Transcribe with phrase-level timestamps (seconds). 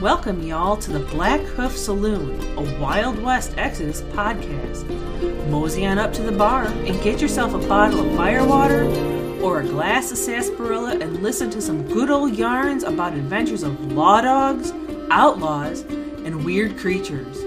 [0.00, 4.84] Welcome, y'all, to the Black Hoof Saloon, a Wild West Exodus podcast.
[5.48, 8.84] Mosey on up to the bar and get yourself a bottle of firewater
[9.40, 13.90] or a glass of sarsaparilla and listen to some good old yarns about adventures of
[13.92, 14.70] law dogs,
[15.10, 17.38] outlaws, and weird creatures.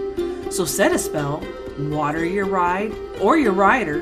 [0.50, 1.46] So set a spell,
[1.78, 4.00] water your ride or your rider,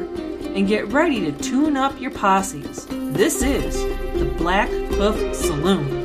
[0.55, 2.87] and get ready to tune up your posses.
[2.89, 3.75] This is
[4.17, 5.96] the Black Hoof Saloon.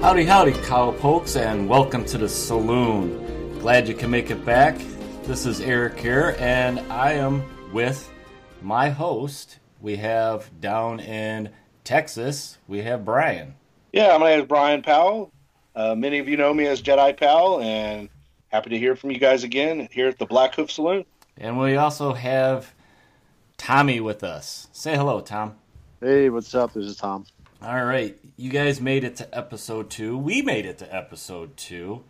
[0.00, 3.58] Howdy, howdy, cowpokes, and welcome to the saloon.
[3.58, 4.78] Glad you can make it back.
[5.24, 8.08] This is Eric here, and I am with
[8.62, 9.58] my host.
[9.80, 11.50] We have down in
[11.82, 13.56] Texas, we have Brian.
[13.92, 15.32] Yeah, my name is Brian Powell.
[15.74, 18.08] Uh, many of you know me as Jedi Powell, and
[18.50, 21.04] happy to hear from you guys again here at the Black Hoof Saloon.
[21.36, 22.72] And we also have
[23.56, 24.68] Tommy with us.
[24.70, 25.56] Say hello, Tom.
[26.00, 26.72] Hey, what's up?
[26.72, 27.26] This is Tom.
[27.60, 30.16] All right, you guys made it to episode two.
[30.16, 32.04] We made it to episode two.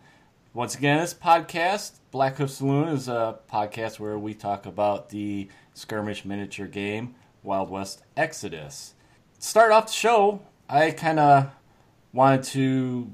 [0.53, 5.49] Once again, this podcast, Black Hoof Saloon, is a podcast where we talk about the
[5.73, 8.93] skirmish miniature game, Wild West Exodus.
[9.39, 11.49] Start off the show, I kind of
[12.13, 13.09] wanted to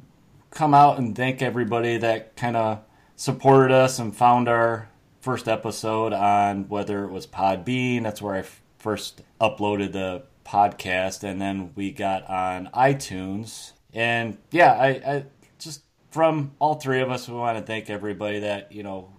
[0.52, 2.82] come out and thank everybody that kind of
[3.16, 4.90] supported us and found our
[5.22, 8.04] first episode on whether it was Podbean.
[8.04, 8.44] That's where I
[8.78, 13.74] first uploaded the podcast, and then we got on iTunes.
[13.94, 15.26] And yeah, I, I
[15.60, 19.10] just from all three of us, we want to thank everybody that you know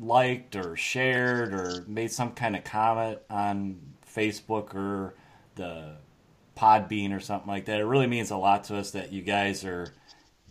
[0.00, 3.80] liked or shared or made some kind of comment on
[4.14, 5.14] Facebook or
[5.56, 5.96] the
[6.56, 7.80] Podbean or something like that.
[7.80, 9.92] It really means a lot to us that you guys are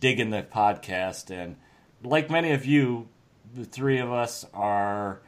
[0.00, 1.30] digging the podcast.
[1.30, 1.56] And
[2.02, 3.08] like many of you,
[3.54, 5.20] the three of us are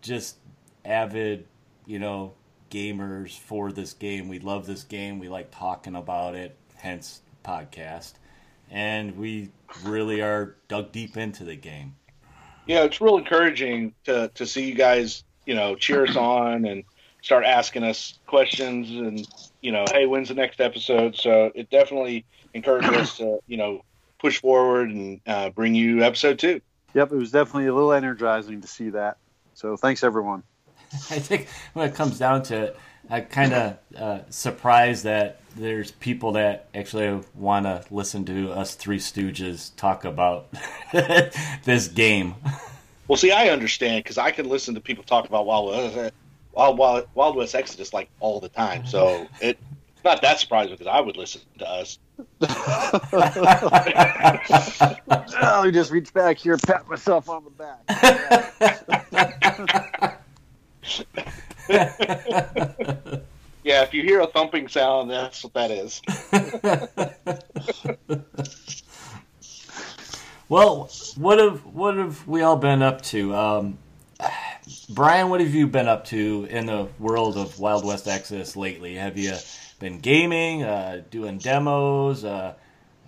[0.00, 0.36] just
[0.84, 1.46] avid,
[1.86, 2.34] you know,
[2.74, 4.28] gamers for this game.
[4.28, 5.20] We love this game.
[5.20, 8.14] We like talking about it, hence podcast.
[8.68, 9.50] And we
[9.84, 11.94] really are dug deep into the game.
[12.66, 16.82] Yeah, it's real encouraging to to see you guys, you know, cheer us on and
[17.22, 19.26] start asking us questions and
[19.60, 21.16] you know, hey, when's the next episode?
[21.16, 23.82] So it definitely encourages us to, you know,
[24.18, 26.60] push forward and uh, bring you episode two.
[26.94, 29.18] Yep, it was definitely a little energizing to see that.
[29.54, 30.42] So thanks, everyone.
[31.10, 32.78] I think when it comes down to it,
[33.10, 38.74] I kind of uh, surprised that there's people that actually want to listen to us
[38.74, 40.48] three stooges talk about
[41.64, 42.34] this game.
[43.06, 46.14] Well, see, I understand because I can listen to people talk about Wild West,
[46.52, 48.86] Wild, Wild, Wild West Exodus like all the time.
[48.86, 49.58] So it,
[49.94, 51.98] it's not that surprising because I would listen to us.
[55.42, 60.20] Let me just reach back here, pat myself on the back.
[63.64, 66.02] Yeah, if you hear a thumping sound, that's what that is.
[70.50, 73.34] well, what have what have we all been up to?
[73.34, 73.78] Um,
[74.90, 78.96] Brian, what have you been up to in the world of Wild West Exodus lately?
[78.96, 79.32] Have you
[79.78, 82.22] been gaming, uh, doing demos?
[82.22, 82.52] Uh,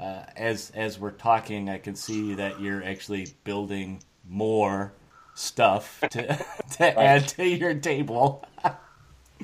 [0.01, 4.95] uh, as as we're talking, I can see that you're actually building more
[5.37, 8.45] stuff to to add to your table.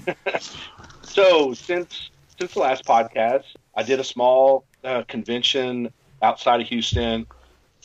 [1.03, 3.45] so since since the last podcast,
[3.77, 7.27] I did a small uh, convention outside of Houston.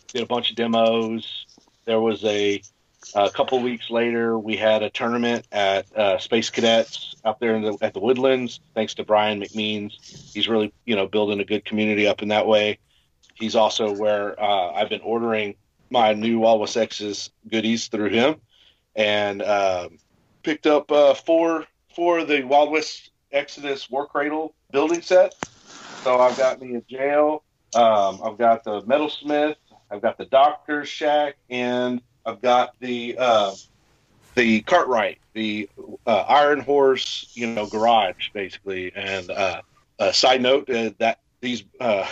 [0.07, 1.45] Did a bunch of demos.
[1.85, 2.61] There was a
[3.15, 7.77] a couple weeks later, we had a tournament at uh, Space Cadets out there the,
[7.81, 8.59] at the Woodlands.
[8.73, 9.93] Thanks to Brian McMeans,
[10.33, 12.79] he's really you know building a good community up in that way.
[13.35, 15.55] He's also where uh, I've been ordering
[15.89, 18.35] my new Wild West Exodus goodies through him,
[18.95, 19.89] and uh,
[20.43, 21.65] picked up uh, four
[21.99, 25.35] of the Wild West Exodus War Cradle building set.
[26.03, 27.43] So I've got me a jail.
[27.75, 29.55] Um, I've got the metalsmith.
[29.89, 33.53] I've got the doctor's shack, and I've got the uh,
[34.35, 35.69] the Cartwright, the
[36.05, 38.91] uh, Iron Horse, you know, garage basically.
[38.95, 39.61] And uh,
[39.99, 42.07] a side note uh, that these uh,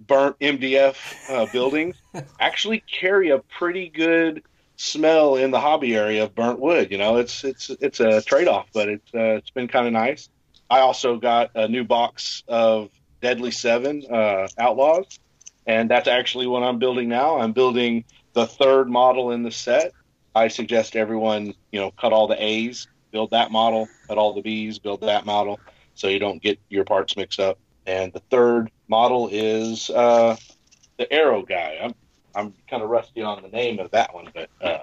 [0.00, 0.96] burnt MDF
[1.30, 1.96] uh, buildings
[2.40, 4.42] actually carry a pretty good
[4.76, 6.90] smell in the hobby area of burnt wood.
[6.90, 9.92] You know, it's it's it's a trade off, but it's uh, it's been kind of
[9.92, 10.28] nice.
[10.70, 12.90] I also got a new box of
[13.20, 15.18] Deadly Seven uh, Outlaws,
[15.66, 17.38] and that's actually what I'm building now.
[17.40, 19.92] I'm building the third model in the set.
[20.34, 24.42] I suggest everyone, you know, cut all the A's, build that model, cut all the
[24.42, 25.58] B's, build that model,
[25.94, 27.58] so you don't get your parts mixed up.
[27.86, 30.36] And the third model is uh,
[30.98, 31.78] the Arrow guy.
[31.82, 31.94] I'm
[32.34, 34.78] I'm kind of rusty on the name of that one, but uh,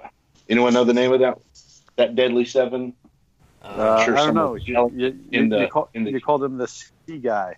[0.48, 1.38] anyone know the name of that
[1.96, 2.94] that Deadly Seven?
[3.62, 4.54] Uh, sure I don't know.
[4.54, 7.56] You, you, in you, the- you, call, in the- you called him the C guy.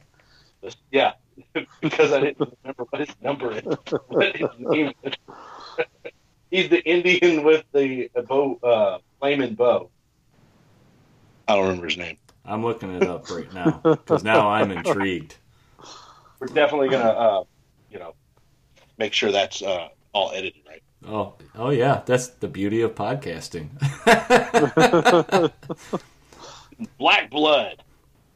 [0.90, 1.12] Yeah,
[1.82, 3.62] because I didn't remember what his number is.
[4.08, 5.12] What his name is.
[6.50, 9.90] He's the Indian with the bow, uh, flaming bow.
[11.46, 12.16] I don't remember his name.
[12.44, 15.36] I'm looking it up right now because now I'm intrigued.
[16.40, 17.44] We're definitely gonna, uh,
[17.90, 18.14] you know,
[18.96, 20.82] make sure that's uh, all edited right.
[21.06, 23.68] Oh, oh yeah, that's the beauty of podcasting.
[26.98, 27.82] Black blood.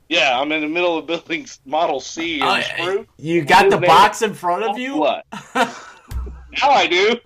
[0.08, 3.06] Yeah, I'm in the middle of building Model C in Uh, Spruce.
[3.19, 4.94] you got the box in front of you.
[4.94, 5.22] blood.
[5.54, 7.16] now I do.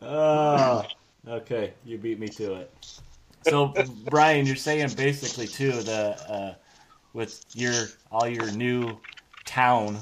[0.00, 0.84] Oh,
[1.28, 3.00] okay, you beat me to it.
[3.46, 3.72] So,
[4.08, 6.54] Brian, you're saying basically too the uh,
[7.12, 8.98] with your all your new
[9.44, 9.98] town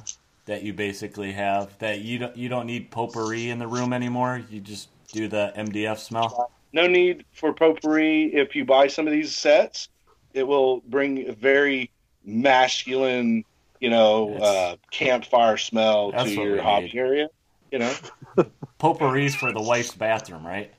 [0.47, 4.43] that you basically have that you don't you don't need potpourri in the room anymore.
[4.51, 6.51] You just do the MDF smell.
[6.73, 9.89] no need for potpourri if you buy some of these sets.
[10.33, 11.91] It will bring a very
[12.25, 13.45] masculine,
[13.81, 17.29] you know, uh, campfire smell to your hobby area.
[17.73, 17.95] You know,
[18.79, 20.73] Potpourri's for the wife's bathroom, right?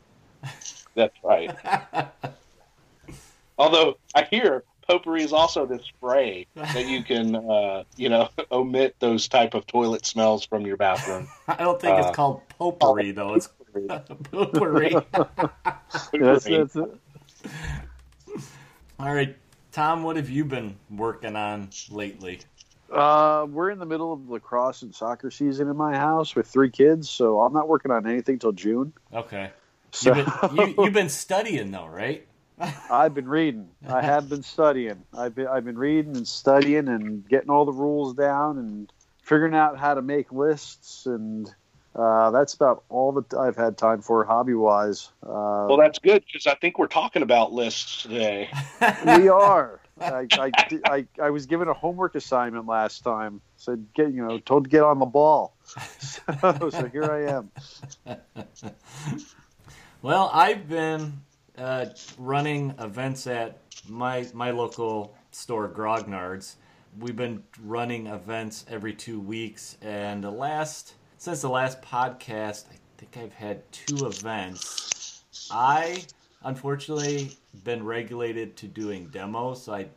[0.96, 1.56] that's right.
[3.58, 8.96] Although I hear potpourri is also this spray that you can, uh, you know, omit
[9.00, 11.28] those type of toilet smells from your bathroom.
[11.48, 13.36] I don't think Uh, it's called potpourri though.
[13.36, 13.50] It's
[14.32, 14.96] potpourri.
[16.14, 17.00] That's, that's it.
[19.00, 19.36] All right,
[19.72, 22.40] Tom, what have you been working on lately?
[22.92, 26.70] Uh, we're in the middle of lacrosse and soccer season in my house with three
[26.70, 28.94] kids, so I'm not working on anything till June.
[29.14, 29.52] Okay.
[29.92, 32.28] So You've been, you, you've been studying though, right?
[32.90, 33.70] I've been reading.
[33.88, 35.04] I have been studying.
[35.18, 38.92] I've been I've been reading and studying and getting all the rules down and
[39.24, 41.50] figuring out how to make lists and
[41.94, 45.12] uh, that's about all that I've had time for hobby wise.
[45.22, 48.50] Uh, Well, that's good because I think we're talking about lists today.
[49.06, 49.82] we are.
[50.00, 50.54] I, I,
[50.86, 53.42] I, I was given a homework assignment last time.
[53.58, 55.58] Said get you know told to get on the ball.
[56.00, 57.52] So, so here I am.
[60.02, 61.22] Well, I've been
[61.58, 61.86] uh,
[62.18, 66.58] running events at my my local store, Grognard's.
[67.00, 72.76] We've been running events every two weeks, and the last since the last podcast, I
[72.98, 75.24] think I've had two events.
[75.52, 76.04] I
[76.44, 79.88] unfortunately been regulated to doing demos, so I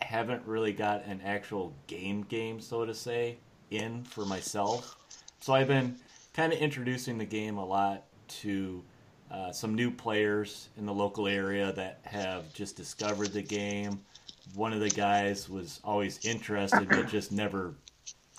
[0.00, 3.38] haven't really got an actual game game, so to say,
[3.70, 4.96] in for myself.
[5.40, 5.96] So I've been
[6.34, 8.82] kind of introducing the game a lot to
[9.32, 13.98] uh, some new players in the local area that have just discovered the game.
[14.54, 17.74] One of the guys was always interested, but just never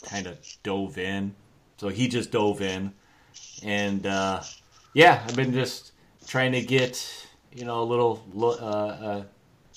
[0.03, 1.33] kind of dove in.
[1.77, 2.93] So he just dove in,
[3.63, 4.41] and uh,
[4.93, 5.93] yeah, I've been just
[6.27, 9.23] trying to get you know a little uh, uh,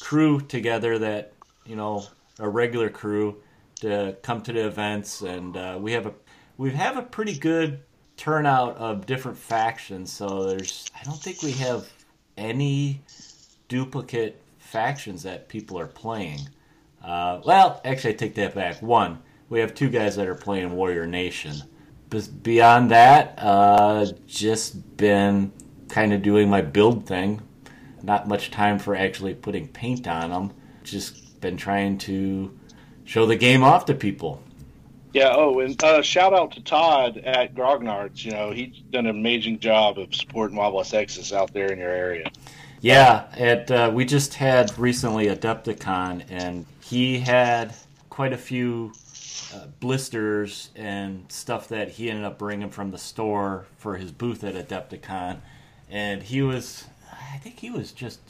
[0.00, 1.32] crew together that
[1.64, 2.04] you know
[2.38, 3.36] a regular crew
[3.80, 6.12] to come to the events, and uh, we have a
[6.58, 7.80] we have a pretty good
[8.16, 10.12] turnout of different factions.
[10.12, 11.88] So there's I don't think we have
[12.36, 13.00] any
[13.68, 16.40] duplicate factions that people are playing.
[17.02, 18.82] Uh, well, actually, I take that back.
[18.82, 21.56] One, we have two guys that are playing Warrior Nation.
[22.10, 25.52] But beyond that, uh, just been
[25.88, 27.42] kind of doing my build thing.
[28.02, 30.52] Not much time for actually putting paint on them.
[30.84, 32.56] Just been trying to
[33.04, 34.42] show the game off to people.
[35.16, 35.32] Yeah.
[35.34, 38.22] Oh, and uh, shout out to Todd at Grognard's.
[38.22, 41.78] You know, he's done an amazing job of supporting Wild West Exodus out there in
[41.78, 42.30] your area.
[42.82, 47.74] Yeah, it, uh, we just had recently Adepticon, and he had
[48.10, 48.92] quite a few
[49.54, 54.44] uh, blisters and stuff that he ended up bringing from the store for his booth
[54.44, 55.38] at Adepticon.
[55.88, 58.20] And he was, I think he was just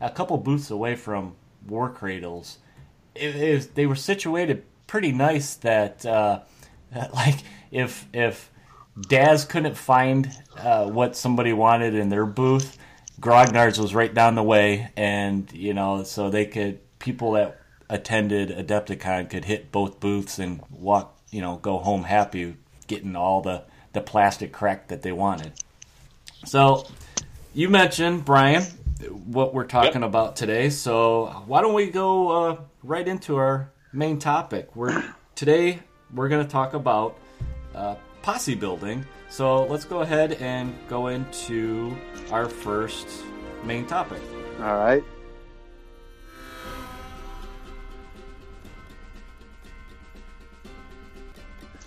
[0.00, 1.34] a couple booths away from
[1.66, 2.58] War Cradles.
[3.16, 4.62] It, it was, they were situated
[4.92, 6.38] pretty nice that, uh,
[6.92, 7.38] that like,
[7.70, 8.50] if, if
[9.08, 12.76] Daz couldn't find uh, what somebody wanted in their booth,
[13.18, 17.58] Grognard's was right down the way, and you know, so they could people that
[17.88, 22.56] attended Adepticon could hit both booths and walk, you know, go home happy,
[22.86, 23.62] getting all the
[23.94, 25.52] the plastic crack that they wanted.
[26.44, 26.86] So,
[27.54, 28.64] you mentioned Brian,
[29.24, 30.68] what we're talking about today.
[30.68, 34.74] So, why don't we go uh, right into our main topic?
[34.74, 35.80] We're today
[36.14, 37.18] we're going to talk about
[37.74, 39.06] uh, posse building.
[39.28, 41.96] So let's go ahead and go into
[42.30, 43.08] our first
[43.64, 44.20] main topic.
[44.58, 45.02] All right.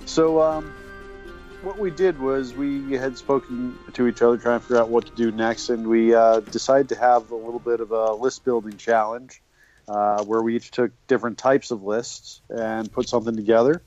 [0.05, 0.73] So, um,
[1.61, 5.07] what we did was we had spoken to each other trying to figure out what
[5.07, 8.45] to do next, and we uh, decided to have a little bit of a list
[8.45, 9.41] building challenge
[9.87, 13.81] uh, where we each took different types of lists and put something together.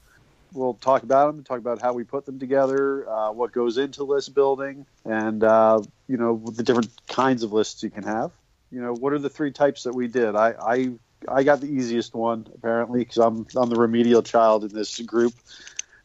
[0.52, 4.04] We'll talk about them, talk about how we put them together, uh, what goes into
[4.04, 8.30] list building, and uh, you know the different kinds of lists you can have.
[8.70, 10.34] You know, what are the three types that we did?
[10.36, 10.90] I I,
[11.28, 15.34] I got the easiest one apparently because I'm I'm the remedial child in this group.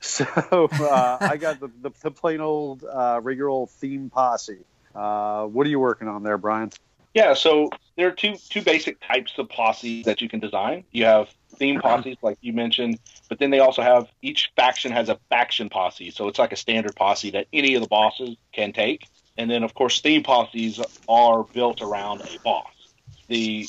[0.06, 4.58] So uh, I got the, the, the plain old uh, regular old theme posse.
[4.94, 6.72] Uh, what are you working on there, Brian?
[7.14, 10.84] Yeah, so there are two two basic types of posses that you can design.
[10.92, 15.10] You have theme posses, like you mentioned, but then they also have each faction has
[15.10, 16.12] a faction posse.
[16.12, 19.08] So it's like a standard posse that any of the bosses can take.
[19.38, 22.72] And then, of course, theme posses are built around a boss.
[23.28, 23.68] The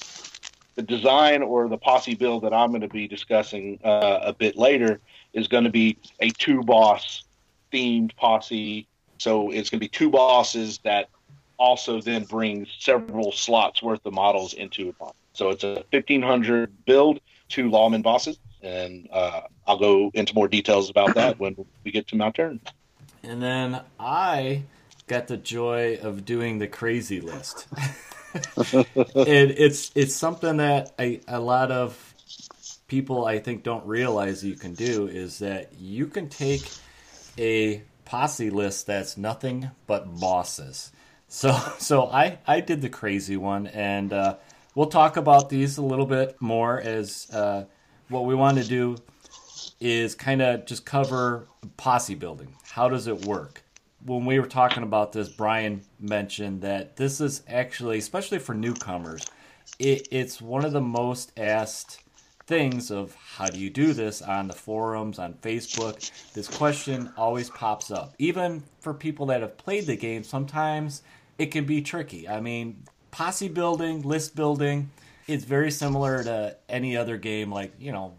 [0.75, 4.57] the design or the posse build that I'm going to be discussing uh, a bit
[4.57, 5.01] later
[5.33, 7.25] is going to be a two boss
[7.73, 8.89] themed posse.
[9.19, 11.09] So it's going to be two bosses that
[11.65, 14.97] also then brings several slots worth of models into it.
[15.33, 20.91] So it's a 1500 build, two lawman bosses, and uh, I'll go into more details
[20.91, 22.61] about that when we get to my turn.
[23.23, 24.65] And then I
[25.07, 27.67] got the joy of doing the crazy list.
[28.57, 32.15] and it's it's something that I, a lot of
[32.89, 36.71] people I think don't realize you can do is that you can take
[37.39, 40.93] a posse list that's nothing but bosses.
[41.29, 44.37] So so I I did the crazy one, and uh,
[44.75, 47.65] we'll talk about these a little bit more as uh,
[48.09, 48.97] what we want to do
[49.81, 52.55] is kind of just cover posse building.
[52.71, 53.63] How does it work?
[54.05, 59.25] When we were talking about this, Brian mentioned that this is actually, especially for newcomers,
[59.79, 62.04] it, it's one of the most asked
[62.47, 66.11] things of how do you do this on the forums on facebook.
[66.33, 68.15] This question always pops up.
[68.19, 71.03] Even for people that have played the game sometimes
[71.39, 72.29] it can be tricky.
[72.29, 74.91] I mean posse building list building
[75.27, 78.15] it's very similar to any other game like you know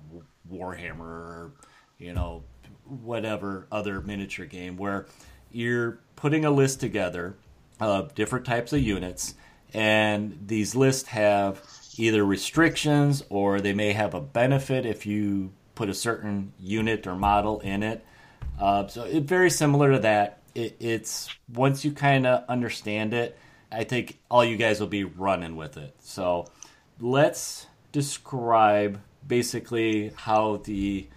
[0.51, 1.51] warhammer or
[1.97, 2.43] you know
[2.85, 5.05] whatever other miniature game where
[5.51, 7.35] you're putting a list together
[7.79, 9.35] of different types of units
[9.73, 11.61] and these lists have
[11.97, 17.15] either restrictions or they may have a benefit if you put a certain unit or
[17.15, 18.05] model in it.
[18.59, 20.41] Uh, so it's very similar to that.
[20.53, 23.37] It, it's once you kind of understand it,
[23.71, 25.95] I think all you guys will be running with it.
[25.99, 26.47] So
[26.99, 31.07] let's describe basically how the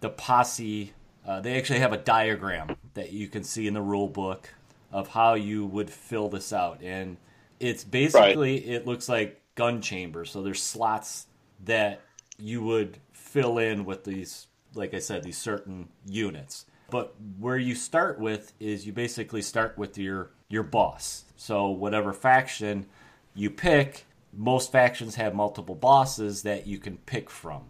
[0.00, 0.92] the posse.
[1.26, 4.50] Uh, they actually have a diagram that you can see in the rule book
[4.92, 7.16] of how you would fill this out, and
[7.58, 8.68] it's basically right.
[8.68, 10.24] it looks like gun chamber.
[10.24, 11.26] So there's slots
[11.64, 12.00] that
[12.38, 16.66] you would fill in with these, like I said, these certain units.
[16.90, 21.24] But where you start with is you basically start with your your boss.
[21.36, 22.86] So whatever faction
[23.34, 27.64] you pick, most factions have multiple bosses that you can pick from.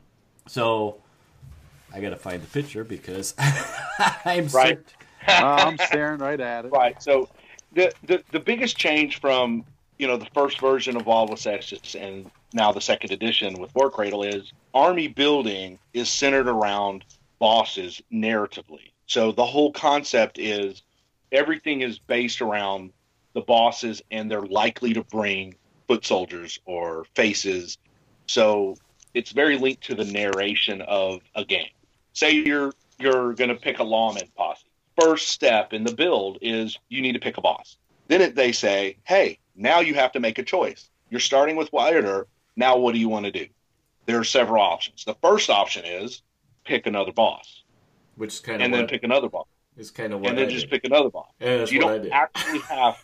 [0.47, 1.01] So
[1.93, 4.81] I got to find the picture because I'm right.
[5.29, 6.73] uh, I'm staring right at it.
[6.73, 7.03] Right.
[7.03, 7.29] So
[7.73, 9.65] the, the the biggest change from
[9.99, 13.91] you know the first version of West Exodus and now the second edition with War
[13.91, 17.05] Cradle is army building is centered around
[17.39, 18.91] bosses narratively.
[19.07, 20.83] So the whole concept is
[21.33, 22.93] everything is based around
[23.35, 25.55] the bosses and they're likely to bring
[25.87, 27.79] foot soldiers or faces.
[28.27, 28.77] So
[29.13, 31.71] it's very linked to the narration of a game.
[32.13, 34.65] Say you're you're going to pick a lawman posse.
[35.01, 37.77] First step in the build is you need to pick a boss.
[38.07, 40.89] Then it, they say, "Hey, now you have to make a choice.
[41.11, 42.29] You're starting with Wyatt Earp.
[42.57, 43.47] Now, what do you want to do?
[44.07, 45.05] There are several options.
[45.05, 46.23] The first option is
[46.65, 47.63] pick another boss,
[48.17, 49.47] which is kind of and then pick another boss.
[49.77, 50.83] Is kind of what and then I just did.
[50.83, 51.29] pick another boss.
[51.41, 53.03] Yeah, you don't actually have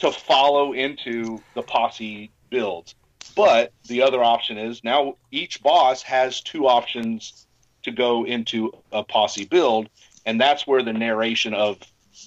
[0.00, 2.94] to follow into the posse builds.
[3.34, 7.46] But the other option is now each boss has two options
[7.82, 9.88] to go into a posse build,
[10.26, 11.78] and that's where the narration of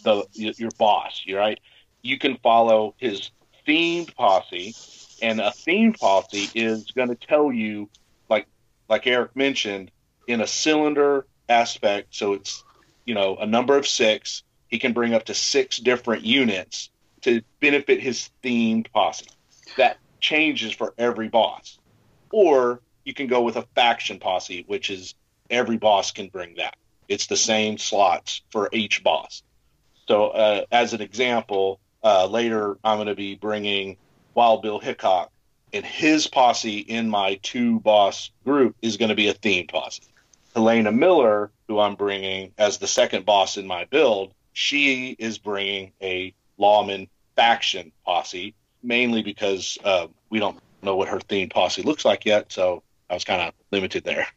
[0.03, 1.59] the your boss, you're right?
[2.01, 3.31] You can follow his
[3.67, 4.75] themed posse,
[5.21, 7.89] and a themed posse is going to tell you,
[8.29, 8.47] like
[8.89, 9.91] like Eric mentioned,
[10.27, 12.15] in a cylinder aspect.
[12.15, 12.63] So it's
[13.05, 14.43] you know a number of six.
[14.67, 16.89] He can bring up to six different units
[17.21, 19.27] to benefit his themed posse.
[19.77, 21.79] That changes for every boss.
[22.31, 25.15] Or you can go with a faction posse, which is
[25.49, 26.75] every boss can bring that.
[27.07, 29.43] It's the same slots for each boss.
[30.07, 33.97] So, uh, as an example, uh, later, I'm going to be bringing
[34.33, 35.29] Wild Bill Hickok,
[35.73, 40.03] and his posse in my two boss group is going to be a themed posse.
[40.55, 45.91] Helena Miller, who I'm bringing as the second boss in my build, she is bringing
[46.01, 52.05] a lawman faction posse, mainly because uh, we don't know what her theme posse looks
[52.05, 52.53] like yet.
[52.53, 54.27] So I was kind of limited there.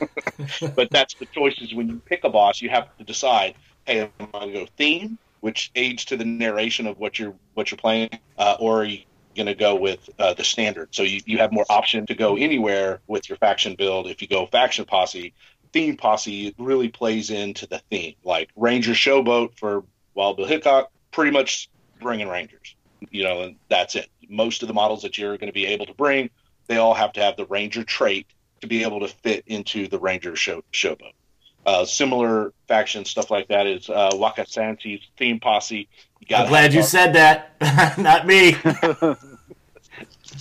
[0.74, 2.62] but that's the choices when you pick a boss.
[2.62, 3.54] You have to decide:
[3.84, 7.34] Hey, am I going to go theme, which aids to the narration of what you're
[7.54, 8.08] what you're playing,
[8.38, 9.00] uh, or are you
[9.36, 10.94] going to go with uh, the standard?
[10.94, 14.06] So you, you have more option to go anywhere with your faction build.
[14.06, 15.34] If you go faction posse,
[15.72, 18.14] theme posse really plays into the theme.
[18.24, 19.82] Like Ranger Showboat for
[20.14, 21.68] Wild Bill Hickok, pretty much
[22.00, 22.76] bringing Rangers.
[23.10, 24.08] You know, and that's it.
[24.28, 26.30] Most of the models that you're going to be able to bring,
[26.68, 28.28] they all have to have the Ranger trait
[28.60, 31.14] to be able to fit into the Ranger show, Showboat.
[31.64, 35.88] Uh, similar faction stuff like that is uh, Waka Sansi's theme posse.
[36.34, 37.52] I'm glad you said that,
[37.98, 38.56] not me.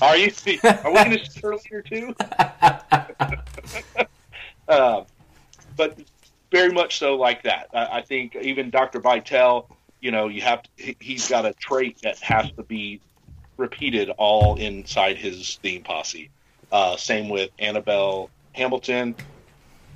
[0.01, 0.31] Are you?
[0.63, 2.15] Are we going to see earlier too?
[4.67, 5.03] uh,
[5.75, 5.99] but
[6.51, 7.67] very much so like that.
[7.73, 8.99] I, I think even Dr.
[8.99, 9.67] Vitel,
[9.99, 12.99] you know, you have to, he's got a trait that has to be
[13.57, 16.29] repeated all inside his theme posse.
[16.71, 19.15] Uh, same with Annabelle Hamilton.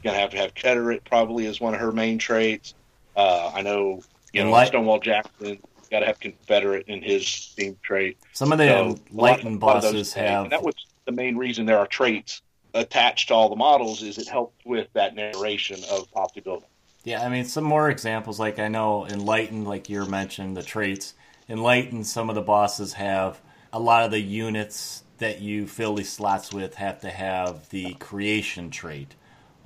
[0.06, 2.76] Gonna have to have Confederate probably as one of her main traits.
[3.18, 4.02] Uh, I know
[4.34, 5.60] you know Light- Stonewall Jackson
[5.90, 8.18] got to have Confederate in his theme trait.
[8.34, 10.52] Some of the so, Lighten bosses have.
[10.52, 12.44] that was the main reason there are traits
[12.76, 16.70] attached to all the models is it helps with that narration of posse building.
[17.04, 18.40] Yeah, I mean, some more examples.
[18.40, 21.16] Like I know Enlighten, like you mentioned, the traits.
[21.50, 23.42] Enlighten, some of the bosses have
[23.74, 27.94] a lot of the units that you fill these slots with have to have the
[27.96, 29.16] creation trait.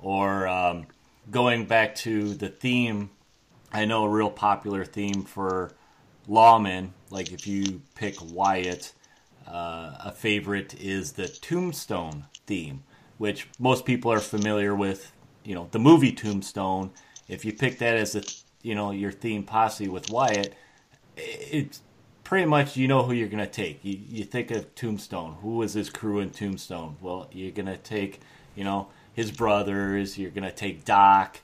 [0.02, 0.86] Or um,
[1.30, 3.10] going back to the theme,
[3.72, 5.72] I know a real popular theme for
[6.28, 8.92] lawmen, like if you pick Wyatt,
[9.46, 12.84] uh, a favorite is the tombstone theme
[13.20, 15.12] which most people are familiar with.
[15.44, 16.90] You know, the movie Tombstone.
[17.28, 18.22] If you pick that as a
[18.62, 20.54] you know your theme posse with Wyatt,
[21.18, 21.82] it's
[22.24, 23.84] pretty much you know who you're gonna take.
[23.84, 25.36] You, you think of Tombstone.
[25.42, 26.96] Who was his crew in Tombstone?
[27.02, 28.20] Well, you're gonna take
[28.56, 30.18] you know his brothers.
[30.18, 31.40] You're gonna take Doc.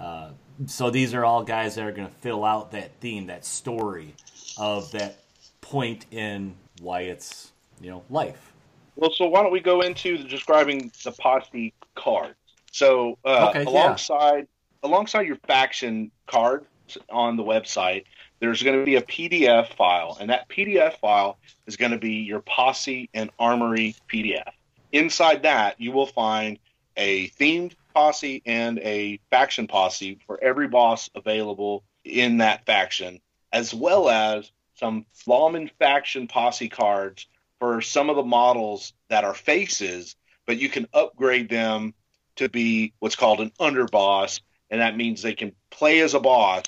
[0.00, 0.30] Uh,
[0.66, 4.14] so these are all guys that are gonna fill out that theme, that story
[4.56, 5.18] of that
[5.60, 8.52] point in Wyatt's you know life.
[8.96, 12.34] Well, so why don't we go into describing the posse cards?
[12.72, 14.48] So uh, okay, alongside
[14.82, 14.88] yeah.
[14.90, 16.66] alongside your faction cards
[17.10, 18.04] on the website,
[18.40, 22.14] there's going to be a PDF file, and that PDF file is going to be
[22.14, 24.50] your posse and armory PDF.
[24.92, 26.58] Inside that, you will find
[26.98, 33.20] a themed posse and a faction posse for every boss available in that faction,
[33.52, 37.26] as well as some Lawman faction posse cards
[37.58, 41.94] for some of the models that are faces, but you can upgrade them
[42.36, 46.64] to be what's called an underboss, and that means they can play as a boss,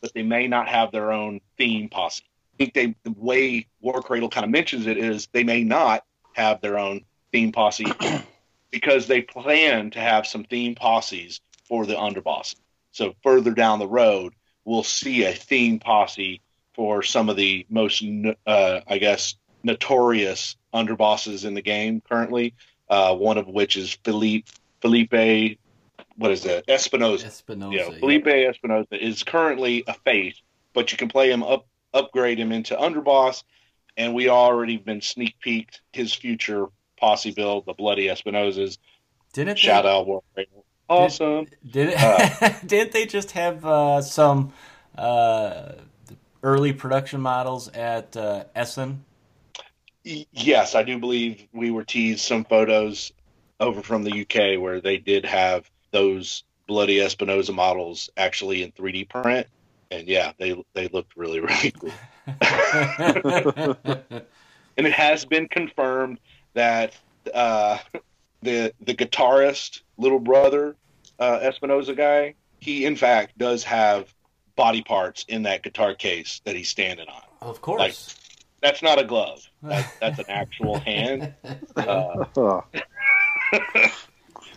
[0.00, 2.24] but they may not have their own theme posse.
[2.54, 6.04] I think they, the way War Cradle kind of mentions it is they may not
[6.34, 7.86] have their own theme posse
[8.74, 12.56] because they plan to have some theme posses for the underboss.
[12.90, 14.34] So further down the road,
[14.64, 16.40] we'll see a theme posse
[16.74, 18.04] for some of the most,
[18.44, 22.54] uh, I guess, notorious underbosses in the game currently.
[22.90, 24.48] Uh, one of which is Felipe
[24.80, 25.56] Felipe.
[26.16, 26.64] What is it?
[26.66, 27.28] Espinosa.
[27.28, 27.76] Espinosa.
[27.76, 28.48] Yeah, Felipe yeah.
[28.50, 33.44] Espinosa is currently a face, but you can play him up, upgrade him into underboss,
[33.96, 38.78] and we already been sneak peeked his future posse build, the Bloody Espinosas.
[39.32, 40.22] Didn't shout they, out War
[40.88, 41.44] Awesome.
[41.44, 44.52] Did, did it, uh, didn't they just have uh, some
[44.96, 45.72] uh,
[46.42, 49.04] early production models at uh, Essen
[50.04, 53.12] Yes, I do believe we were teased some photos
[53.58, 59.08] over from the UK where they did have those bloody Espinosa models actually in 3D
[59.08, 59.46] print,
[59.90, 61.90] and yeah, they they looked really really cool.
[64.76, 66.18] and it has been confirmed
[66.54, 66.94] that
[67.32, 67.78] uh,
[68.42, 70.76] the the guitarist little brother
[71.18, 74.12] uh, Espinosa guy, he in fact does have
[74.56, 77.22] body parts in that guitar case that he's standing on.
[77.40, 77.80] Of course.
[77.80, 77.96] Like,
[78.62, 79.42] that's not a glove.
[79.62, 81.34] That, that's an actual hand.
[81.76, 82.24] Uh,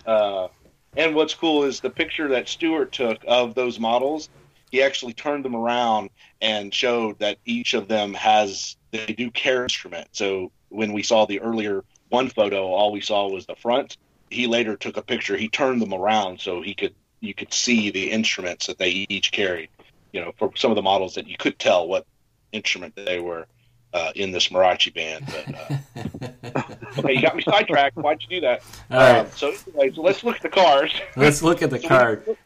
[0.05, 0.47] uh,
[0.95, 4.29] and what's cool is the picture that Stewart took of those models.
[4.71, 6.09] He actually turned them around
[6.41, 10.09] and showed that each of them has they do carry instrument.
[10.11, 13.97] So when we saw the earlier one photo, all we saw was the front.
[14.29, 15.37] He later took a picture.
[15.37, 19.31] He turned them around so he could you could see the instruments that they each
[19.31, 19.69] carried.
[20.11, 22.05] You know, for some of the models that you could tell what
[22.51, 23.45] instrument they were
[23.93, 25.25] uh, in this mariachi band.
[25.25, 26.61] But, uh,
[26.99, 27.95] okay, you got me sidetracked.
[27.97, 28.63] Why'd you do that?
[28.91, 29.19] All right.
[29.19, 30.91] Um, so, anyway, so let's look at the card.
[31.15, 32.23] Let's look at the so card.
[32.27, 32.37] Look,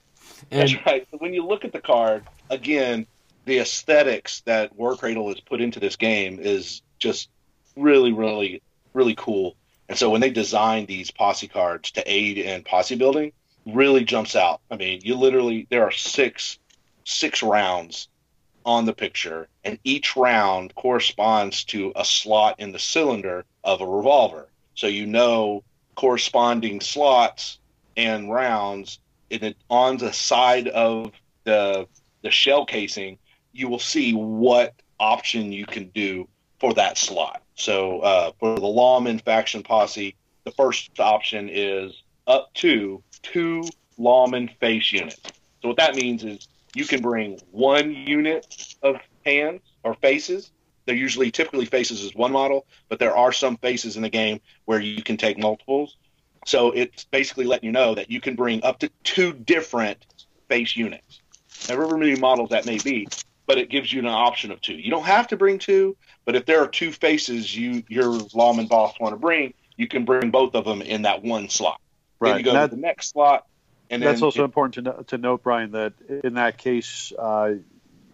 [0.50, 1.08] that's right.
[1.12, 3.06] So when you look at the card, again,
[3.46, 7.30] the aesthetics that War Cradle has put into this game is just
[7.76, 8.62] really, really,
[8.94, 9.56] really cool.
[9.90, 13.34] And so when they designed these posse cards to aid in posse building,
[13.66, 14.62] really jumps out.
[14.70, 16.58] I mean, you literally there are six
[17.04, 18.08] six rounds
[18.66, 23.88] on the picture, and each round corresponds to a slot in the cylinder of a
[23.88, 24.48] revolver.
[24.76, 25.64] So you know
[25.96, 27.60] corresponding slots
[27.98, 31.12] and rounds in it, on the side of
[31.44, 31.88] the
[32.22, 33.18] the shell casing,
[33.52, 36.28] you will see what option you can do
[36.60, 37.42] for that slot.
[37.56, 43.64] So uh, for the lawman faction posse, the first option is up to two
[43.98, 45.22] lawman face units.
[45.62, 50.52] So what that means is you can bring one unit of hands or faces.
[50.86, 54.42] They're usually typically faces is one model, but there are some faces in the game
[54.66, 55.98] where you can take multiples.
[56.48, 60.06] So it's basically letting you know that you can bring up to two different
[60.50, 61.22] face units.
[61.68, 63.08] However many models that may be,
[63.46, 64.74] but it gives you an option of two.
[64.74, 65.96] You don't have to bring two,
[66.32, 70.06] but if there are two faces you your lawman boss want to bring, you can
[70.06, 71.82] bring both of them in that one slot.
[72.22, 72.30] Right.
[72.30, 73.46] Then you go that, to the next slot,
[73.90, 75.92] and that's also it, important to, no, to note, Brian, that
[76.24, 77.56] in that case, uh,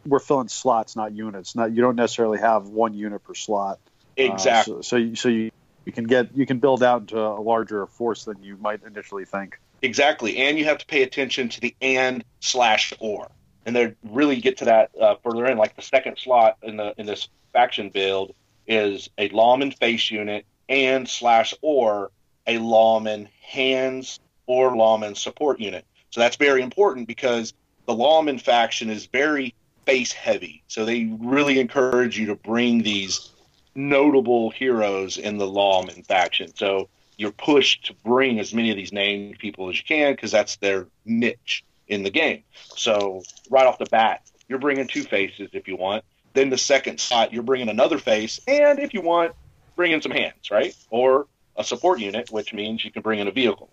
[0.03, 1.55] we're filling slots, not units.
[1.55, 3.77] Not you don't necessarily have one unit per slot.
[4.15, 4.73] Exactly.
[4.73, 5.51] Uh, so, so, you, so you,
[5.85, 9.25] you can get you can build out into a larger force than you might initially
[9.25, 9.59] think.
[9.83, 13.29] Exactly, and you have to pay attention to the and slash or,
[13.67, 15.57] and they really get to that uh, further in.
[15.57, 18.33] Like the second slot in the in this faction build
[18.65, 22.09] is a lawman face unit and slash or
[22.47, 25.85] a lawman hands or lawman support unit.
[26.11, 27.53] So that's very important because
[27.85, 29.53] the lawman faction is very
[29.85, 30.63] face heavy.
[30.67, 33.31] So they really encourage you to bring these
[33.75, 36.55] notable heroes in the lawman faction.
[36.55, 40.31] So you're pushed to bring as many of these named people as you can because
[40.31, 42.43] that's their niche in the game.
[42.75, 46.03] So right off the bat, you're bringing two faces if you want.
[46.33, 49.33] Then the second slot, you're bringing another face, and if you want,
[49.75, 50.75] bring in some hands, right?
[50.89, 53.69] Or a support unit, which means you can bring in a vehicle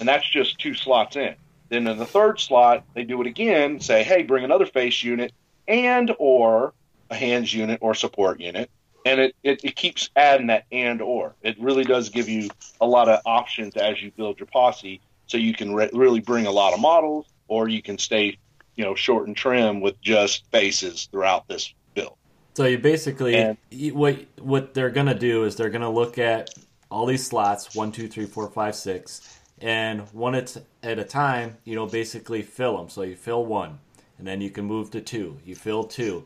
[0.00, 1.34] and that's just two slots in.
[1.68, 5.32] Then in the third slot, they do it again, say, hey, bring another face unit
[5.66, 6.72] and or
[7.10, 8.70] a hands unit or support unit.
[9.04, 11.34] And it, it, it keeps adding that and or.
[11.42, 12.48] It really does give you
[12.80, 16.46] a lot of options as you build your posse so you can re- really bring
[16.46, 18.38] a lot of models or you can stay,
[18.76, 22.16] you know, short and trim with just faces throughout this build.
[22.54, 23.58] So you basically and,
[23.92, 26.50] what what they're gonna do is they're gonna look at
[26.90, 31.56] all these slots one, two, three, four, five, six, and one at, at a time,
[31.64, 32.88] you know, basically fill them.
[32.88, 33.78] So you fill one,
[34.18, 35.38] and then you can move to two.
[35.44, 36.24] You fill two.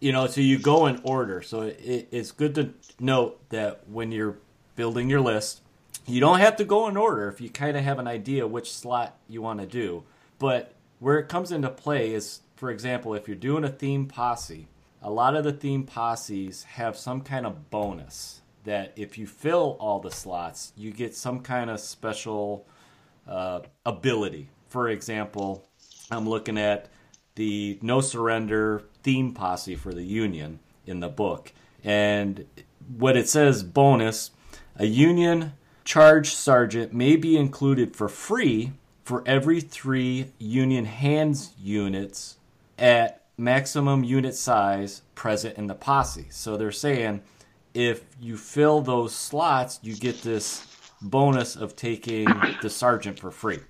[0.00, 1.42] You know, so you go in order.
[1.42, 4.36] So it, it's good to note that when you're
[4.74, 5.60] building your list,
[6.06, 8.72] you don't have to go in order if you kind of have an idea which
[8.72, 10.02] slot you want to do.
[10.42, 14.66] But where it comes into play is, for example, if you're doing a theme posse,
[15.00, 19.76] a lot of the theme posses have some kind of bonus that if you fill
[19.78, 22.66] all the slots, you get some kind of special
[23.28, 24.48] uh, ability.
[24.66, 25.64] For example,
[26.10, 26.88] I'm looking at
[27.36, 31.52] the No Surrender theme posse for the Union in the book.
[31.84, 32.46] And
[32.96, 34.32] what it says bonus
[34.74, 35.52] a Union
[35.84, 38.72] charge sergeant may be included for free
[39.04, 42.36] for every three Union hands units
[42.78, 46.26] at maximum unit size present in the posse.
[46.30, 47.22] So they're saying
[47.74, 50.66] if you fill those slots, you get this
[51.00, 52.26] bonus of taking
[52.60, 53.60] the sergeant for free.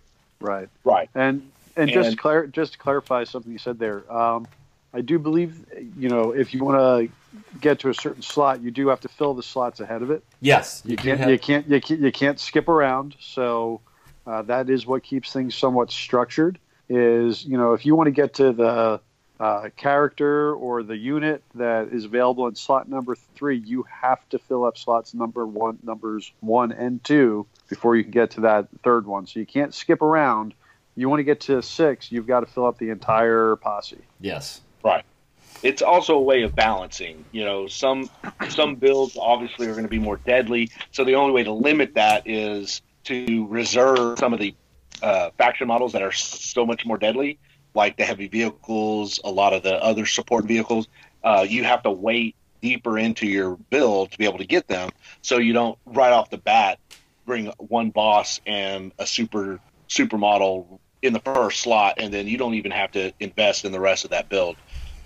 [0.40, 0.68] Right.
[0.84, 1.08] Right.
[1.14, 4.46] And and, and just to clar- just to clarify something you said there, um,
[4.92, 5.64] I do believe
[5.96, 9.08] you know if you want to get to a certain slot, you do have to
[9.08, 10.22] fill the slots ahead of it.
[10.40, 11.30] Yes, you, you can't, have...
[11.30, 13.16] you can't you can't you can't skip around.
[13.20, 13.80] So
[14.26, 16.58] uh, that is what keeps things somewhat structured.
[16.88, 19.00] Is you know if you want to get to the
[19.42, 24.38] uh, character or the unit that is available in slot number three, you have to
[24.38, 28.68] fill up slots number one, numbers one and two before you can get to that
[28.84, 29.26] third one.
[29.26, 30.54] So you can't skip around.
[30.94, 33.98] You want to get to six, you've got to fill up the entire posse.
[34.20, 34.60] Yes.
[34.84, 35.04] Right.
[35.64, 37.24] It's also a way of balancing.
[37.32, 38.10] You know, some
[38.48, 41.94] some builds obviously are going to be more deadly, so the only way to limit
[41.94, 44.54] that is to reserve some of the
[45.02, 47.38] uh, faction models that are so much more deadly
[47.74, 50.88] like the heavy vehicles, a lot of the other support vehicles,
[51.24, 54.90] uh, you have to wait deeper into your build to be able to get them.
[55.22, 56.78] So you don't right off the bat
[57.24, 62.38] bring one boss and a super super model in the first slot, and then you
[62.38, 64.56] don't even have to invest in the rest of that build.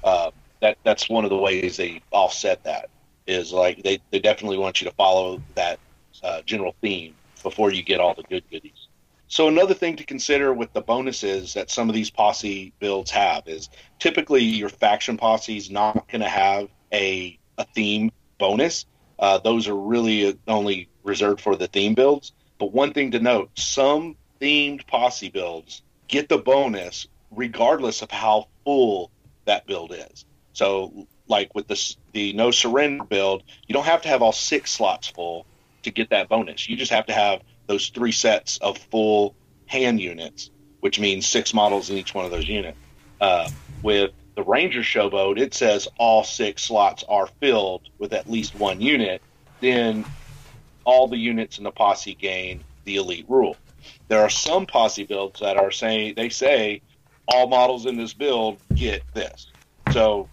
[0.04, 0.30] Uh,
[0.60, 2.88] that that's one of the ways they offset that
[3.26, 5.78] is like they, they definitely want you to follow that
[6.22, 7.14] uh, general theme
[7.46, 8.88] before you get all the good goodies.
[9.28, 13.46] So another thing to consider with the bonuses that some of these posse builds have
[13.46, 18.84] is typically your faction posse is not going to have a a theme bonus.
[19.20, 22.32] Uh, those are really only reserved for the theme builds.
[22.58, 28.48] But one thing to note: some themed posse builds get the bonus regardless of how
[28.64, 29.12] full
[29.44, 30.24] that build is.
[30.52, 34.72] So, like with the the no surrender build, you don't have to have all six
[34.72, 35.46] slots full
[35.86, 36.68] to get that bonus.
[36.68, 39.34] You just have to have those three sets of full
[39.66, 42.78] hand units, which means six models in each one of those units.
[43.20, 43.48] Uh,
[43.82, 48.80] with the Ranger Showboat, it says all six slots are filled with at least one
[48.80, 49.22] unit.
[49.60, 50.04] Then
[50.84, 53.56] all the units in the posse gain the elite rule.
[54.08, 56.82] There are some posse builds that are saying they say
[57.28, 59.48] all models in this build get this.
[59.92, 60.28] So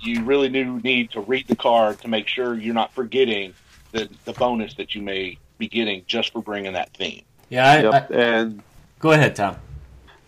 [0.00, 3.54] you really do need to read the card to make sure you're not forgetting
[3.92, 7.22] the, the bonus that you may be getting just for bringing that theme.
[7.48, 8.10] Yeah, I, Yep.
[8.10, 8.62] I, And
[8.98, 9.56] go ahead, Tom.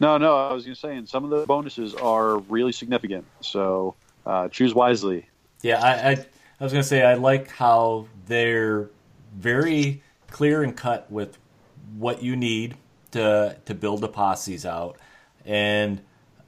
[0.01, 3.25] no, no, I was going to say, and some of the bonuses are really significant.
[3.41, 3.95] So
[4.27, 5.29] uh, choose wisely.
[5.63, 6.27] Yeah, I, I,
[6.61, 8.91] I was gonna say I like how they're
[9.35, 11.39] very clear and cut with
[11.97, 12.77] what you need
[13.13, 14.99] to to build the posses out,
[15.47, 16.01] and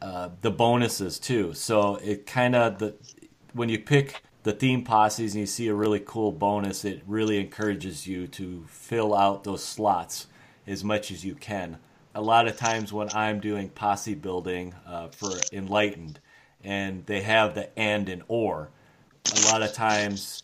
[0.02, 1.54] uh, the bonuses too.
[1.54, 2.94] So it kind of the
[3.52, 7.40] when you pick the theme posses and you see a really cool bonus, it really
[7.40, 10.26] encourages you to fill out those slots
[10.66, 11.78] as much as you can.
[12.14, 16.20] A lot of times when I'm doing posse building uh, for Enlightened,
[16.62, 18.70] and they have the and and or,
[19.34, 20.42] a lot of times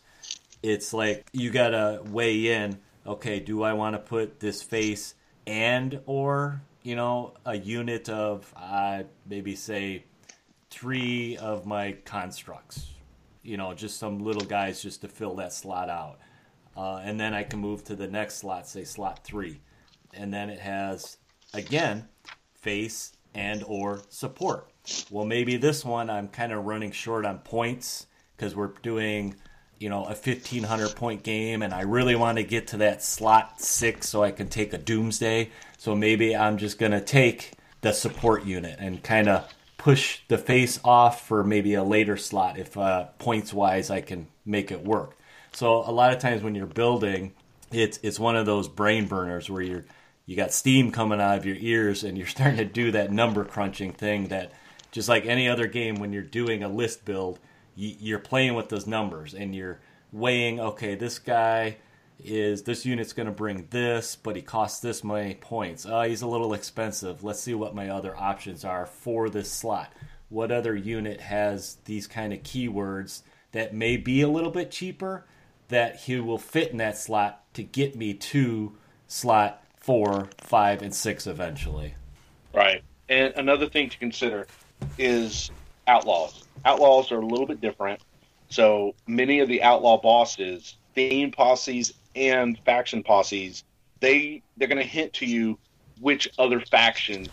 [0.63, 2.79] it's like you gotta weigh in.
[3.05, 5.15] Okay, do I want to put this face
[5.47, 10.03] and or you know a unit of uh, maybe say
[10.69, 12.87] three of my constructs,
[13.43, 16.19] you know, just some little guys just to fill that slot out,
[16.75, 19.61] uh, and then I can move to the next slot, say slot three,
[20.13, 21.17] and then it has
[21.53, 22.07] again
[22.53, 24.69] face and or support.
[25.09, 29.35] Well, maybe this one I'm kind of running short on points because we're doing,
[29.79, 33.61] you know, a 1500 point game and I really want to get to that slot
[33.61, 35.51] 6 so I can take a doomsday.
[35.77, 37.51] So maybe I'm just going to take
[37.81, 39.47] the support unit and kind of
[39.81, 44.27] push the face off for maybe a later slot if uh, points wise I can
[44.45, 45.17] make it work.
[45.53, 47.33] So a lot of times when you're building,
[47.71, 49.85] it's it's one of those brain burners where you're
[50.27, 53.43] you got steam coming out of your ears and you're starting to do that number
[53.43, 54.51] crunching thing that
[54.91, 57.39] just like any other game when you're doing a list build
[57.75, 59.79] you, you're playing with those numbers and you're
[60.11, 61.75] weighing okay this guy
[62.23, 66.21] is this unit's going to bring this but he costs this many points oh he's
[66.21, 69.91] a little expensive let's see what my other options are for this slot
[70.29, 75.25] what other unit has these kind of keywords that may be a little bit cheaper
[75.67, 78.75] that he will fit in that slot to get me to
[79.07, 81.95] slot four, five, and six eventually.
[82.53, 82.83] Right.
[83.09, 84.47] And another thing to consider
[84.97, 85.51] is
[85.87, 86.45] outlaws.
[86.65, 88.01] Outlaws are a little bit different.
[88.49, 93.63] So many of the outlaw bosses, theme posses and faction posses,
[93.99, 95.59] they they're going to hint to you
[95.99, 97.29] which other factions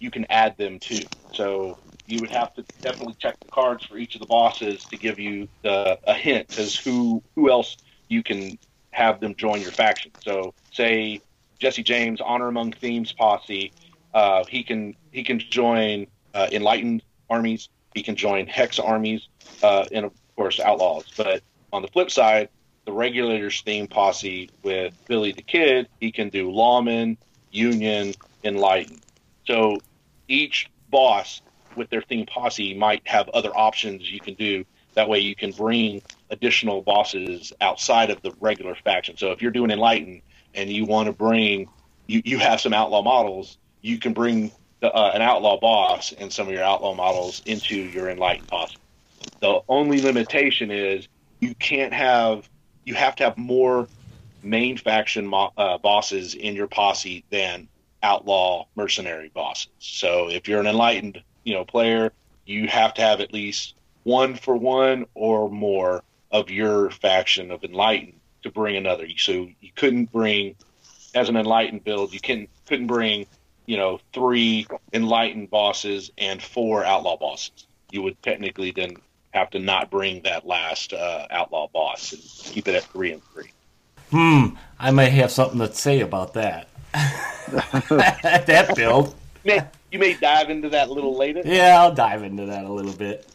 [0.00, 1.04] you can add them to.
[1.32, 4.96] So you would have to definitely check the cards for each of the bosses to
[4.96, 7.76] give you the, a hint as who who else
[8.08, 8.58] you can
[8.90, 10.12] have them join your faction.
[10.20, 11.22] So say
[11.60, 13.72] Jesse James, Honor Among Thieves posse,
[14.12, 17.68] uh, he can he can join uh, Enlightened armies.
[17.94, 19.28] He can join Hex armies,
[19.62, 21.12] uh, and of course Outlaws.
[21.16, 22.48] But on the flip side,
[22.84, 27.16] the Regulators theme posse with Billy the Kid, he can do Lawman,
[27.50, 28.14] Union,
[28.44, 29.04] Enlightened.
[29.46, 29.78] So
[30.28, 31.42] each boss
[31.76, 34.64] with their theme posse might have other options you can do.
[34.94, 39.16] That way, you can bring additional bosses outside of the regular faction.
[39.16, 40.22] So if you're doing Enlightened
[40.54, 41.68] and you want to bring,
[42.06, 46.32] you, you have some outlaw models, you can bring the, uh, an outlaw boss and
[46.32, 48.76] some of your outlaw models into your Enlightened posse.
[49.40, 51.08] The only limitation is
[51.40, 52.48] you can't have,
[52.84, 53.88] you have to have more
[54.42, 57.68] main faction mo- uh, bosses in your posse than
[58.02, 59.70] outlaw mercenary bosses.
[59.78, 62.12] So if you're an Enlightened, you know, player,
[62.44, 67.62] you have to have at least one for one or more of your faction of
[67.62, 69.06] Enlightened to bring another.
[69.16, 70.56] So you couldn't bring,
[71.14, 73.26] as an Enlightened build, you can couldn't bring,
[73.66, 77.66] you know, three Enlightened bosses and four Outlaw bosses.
[77.90, 78.96] You would technically then
[79.32, 83.22] have to not bring that last uh, Outlaw boss and keep it at three and
[83.32, 83.50] three.
[84.10, 86.68] Hmm, I may have something to say about that.
[86.92, 89.14] that build.
[89.44, 91.42] You may, you may dive into that a little later.
[91.44, 93.26] Yeah, I'll dive into that a little bit.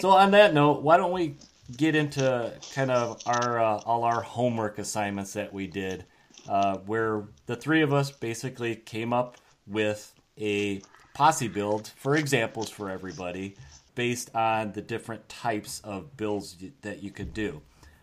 [0.00, 1.36] So on that note, why don't we
[1.76, 6.06] get into kind of our uh, all our homework assignments that we did?
[6.48, 10.82] uh, where the three of us basically came up with a
[11.14, 13.54] posse build for examples for everybody
[13.94, 17.62] based on the different types of builds that you could do.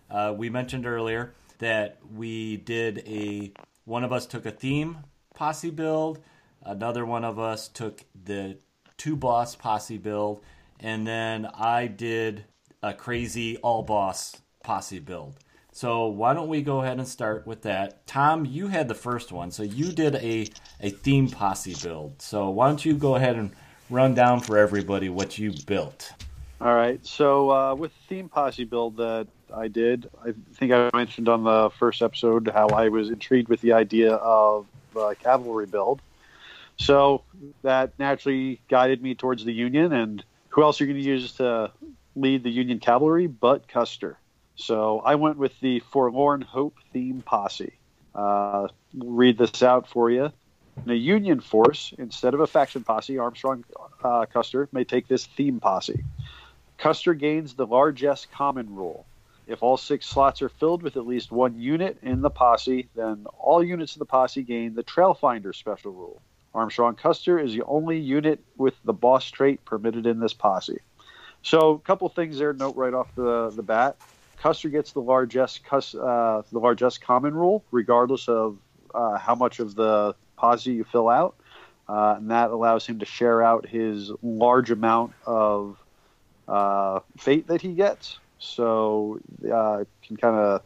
[0.10, 3.52] Uh, we mentioned earlier that we did a
[3.86, 5.00] one of us took a theme
[5.34, 6.20] posse build,
[6.64, 8.58] another one of us took the
[8.98, 10.44] two boss posse build,
[10.80, 12.46] and then I did
[12.84, 15.36] a crazy all boss posse build.
[15.72, 18.06] So why don't we go ahead and start with that?
[18.06, 20.48] Tom, you had the first one, so you did a
[20.82, 22.22] a theme posse build.
[22.22, 23.52] So why don't you go ahead and
[23.90, 26.14] run down for everybody what you built?
[26.62, 27.04] All right.
[27.06, 31.70] So uh, with theme posse build that I did, I think I mentioned on the
[31.80, 36.02] first episode how I was intrigued with the idea of a cavalry build.
[36.78, 37.24] So
[37.62, 41.34] that naturally guided me towards the Union, and who else are you going to use
[41.34, 41.72] to
[42.16, 44.18] lead the Union cavalry but Custer?
[44.56, 47.74] So I went with the Forlorn Hope theme posse.
[48.14, 50.32] Uh, read this out for you.
[50.86, 53.64] In a Union force, instead of a faction posse, Armstrong
[54.04, 56.04] uh, Custer may take this theme posse.
[56.78, 59.06] Custer gains the Largesse common rule.
[59.48, 63.26] If all six slots are filled with at least one unit in the posse, then
[63.38, 66.22] all units in the posse gain the Trailfinder special rule.
[66.54, 70.80] Armstrong Custer is the only unit with the boss trait permitted in this posse.
[71.42, 72.54] So, a couple things there.
[72.54, 73.98] Note right off the the bat.
[74.38, 78.58] Custer gets the largest uh, the Largesse common rule, regardless of
[78.94, 81.36] uh, how much of the posse you fill out,
[81.88, 85.78] uh, and that allows him to share out his large amount of
[86.48, 88.18] uh, fate that he gets.
[88.40, 90.62] So uh, can kind of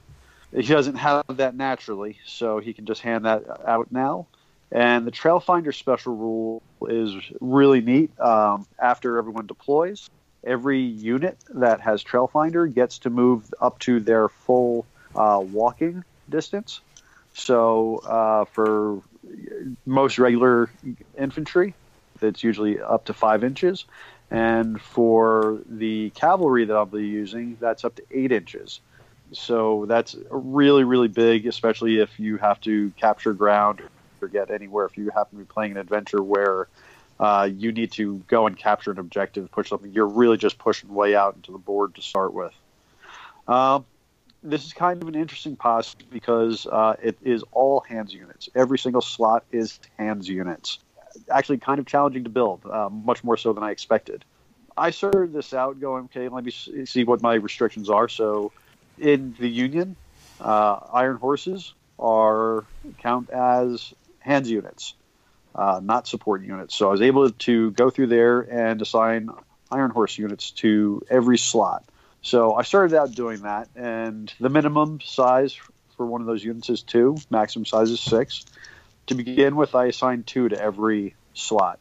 [0.55, 4.27] he doesn't have that naturally, so he can just hand that out now.
[4.71, 8.19] And the Trailfinder special rule is really neat.
[8.19, 10.09] Um, after everyone deploys,
[10.43, 16.81] every unit that has Trailfinder gets to move up to their full uh, walking distance.
[17.33, 19.01] So uh, for
[19.85, 20.69] most regular
[21.17, 21.73] infantry,
[22.19, 23.85] that's usually up to five inches.
[24.31, 28.79] And for the cavalry that I'll be using, that's up to eight inches.
[29.31, 33.81] So that's really, really big, especially if you have to capture ground
[34.21, 34.85] or get anywhere.
[34.85, 36.67] If you happen to be playing an adventure where
[37.19, 39.91] uh, you need to go and capture an objective, push something.
[39.91, 42.53] You're really just pushing way out into the board to start with.
[43.47, 43.85] Um,
[44.43, 48.49] this is kind of an interesting posse because uh, it is all hands units.
[48.55, 50.79] Every single slot is hands units.
[51.29, 54.25] Actually, kind of challenging to build, uh, much more so than I expected.
[54.75, 56.51] I started this out going, okay, let me
[56.85, 58.09] see what my restrictions are.
[58.09, 58.51] So,
[58.97, 59.95] in the Union,
[60.39, 62.65] uh, Iron Horses are
[62.99, 64.95] count as hands units
[65.55, 66.75] uh, not support units.
[66.75, 69.29] So I was able to go through there and assign
[69.71, 71.83] Iron Horse units to every slot.
[72.23, 75.59] So I started out doing that, and the minimum size
[75.97, 78.45] for one of those units is two, maximum size is six.
[79.07, 81.79] To begin with, I assigned two to every slot.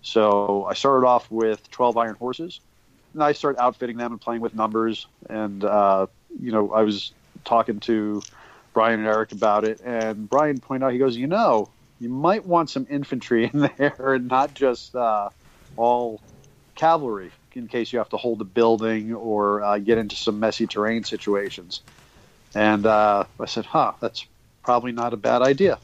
[0.00, 2.60] So I started off with 12 Iron Horses,
[3.12, 5.06] and I started outfitting them and playing with numbers.
[5.28, 6.06] And, uh,
[6.40, 7.12] you know, I was
[7.44, 8.22] talking to
[8.72, 11.68] Brian and Eric about it, and Brian pointed out, he goes, you know,
[12.00, 15.28] you might want some infantry in there and not just uh,
[15.76, 16.22] all
[16.76, 20.66] cavalry in case you have to hold a building or uh, get into some messy
[20.66, 21.80] terrain situations.
[22.54, 24.26] And uh, I said, huh, that's
[24.62, 25.78] probably not a bad idea.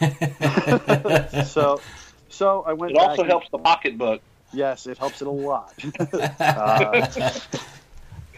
[1.46, 1.80] so,
[2.28, 2.92] so I went.
[2.92, 4.22] It also and, helps the pocketbook.
[4.52, 5.74] Yes, it helps it a lot.
[5.76, 6.38] Because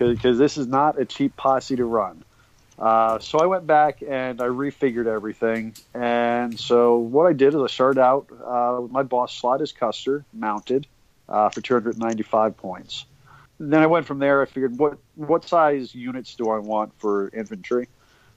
[0.02, 2.24] uh, this is not a cheap posse to run.
[2.78, 5.74] Uh, so I went back and I refigured everything.
[5.94, 9.72] And so what I did is I started out uh, with my boss slot is
[9.72, 10.86] Custer mounted
[11.32, 13.06] uh, for 295 points.
[13.58, 14.42] Then I went from there.
[14.42, 17.88] I figured what what size units do I want for infantry?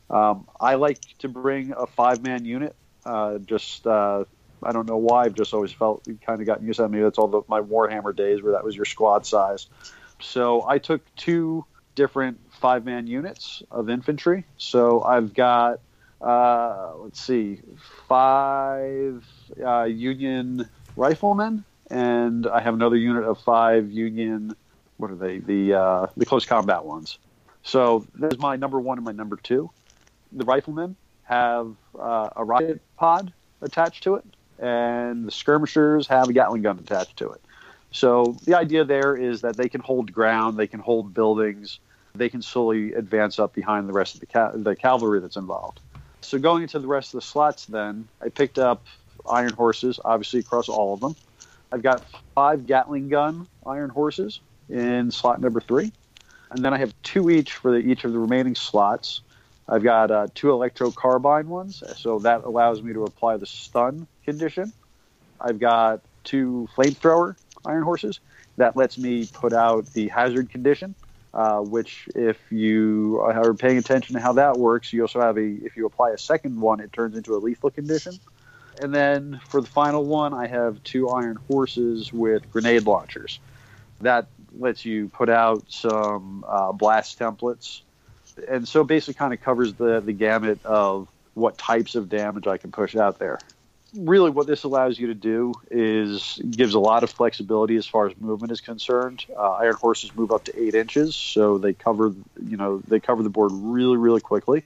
[0.09, 2.75] Um, I like to bring a five man unit.
[3.05, 4.23] Uh, just uh,
[4.63, 5.25] I don't know why.
[5.25, 6.89] I've just always felt kind of gotten used to that.
[6.89, 9.67] Maybe that's all the, my Warhammer days where that was your squad size.
[10.21, 14.45] So I took two different five man units of infantry.
[14.57, 15.79] So I've got,
[16.21, 17.61] uh, let's see,
[18.07, 19.25] five
[19.63, 24.55] uh, Union riflemen, and I have another unit of five Union.
[24.97, 25.39] What are they?
[25.39, 27.17] The uh, the close combat ones.
[27.63, 29.71] So there's my number one and my number two.
[30.31, 34.25] The riflemen have uh, a rocket pod attached to it,
[34.59, 37.41] and the skirmishers have a Gatling gun attached to it.
[37.91, 41.79] So the idea there is that they can hold ground, they can hold buildings,
[42.13, 45.79] they can slowly advance up behind the rest of the, ca- the cavalry that's involved.
[46.21, 48.85] So going into the rest of the slots, then I picked up
[49.29, 51.15] iron horses, obviously across all of them.
[51.71, 54.39] I've got five Gatling gun iron horses
[54.69, 55.91] in slot number three,
[56.51, 59.21] and then I have two each for the, each of the remaining slots.
[59.67, 64.07] I've got uh, two electro carbine ones, so that allows me to apply the stun
[64.23, 64.71] condition.
[65.41, 67.35] I've got two flamethrower
[67.65, 68.19] iron horses
[68.57, 70.95] that lets me put out the hazard condition.
[71.33, 75.43] Uh, which, if you are paying attention to how that works, you also have a.
[75.43, 78.17] If you apply a second one, it turns into a lethal condition.
[78.81, 83.39] And then for the final one, I have two iron horses with grenade launchers.
[84.01, 87.81] That lets you put out some uh, blast templates,
[88.49, 92.57] and so basically kind of covers the the gamut of what types of damage I
[92.57, 93.39] can push out there
[93.97, 98.07] really what this allows you to do is gives a lot of flexibility as far
[98.07, 99.25] as movement is concerned.
[99.35, 102.13] Uh, iron horses move up to eight inches, so they cover
[102.45, 104.63] you know they cover the board really really quickly.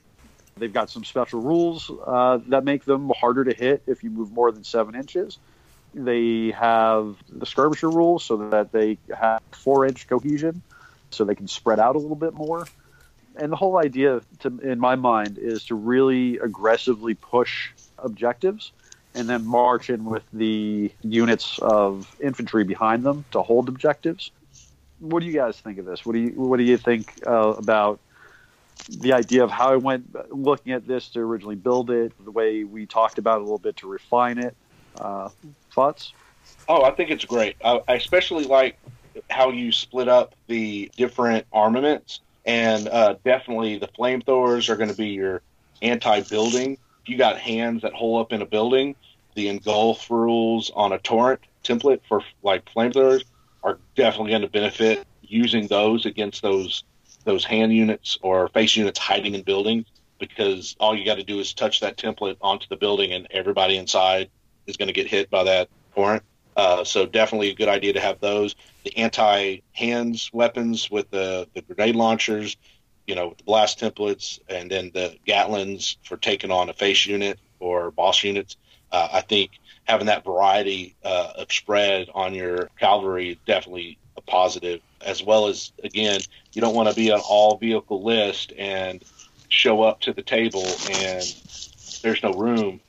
[0.59, 4.31] They've got some special rules uh, that make them harder to hit if you move
[4.31, 5.37] more than seven inches.
[5.93, 10.61] They have the skirmisher rules so that they have four inch cohesion,
[11.09, 12.67] so they can spread out a little bit more.
[13.35, 18.71] And the whole idea, to, in my mind, is to really aggressively push objectives
[19.15, 24.31] and then march in with the units of infantry behind them to hold objectives.
[24.99, 26.05] What do you guys think of this?
[26.05, 27.99] What do you what do you think uh, about
[28.87, 32.63] the idea of how I went looking at this to originally build it, the way
[32.63, 34.55] we talked about it a little bit to refine it?
[34.99, 35.29] Uh,
[35.71, 36.13] thoughts?
[36.67, 37.55] Oh, I think it's great.
[37.63, 38.77] I, I especially like
[39.29, 44.95] how you split up the different armaments, and uh, definitely the flamethrowers are going to
[44.95, 45.41] be your
[45.81, 46.73] anti-building
[47.03, 48.95] If you got hands that hole up in a building,
[49.35, 53.23] the engulf rules on a torrent template for like flamethrowers
[53.63, 56.83] are definitely going to benefit using those against those
[57.29, 59.85] those hand units or face units hiding in buildings
[60.19, 63.77] because all you got to do is touch that template onto the building and everybody
[63.77, 64.29] inside
[64.67, 66.23] is going to get hit by that torrent.
[66.57, 68.55] Uh, so definitely a good idea to have those.
[68.83, 72.57] The anti hands weapons with the, the grenade launchers
[73.09, 77.07] you know, with the blast templates and then the Gatlins for taking on a face
[77.07, 78.55] unit or boss units.
[78.91, 79.51] Uh, I think
[79.85, 85.71] having that variety uh, of spread on your cavalry definitely a positive, as well as
[85.83, 86.19] again,
[86.53, 89.03] you don't want to be on all vehicle list and
[89.49, 91.35] show up to the table and
[92.03, 92.79] there's no room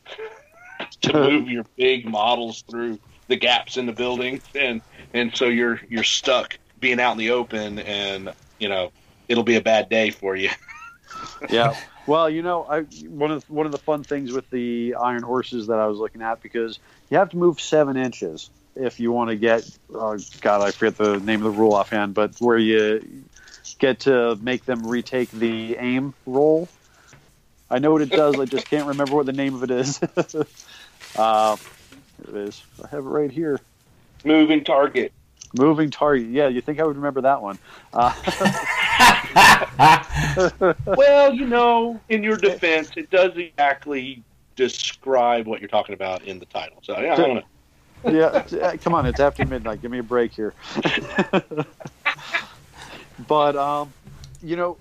[1.00, 4.82] to move your big models through the gaps in the building and
[5.14, 8.92] and so you're you're stuck being out in the open and you know
[9.28, 10.50] it'll be a bad day for you.
[11.50, 11.74] yeah.
[12.06, 15.68] Well, you know, I one of one of the fun things with the iron horses
[15.68, 18.50] that I was looking at because you have to move seven inches
[18.80, 19.68] if you want to get.
[19.94, 23.24] Uh, God, I forget the name of the rule offhand, but where you
[23.78, 26.68] get to make them retake the aim roll.
[27.70, 28.38] I know what it does.
[28.38, 30.00] I just can't remember what the name of it is.
[31.16, 31.56] uh,
[32.28, 32.62] it is.
[32.82, 33.60] I have it right here.
[34.24, 35.12] Moving target.
[35.56, 36.28] Moving target.
[36.28, 37.58] Yeah, you think I would remember that one?
[37.92, 38.14] Uh,
[40.86, 44.22] well, you know, in your defense, it does exactly
[44.56, 46.78] describe what you're talking about in the title.
[46.82, 47.42] So yeah, I don't know.
[48.04, 49.82] Yeah, uh, come on, it's after midnight.
[49.82, 50.54] Give me a break here.
[53.28, 53.92] but um,
[54.42, 54.76] you know,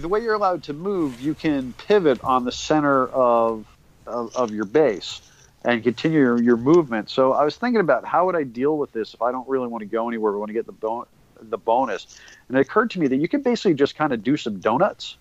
[0.00, 3.66] the way you're allowed to move, you can pivot on the center of
[4.06, 5.20] of, of your base
[5.64, 7.10] and continue your, your, movement.
[7.10, 9.66] So I was thinking about how would I deal with this if I don't really
[9.66, 11.06] want to go anywhere, I want to get the bon-
[11.40, 12.18] the bonus.
[12.48, 15.16] And it occurred to me that you could basically just kind of do some donuts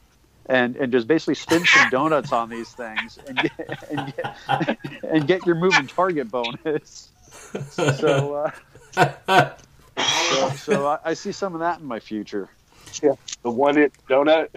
[0.48, 5.28] and, and just basically spin some donuts on these things and get, and get, and
[5.28, 7.10] get your moving target bonus.
[7.70, 8.52] So,
[8.96, 9.52] uh,
[9.98, 12.50] so, so I, I, see some of that in my future.
[13.02, 13.14] Yeah,
[13.44, 14.50] the one inch donut.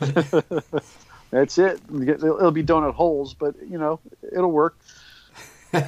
[1.30, 1.80] That's it.
[1.92, 4.00] It'll be donut holes, but you know
[4.32, 4.78] it'll work.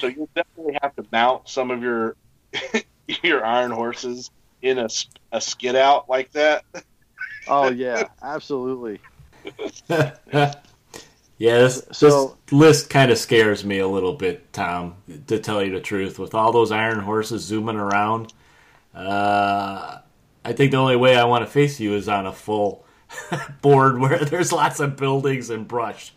[0.00, 2.16] So you'll definitely have to mount some of your
[3.22, 4.30] your iron horses
[4.62, 4.88] in a,
[5.30, 6.64] a skid out like that.
[7.46, 9.00] oh yeah, absolutely.
[11.40, 14.96] Yeah, this, so, this list kind of scares me a little bit, Tom.
[15.28, 18.34] To tell you the truth, with all those iron horses zooming around,
[18.94, 20.00] uh,
[20.44, 22.84] I think the only way I want to face you is on a full
[23.62, 26.12] board where there's lots of buildings and brush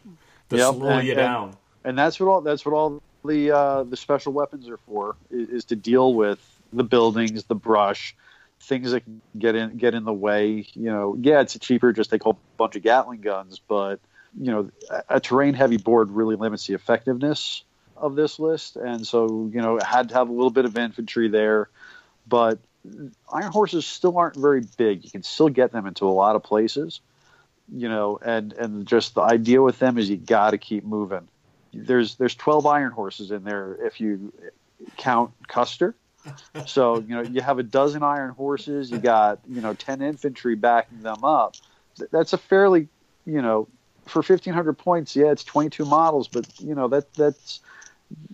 [0.50, 1.44] to yep, slow and, you down.
[1.46, 5.16] And, and, that's what all that's what all the uh, the special weapons are for
[5.32, 6.40] is, is to deal with
[6.74, 8.14] the buildings, the brush,
[8.60, 9.04] things that
[9.40, 10.68] get in get in the way.
[10.74, 14.02] You know, yeah, it's cheaper just take a whole bunch of Gatling guns, but
[14.40, 14.72] you know,
[15.10, 17.64] a, terrain heavy board really limits the effectiveness
[17.96, 20.78] of this list, and so you know, it had to have a little bit of
[20.78, 21.70] infantry there,
[22.28, 22.60] but
[23.32, 25.04] iron horses still aren't very big.
[25.04, 27.02] You can still get them into a lot of places,
[27.72, 31.28] you know, and and just the idea with them is you got to keep moving.
[31.74, 34.34] There's there's 12 iron horses in there if you
[34.98, 35.96] count Custer,
[36.66, 38.92] so you know you have a dozen iron horses.
[38.92, 41.56] You got you know ten infantry backing them up.
[42.12, 42.88] that's a fairly
[43.26, 43.68] you know
[44.06, 47.62] for 1500 points yeah it's 22 models but you know that that's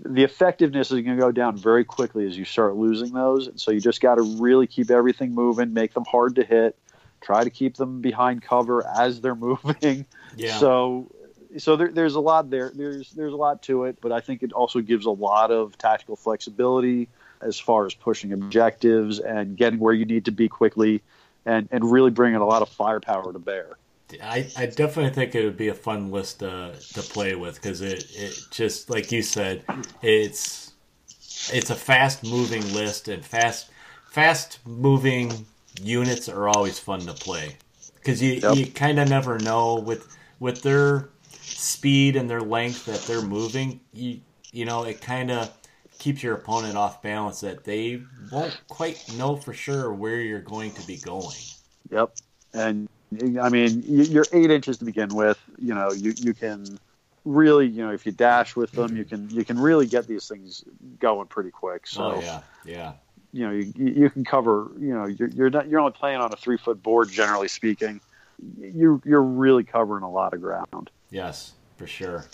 [0.03, 3.59] the effectiveness is going to go down very quickly as you start losing those and
[3.59, 6.77] so you just got to really keep everything moving make them hard to hit
[7.21, 10.05] try to keep them behind cover as they're moving
[10.35, 10.57] Yeah.
[10.57, 11.11] so
[11.57, 14.43] so there, there's a lot there there's there's a lot to it but i think
[14.43, 17.07] it also gives a lot of tactical flexibility
[17.41, 21.01] as far as pushing objectives and getting where you need to be quickly
[21.45, 23.77] and and really bringing a lot of firepower to bear
[24.21, 27.81] I, I definitely think it would be a fun list to, to play with because
[27.81, 29.65] it, it just like you said
[30.01, 30.73] it's
[31.47, 33.71] it's a fast moving list and fast
[34.05, 37.59] fast moving units are always fun to play
[37.95, 38.59] because you, Yep.
[38.59, 41.09] you kind of never know with with their
[41.55, 45.53] speed and their length that they're moving you you know it kind of
[45.99, 50.73] keeps your opponent off balance that they won't quite know for sure where you're going
[50.73, 51.45] to be going
[51.89, 52.13] Yep.
[52.53, 55.39] And I mean, you- you're eight inches to begin with.
[55.57, 56.79] You know, you you can
[57.25, 60.27] really, you know, if you dash with them, you can you can really get these
[60.27, 60.63] things
[60.99, 61.87] going pretty quick.
[61.87, 62.93] So oh yeah yeah
[63.31, 64.71] you know, you, you can cover.
[64.79, 67.99] You know, you're you're not you're only playing on a three foot board, generally speaking.
[68.57, 70.89] You you're really covering a lot of ground.
[71.09, 72.25] yes for sure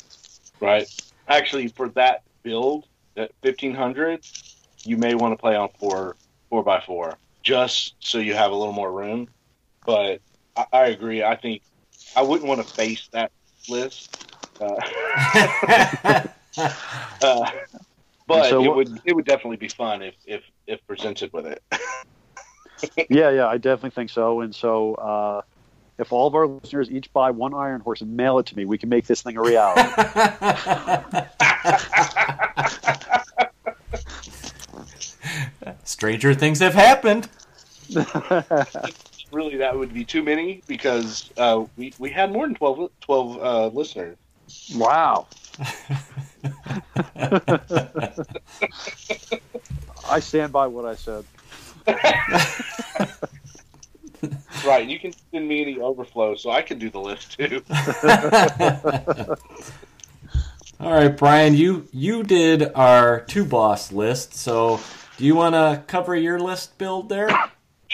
[0.59, 0.87] right?
[1.27, 2.85] Actually, for that build
[3.17, 4.25] at fifteen hundred,
[4.83, 6.15] you may want to play on four
[6.49, 9.27] four by four, just so you have a little more room.
[9.85, 10.21] But
[10.55, 11.23] I, I agree.
[11.23, 11.61] I think
[12.15, 13.31] I wouldn't want to face that
[13.67, 14.25] list.
[14.59, 14.75] Uh,
[17.21, 17.51] uh,
[18.27, 21.61] but So it would it would definitely be fun if if if presented with it.
[23.09, 24.41] yeah, yeah, I definitely think so.
[24.41, 25.41] And so, uh,
[25.97, 28.65] if all of our listeners each buy one Iron Horse and mail it to me,
[28.65, 29.89] we can make this thing a reality.
[35.83, 37.29] Stranger things have happened.
[39.35, 43.37] Really, that would be too many because uh, we we had more than 12, 12
[43.37, 44.17] uh, listeners.
[44.75, 45.27] Wow.
[50.09, 51.25] I stand by what I said.
[54.65, 57.61] Right, you can send me any overflow, so I can do the list too.
[60.79, 64.33] All right, Brian, you you did our two boss list.
[64.33, 64.79] So,
[65.17, 67.29] do you want to cover your list build there?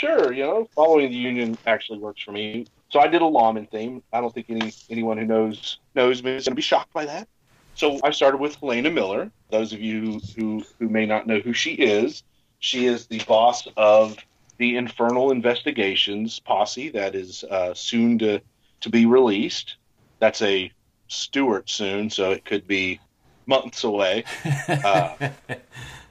[0.02, 2.66] Sure, you know, following the union actually works for me.
[2.90, 4.02] So I did a lawman theme.
[4.12, 7.06] I don't think any anyone who knows knows me is going to be shocked by
[7.06, 7.28] that.
[7.76, 9.32] So I started with Helena Miller.
[9.52, 12.24] Those of you who who may not know who she is,
[12.58, 14.18] she is the boss of
[14.58, 18.42] the Infernal Investigations posse that is uh, soon to
[18.80, 19.76] to be released.
[20.18, 20.72] That's a
[21.10, 23.00] Stewart soon, so it could be
[23.46, 24.24] months away.
[24.68, 25.30] Uh,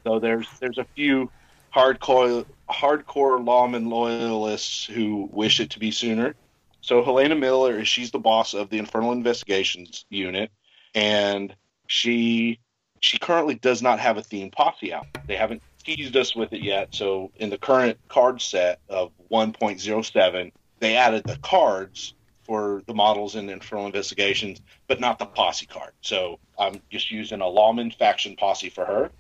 [0.05, 1.29] so there's there's a few
[1.75, 6.35] hardcore hardcore lawman loyalists who wish it to be sooner.
[6.81, 10.51] So Helena Miller she's the boss of the Infernal Investigations unit,
[10.95, 11.55] and
[11.87, 12.59] she
[13.01, 15.07] she currently does not have a theme posse out.
[15.27, 16.95] They haven't teased us with it yet.
[16.95, 22.15] So in the current card set of 1.07, they added the cards
[22.45, 25.93] for the models in Infernal Investigations, but not the posse card.
[26.01, 29.11] So I'm just using a lawman faction posse for her.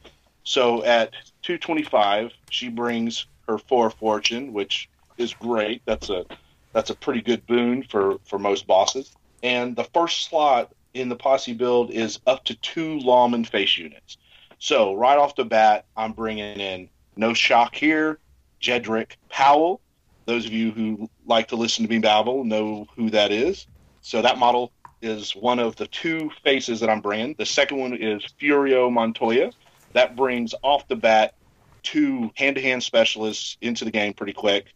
[0.44, 1.12] So at
[1.42, 4.88] 225, she brings her four fortune, which
[5.18, 5.82] is great.
[5.84, 6.24] That's a
[6.72, 9.12] that's a pretty good boon for for most bosses.
[9.42, 14.16] And the first slot in the posse build is up to two lawman face units.
[14.58, 18.18] So right off the bat, I'm bringing in no shock here,
[18.60, 19.80] Jedrick Powell.
[20.26, 23.66] Those of you who like to listen to me babble know who that is.
[24.02, 24.72] So that model
[25.02, 27.34] is one of the two faces that I'm bringing.
[27.38, 29.50] The second one is Furio Montoya
[29.92, 31.34] that brings off the bat
[31.82, 34.66] two hand-to-hand specialists into the game pretty quick.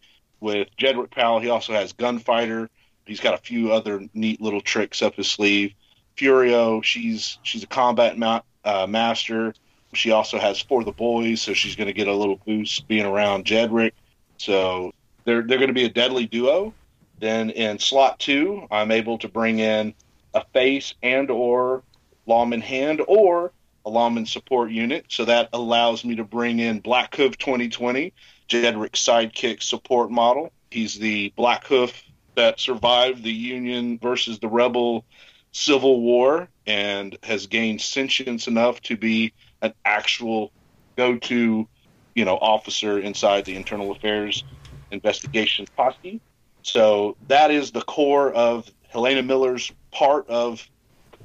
[0.40, 2.68] With Jedrick Powell, he also has Gunfighter.
[3.06, 5.74] He's got a few other neat little tricks up his sleeve.
[6.16, 9.54] Furio, she's she's a combat ma- uh, master.
[9.92, 13.04] She also has for the boys, so she's going to get a little boost being
[13.04, 13.92] around Jedrick.
[14.38, 14.92] So
[15.24, 16.74] they're they're going to be a deadly duo.
[17.20, 19.94] Then in slot two, I'm able to bring in
[20.34, 21.82] a face and or
[22.26, 23.52] lawman hand or
[23.84, 25.06] a lawman support unit.
[25.08, 28.12] So that allows me to bring in Black Hoof 2020,
[28.48, 30.52] Jedrick's sidekick support model.
[30.70, 32.02] He's the Black Hoof
[32.34, 35.04] that survived the Union versus the Rebel
[35.52, 39.32] Civil War and has gained sentience enough to be
[39.62, 40.50] an actual
[40.96, 41.68] go-to,
[42.14, 44.42] you know, officer inside the Internal Affairs
[44.90, 46.20] Investigation Posse.
[46.62, 50.68] So that is the core of Helena Miller's part of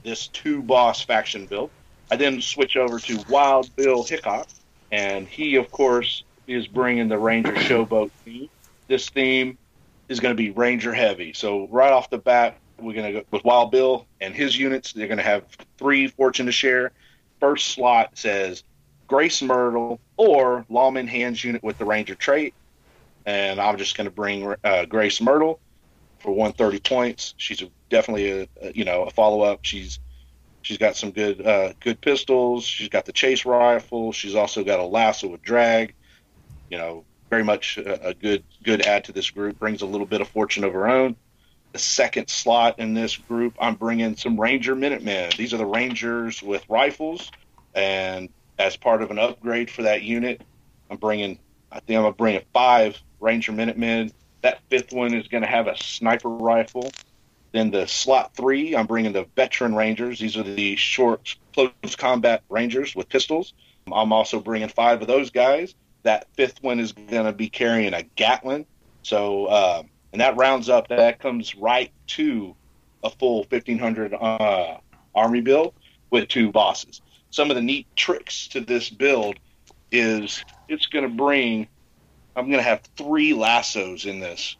[0.03, 1.71] this two boss faction build.
[2.11, 4.47] I then switch over to Wild Bill Hickok,
[4.91, 8.49] and he, of course, is bringing the Ranger Showboat theme.
[8.87, 9.57] This theme
[10.07, 11.33] is going to be Ranger heavy.
[11.33, 14.93] So right off the bat, we're going to go with Wild Bill and his units.
[14.93, 15.45] They're going to have
[15.77, 16.91] three fortune to share.
[17.39, 18.63] First slot says
[19.07, 22.53] Grace Myrtle or Lawman Hands unit with the Ranger trait,
[23.25, 25.59] and I'm just going to bring uh, Grace Myrtle
[26.19, 27.33] for 130 points.
[27.37, 29.59] She's a, definitely a, a, you know a follow up.
[29.63, 29.99] She's
[30.69, 32.63] she's got some good uh, good pistols.
[32.63, 34.11] She's got the chase rifle.
[34.11, 35.95] She's also got a lasso with drag.
[36.69, 39.57] You know, very much a, a good good add to this group.
[39.57, 41.15] Brings a little bit of fortune of her own.
[41.71, 45.31] The second slot in this group, I'm bringing some Ranger Minutemen.
[45.37, 47.31] These are the Rangers with rifles,
[47.73, 50.41] and as part of an upgrade for that unit,
[50.91, 51.39] I'm bringing.
[51.71, 54.11] I think I'm gonna bring five Ranger Minutemen.
[54.41, 56.91] That fifth one is to have a sniper rifle.
[57.51, 60.19] Then the slot three, I'm bringing the veteran Rangers.
[60.19, 63.53] These are the short, close combat Rangers with pistols.
[63.91, 65.73] I'm also bringing five of those guys.
[66.03, 68.65] That fifth one is going to be carrying a Gatling.
[69.01, 70.87] So, uh, and that rounds up.
[70.89, 72.55] That comes right to
[73.03, 74.77] a full 1500 uh,
[75.15, 75.73] army build
[76.09, 77.01] with two bosses.
[77.31, 79.37] Some of the neat tricks to this build
[79.91, 81.67] is it's going to bring.
[82.35, 84.55] I'm going to have three lassos in this.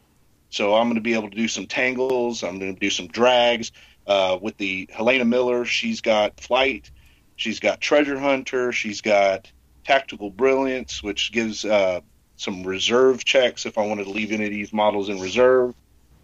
[0.50, 2.42] So I'm going to be able to do some tangles.
[2.42, 3.72] I'm going to do some drags.
[4.06, 6.90] Uh, with the Helena Miller, she's got flight.
[7.36, 8.72] She's got treasure hunter.
[8.72, 9.50] She's got
[9.84, 12.00] tactical brilliance, which gives uh,
[12.36, 15.74] some reserve checks if I wanted to leave any of these models in reserve.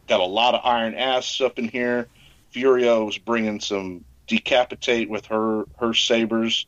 [0.08, 2.08] Got a lot of iron ass up in here.
[2.52, 6.66] Furio's bringing some decapitate with her her sabers.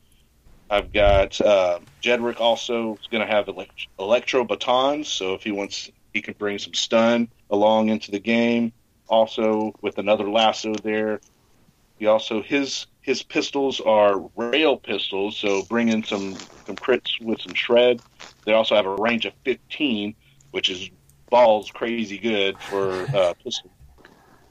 [0.70, 5.50] I've got uh, Jedrick also is going to have elect- electro batons, so if he
[5.50, 8.72] wants, he can bring some stun along into the game.
[9.08, 11.20] Also with another lasso there.
[11.98, 16.36] He also his his pistols are rail pistols, so bring in some
[16.66, 18.00] some crits with some shred.
[18.44, 20.14] They also have a range of 15,
[20.52, 20.90] which is
[21.30, 23.70] balls crazy good for uh, pistol.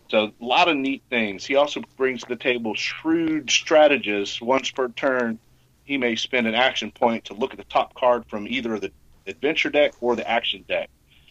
[0.09, 1.45] So a lot of neat things.
[1.45, 4.41] He also brings to the table shrewd strategist.
[4.41, 5.39] Once per turn,
[5.83, 8.91] he may spend an action point to look at the top card from either the
[9.25, 10.89] adventure deck or the action deck.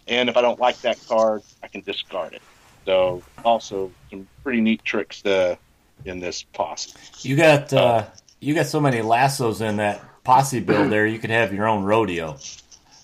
[0.09, 2.43] And if I don't like that card, I can discard it.
[2.85, 5.59] So also some pretty neat tricks to,
[6.05, 6.93] in this posse.
[7.21, 8.05] You got uh,
[8.41, 11.07] you got so many lassos in that posse build there.
[11.07, 12.37] You could have your own rodeo.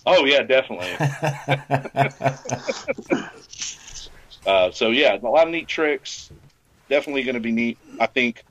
[0.07, 0.93] Oh yeah, definitely.
[4.47, 6.31] uh, so yeah, a lot of neat tricks.
[6.89, 7.79] Definitely going to be neat.
[8.01, 8.45] I think.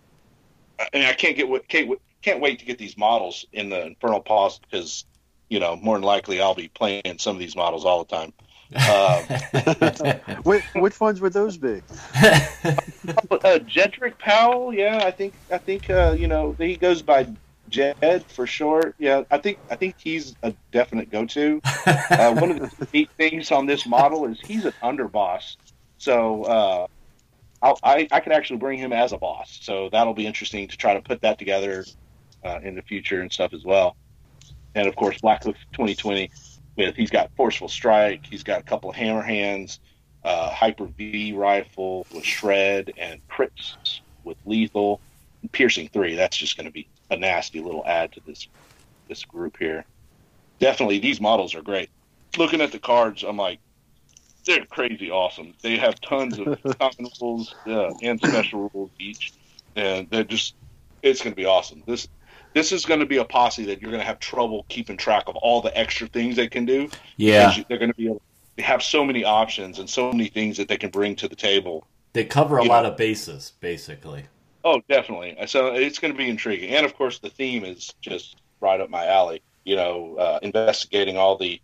[0.79, 4.19] I mean, I can't get can't can't wait to get these models in the Infernal
[4.19, 5.05] Posse because
[5.51, 8.33] you know more than likely I'll be playing some of these models all the time.
[8.73, 11.81] Um, which, which ones would those be?
[12.15, 17.27] uh, Jedrick Powell, yeah, I think I think uh, you know he goes by
[17.67, 18.95] Jed for short.
[18.97, 21.61] Yeah, I think I think he's a definite go-to.
[21.85, 25.57] Uh, one of the neat things on this model is he's an underboss,
[25.97, 26.87] so uh,
[27.61, 29.59] I'll, I I could actually bring him as a boss.
[29.61, 31.83] So that'll be interesting to try to put that together
[32.45, 33.97] uh, in the future and stuff as well.
[34.75, 36.31] And of course, Black Hoof 2020
[36.75, 39.79] with he's got forceful strike, he's got a couple of hammer hands,
[40.23, 45.01] uh, hyper V rifle with shred, and crits with lethal,
[45.41, 46.15] and piercing three.
[46.15, 48.47] That's just going to be a nasty little add to this
[49.07, 49.85] this group here.
[50.59, 51.89] Definitely, these models are great.
[52.37, 53.59] Looking at the cards, I'm like,
[54.45, 55.53] they're crazy awesome.
[55.61, 59.33] They have tons of common rules uh, and special rules each,
[59.75, 60.55] and they're just
[61.01, 61.83] it's going to be awesome.
[61.85, 62.07] This
[62.53, 65.23] this is going to be a posse that you're going to have trouble keeping track
[65.27, 66.91] of all the extra things they can do.
[67.17, 68.21] Yeah, they're going to be able,
[68.57, 71.35] they have so many options and so many things that they can bring to the
[71.35, 71.87] table.
[72.13, 72.85] They cover a You lot know.
[72.85, 74.27] of bases, basically.
[74.63, 75.35] Oh, definitely.
[75.47, 78.89] So it's going to be intriguing, and of course, the theme is just right up
[78.89, 79.41] my alley.
[79.65, 81.59] You know, uh, investigating all the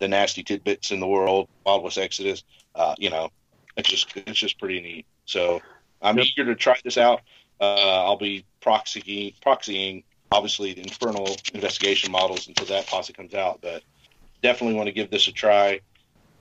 [0.00, 2.44] the nasty tidbits in the world, Wild West Exodus.
[2.74, 3.30] Uh, you know,
[3.76, 5.06] it's just it's just pretty neat.
[5.26, 5.64] So
[6.02, 6.26] I'm Yep.
[6.26, 7.22] eager to try this out.
[7.60, 10.04] Uh, I'll be proxying proxying
[10.34, 13.84] obviously the infernal investigation models until that posse comes out, but
[14.42, 15.80] definitely want to give this a try.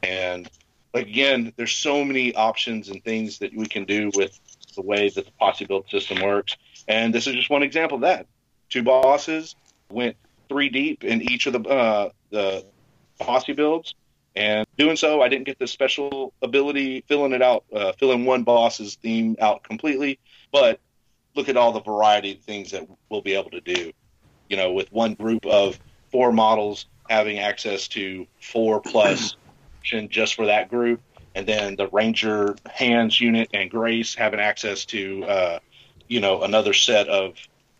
[0.01, 0.49] And
[0.95, 4.39] again, there's so many options and things that we can do with
[4.75, 6.57] the way that the posse build system works.
[6.87, 8.25] And this is just one example of that.
[8.69, 9.55] Two bosses
[9.91, 10.15] went
[10.49, 12.65] three deep in each of the uh, the
[13.19, 13.93] posse builds,
[14.35, 18.43] and doing so, I didn't get the special ability filling it out, uh, filling one
[18.43, 20.17] boss's theme out completely.
[20.51, 20.79] But
[21.35, 23.91] look at all the variety of things that we'll be able to do.
[24.49, 25.79] You know, with one group of
[26.11, 29.35] four models having access to four plus
[30.09, 31.01] just for that group,
[31.35, 35.59] and then the Ranger Hands unit and Grace having access to, uh,
[36.07, 37.35] you know, another set of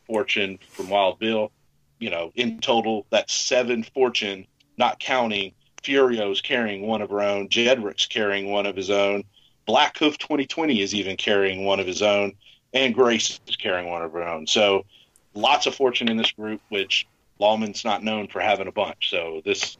[0.05, 1.51] Fortune from Wild Bill.
[1.99, 4.45] You know, in total, that's seven Fortune,
[4.77, 7.47] not counting Furio's carrying one of her own.
[7.49, 9.23] Jedrick's carrying one of his own.
[9.67, 12.33] Blackhoof 2020 is even carrying one of his own,
[12.73, 14.47] and Grace is carrying one of her own.
[14.47, 14.85] So
[15.33, 17.07] lots of fortune in this group, which
[17.39, 19.09] Lawman's not known for having a bunch.
[19.09, 19.77] So this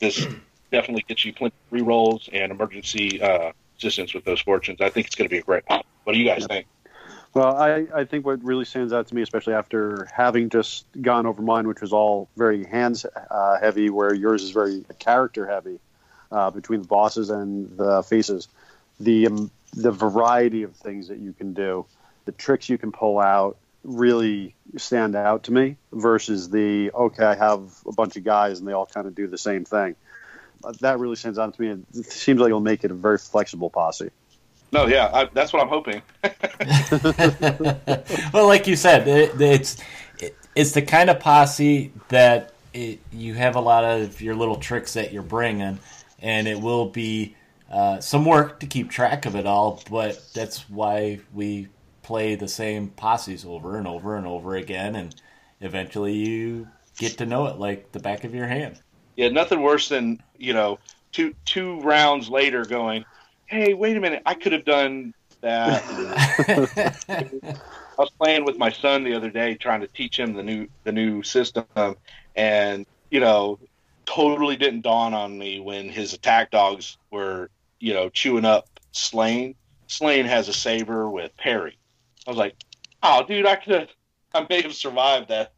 [0.00, 0.26] this
[0.70, 4.80] definitely gets you plenty of re-rolls and emergency uh, assistance with those fortunes.
[4.80, 5.86] I think it's going to be a great pop.
[6.04, 6.66] What do you guys think?
[7.34, 11.24] Well, I, I think what really stands out to me, especially after having just gone
[11.24, 15.78] over mine, which was all very hands uh, heavy, where yours is very character heavy
[16.30, 18.48] uh, between the bosses and the faces,
[19.00, 21.86] the um, the variety of things that you can do,
[22.24, 25.76] the tricks you can pull out, really stand out to me.
[25.92, 29.26] Versus the okay, I have a bunch of guys and they all kind of do
[29.26, 29.96] the same thing.
[30.80, 31.82] That really stands out to me.
[31.94, 34.10] It seems like it'll make it a very flexible posse.
[34.72, 36.00] No, yeah, I, that's what I'm hoping.
[38.32, 39.76] well, like you said, it, it's
[40.18, 44.56] it, it's the kind of posse that it, you have a lot of your little
[44.56, 45.78] tricks that you're bringing,
[46.20, 47.36] and it will be
[47.70, 49.82] uh, some work to keep track of it all.
[49.90, 51.68] But that's why we
[52.02, 55.14] play the same posses over and over and over again, and
[55.60, 58.80] eventually you get to know it like the back of your hand.
[59.16, 60.78] Yeah, nothing worse than you know
[61.12, 63.04] two two rounds later going
[63.52, 65.84] hey, wait a minute, I could have done that.
[67.08, 67.60] I
[67.98, 70.92] was playing with my son the other day, trying to teach him the new the
[70.92, 71.66] new system,
[72.34, 73.58] and you know,
[74.06, 79.54] totally didn't dawn on me when his attack dogs were you know chewing up Slain.
[79.86, 81.76] Slain has a saber with parry.
[82.26, 82.54] I was like,
[83.02, 83.88] oh, dude, I could have,
[84.34, 85.52] I may have survived that.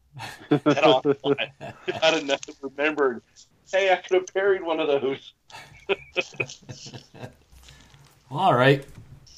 [0.49, 1.37] that onslaught.
[1.87, 3.21] if I'd have remembered,
[3.71, 5.33] hey, I could have parried one of those.
[8.31, 8.85] All right,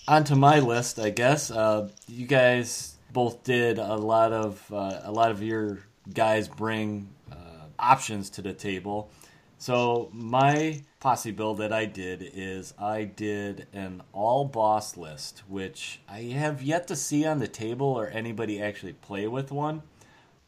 [0.08, 1.52] onto my list, I guess.
[1.52, 5.80] Uh, you guys both did a lot of uh, a lot of your
[6.14, 7.36] guys bring uh,
[7.78, 9.10] options to the table.
[9.58, 16.02] So my posse build that I did is I did an all boss list, which
[16.06, 19.84] I have yet to see on the table or anybody actually play with one,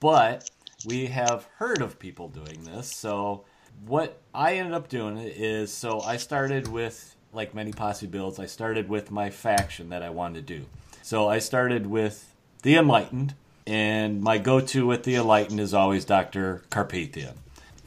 [0.01, 0.49] but
[0.86, 2.93] we have heard of people doing this.
[2.93, 3.45] So
[3.86, 8.45] what I ended up doing is so I started with like many posse builds, I
[8.45, 10.66] started with my faction that I wanted to do.
[11.03, 13.34] So I started with the Enlightened,
[13.66, 17.36] and my go-to with the Enlightened is always Doctor Carpathian.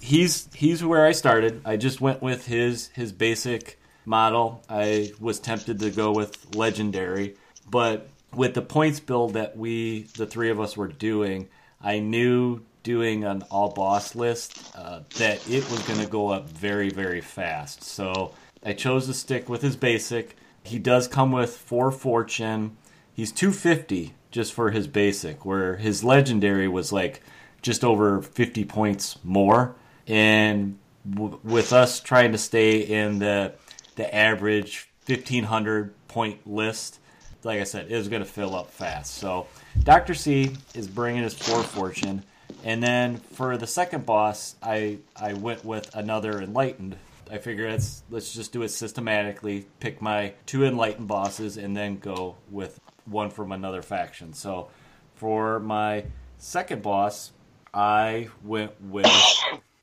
[0.02, 1.62] He's he's where I started.
[1.64, 4.64] I just went with his his basic model.
[4.68, 7.36] I was tempted to go with Legendary,
[7.70, 11.48] but with the points build that we the three of us were doing,
[11.80, 16.50] I knew doing an all boss list uh, that it was going to go up
[16.50, 17.84] very very fast.
[17.84, 18.34] So
[18.64, 20.36] I chose to stick with his basic.
[20.64, 22.76] He does come with four fortune.
[23.14, 27.22] He's 250 just for his basic, where his legendary was like
[27.62, 29.76] just over 50 points more.
[30.06, 30.78] And
[31.08, 33.54] w- with us trying to stay in the
[33.96, 36.98] the average 1500 point list,
[37.44, 39.14] like I said, it was going to fill up fast.
[39.14, 39.46] So
[39.82, 40.14] Dr.
[40.14, 42.24] C is bringing his four fortune.
[42.64, 46.96] And then for the second boss, I I went with another enlightened
[47.32, 49.66] I figure let's let's just do it systematically.
[49.80, 54.34] Pick my two enlightened bosses and then go with one from another faction.
[54.34, 54.68] So
[55.14, 56.04] for my
[56.36, 57.32] second boss,
[57.72, 59.06] I went with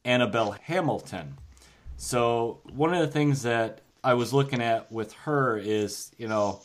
[0.10, 1.38] Annabelle Hamilton.
[1.98, 6.62] So one of the things that I was looking at with her is, you know,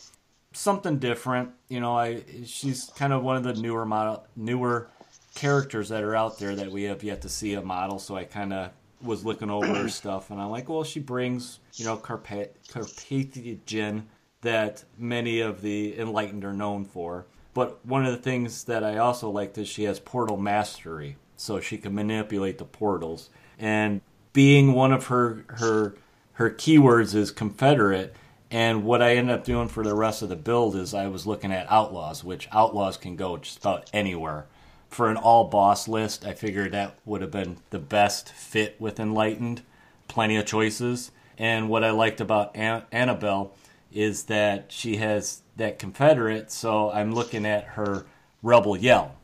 [0.53, 1.51] something different.
[1.69, 4.89] You know, I she's kind of one of the newer model, newer
[5.35, 7.99] characters that are out there that we have yet to see a model.
[7.99, 8.71] So I kind of
[9.03, 14.07] was looking over her stuff, and I'm like, well, she brings you know Carpath- Carpathian
[14.41, 17.27] that many of the enlightened are known for.
[17.53, 21.61] But one of the things that I also liked is she has portal mastery, so
[21.61, 23.31] she can manipulate the portals.
[23.59, 24.01] And
[24.33, 25.97] being one of her her
[26.35, 28.15] her keywords is Confederate.
[28.51, 31.27] And what I ended up doing for the rest of the build is I was
[31.27, 34.47] looking at outlaws, which outlaws can go just about anywhere
[34.95, 39.01] for an all boss list, I figured that would have been the best fit with
[39.01, 39.63] Enlightened.
[40.07, 41.11] Plenty of choices.
[41.37, 43.53] And what I liked about An- Annabelle
[43.93, 48.07] is that she has that Confederate, so I'm looking at her
[48.43, 49.17] Rebel Yell.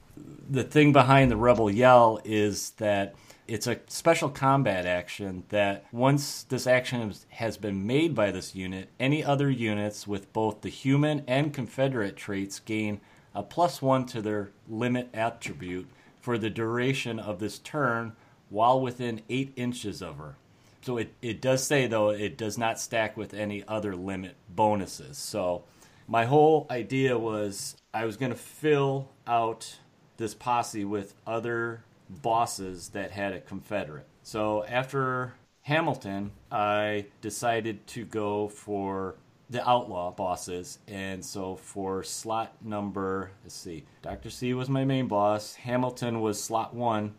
[0.48, 3.14] The thing behind the Rebel Yell is that
[3.46, 8.90] it's a special combat action that once this action has been made by this unit,
[9.00, 13.00] any other units with both the human and Confederate traits gain
[13.34, 15.88] a plus one to their limit attribute
[16.20, 18.12] for the duration of this turn
[18.50, 20.36] while within eight inches of her.
[20.82, 25.18] So it, it does say, though, it does not stack with any other limit bonuses.
[25.18, 25.64] So
[26.06, 29.76] my whole idea was I was going to fill out
[30.20, 34.06] this posse with other bosses that had a Confederate.
[34.22, 39.16] So after Hamilton, I decided to go for
[39.48, 40.78] the outlaw bosses.
[40.86, 44.28] And so for slot number, let's see, Dr.
[44.28, 47.14] C was my main boss, Hamilton was slot one.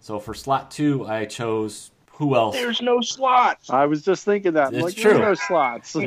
[0.00, 2.56] So for slot two, I chose who else?
[2.56, 3.68] There's no slots.
[3.68, 4.72] I was just thinking that.
[4.72, 5.12] It's like, true.
[5.14, 5.94] There's no slots.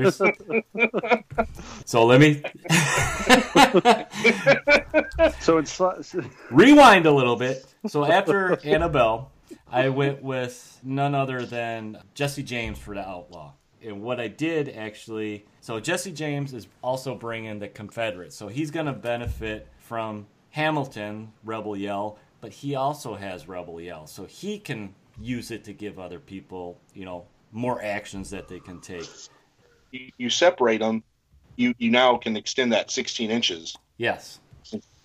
[1.86, 2.43] So let me
[5.39, 6.16] so it's slots.
[6.51, 7.66] rewind a little bit.
[7.88, 9.32] So after Annabelle,
[9.72, 13.53] I went with none other than Jesse James for the Outlaw.
[13.82, 18.34] And what I did actually, so Jesse James is also bringing the Confederate.
[18.34, 24.05] So he's going to benefit from Hamilton, Rebel Yell, but he also has Rebel Yell.
[24.05, 28.60] So he can use it to give other people, you know, more actions that they
[28.60, 29.08] can take.
[29.92, 31.04] You, you separate them.
[31.56, 33.76] You you now can extend that 16 inches.
[33.98, 34.40] Yes.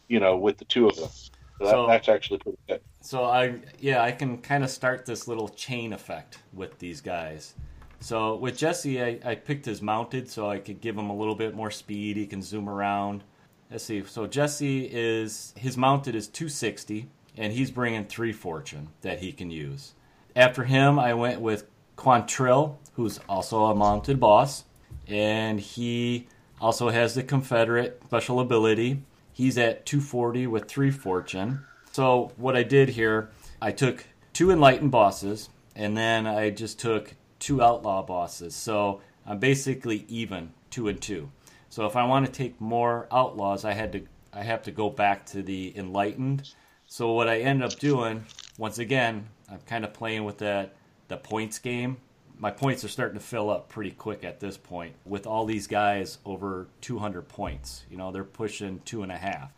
[0.09, 1.09] You know, with the two of them.
[1.09, 2.81] So, that, So- that's actually pretty good.
[3.01, 7.55] So I yeah, I can kind of start this little chain effect with these guys.
[8.01, 11.35] So with Jesse, I, I picked his mounted so I could give him a little
[11.35, 12.17] bit more speed.
[12.17, 13.25] He can zoom around.
[13.71, 14.05] Let's see.
[14.05, 19.51] So Jesse is his mounted is 260, and he's bringing three fortune that he can
[19.51, 19.95] use.
[20.37, 21.67] After him, I went with
[21.97, 24.65] Quantrill, who's also a mounted boss,
[25.07, 26.27] and he
[26.61, 29.03] also has the Confederate special ability.
[29.33, 31.65] He's at 240 with three fortune.
[31.93, 33.31] So what I did here,
[33.61, 38.55] I took two enlightened bosses, and then I just took two outlaw bosses.
[38.55, 41.31] So I'm basically even two and two.
[41.69, 44.91] So if I want to take more outlaws, I had to I have to go
[44.91, 46.53] back to the enlightened.
[46.87, 48.25] So what I end up doing,
[48.59, 50.75] once again, I'm kind of playing with that
[51.09, 51.99] the points game.
[52.39, 55.67] My points are starting to fill up pretty quick at this point with all these
[55.67, 57.85] guys over 200 points.
[57.89, 59.53] You know, they're pushing two and a half.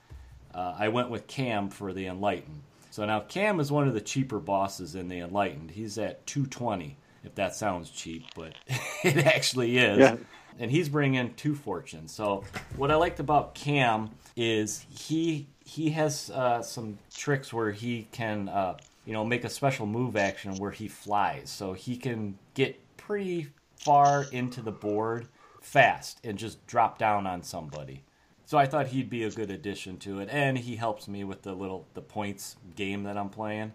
[0.54, 2.62] Uh, I went with Cam for the Enlightened.
[2.90, 5.70] So now Cam is one of the cheaper bosses in the Enlightened.
[5.70, 8.54] He's at 220, if that sounds cheap, but
[9.02, 9.98] it actually is.
[9.98, 10.16] Yeah.
[10.58, 12.12] And he's bringing two fortunes.
[12.12, 12.44] So
[12.76, 18.48] what I liked about Cam is he he has uh, some tricks where he can
[18.48, 18.76] uh,
[19.06, 21.48] you know make a special move action where he flies.
[21.48, 23.48] So he can get pretty
[23.78, 25.28] far into the board
[25.62, 28.04] fast and just drop down on somebody.
[28.44, 31.42] So I thought he'd be a good addition to it, and he helps me with
[31.42, 33.72] the little the points game that I'm playing.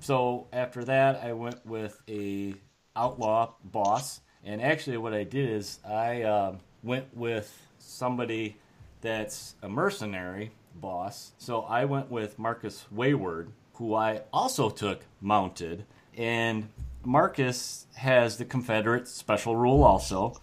[0.00, 2.54] So after that, I went with a
[2.96, 8.56] outlaw boss, and actually, what I did is I um went with somebody
[9.00, 11.32] that's a mercenary boss.
[11.38, 15.84] So I went with Marcus Wayward, who I also took mounted,
[16.16, 16.68] and
[17.04, 20.34] Marcus has the Confederate special rule also.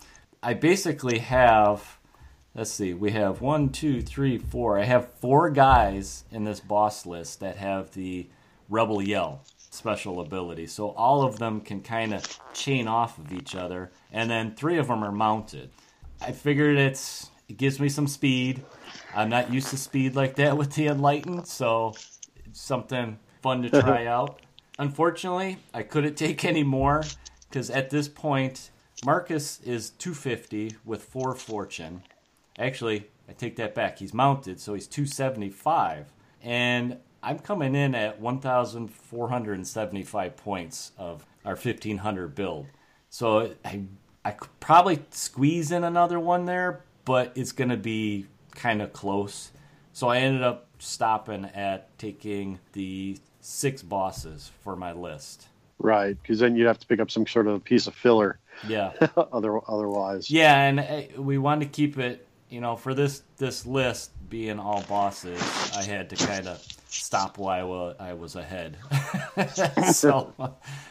[0.42, 2.00] I basically have
[2.56, 4.80] let's see, we have one, two, three, four.
[4.80, 8.28] I have four guys in this boss list that have the
[8.70, 10.68] Rebel Yell special ability.
[10.68, 12.24] So all of them can kind of
[12.54, 15.70] chain off of each other, and then three of them are mounted.
[16.22, 18.64] I figured it's it gives me some speed.
[19.14, 21.94] I'm not used to speed like that with the Enlightened, so
[22.46, 24.42] it's something fun to try out.
[24.80, 27.04] Unfortunately, I couldn't take any more
[27.48, 28.72] because at this point,
[29.06, 32.02] Marcus is 250 with four fortune.
[32.58, 34.00] Actually, I take that back.
[34.00, 36.12] He's mounted, so he's 275.
[36.42, 42.66] And I'm coming in at 1,475 points of our 1,500 build.
[43.12, 43.84] So I,
[44.24, 48.26] I could probably squeeze in another one there, but it's going to be
[48.56, 49.52] kind of close.
[49.94, 55.48] So I ended up stopping at taking the six bosses for my list.
[55.78, 58.40] right, because then you'd have to pick up some sort of piece of filler.
[58.68, 58.94] Yeah.
[59.18, 63.66] Other, otherwise, Yeah, and uh, we wanted to keep it, you know, for this this
[63.66, 65.40] list being all bosses,
[65.76, 68.78] I had to kind of stop while I was ahead.
[69.94, 70.34] so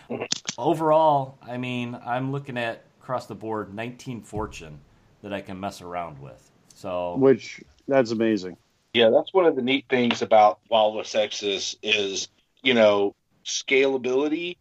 [0.58, 4.80] overall, I mean, I'm looking at across the board 19 fortune
[5.22, 6.50] that I can mess around with.
[6.74, 8.56] So which that's amazing.
[8.92, 12.28] Yeah, that's one of the neat things about Wild West Exodus is,
[12.64, 14.56] you know, scalability.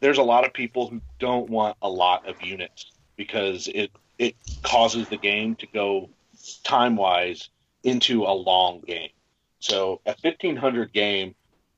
[0.00, 4.34] There's a lot of people who don't want a lot of units because it it
[4.62, 6.10] causes the game to go
[6.64, 7.48] time wise
[7.82, 9.10] into a long game.
[9.60, 11.34] So a 1500 game,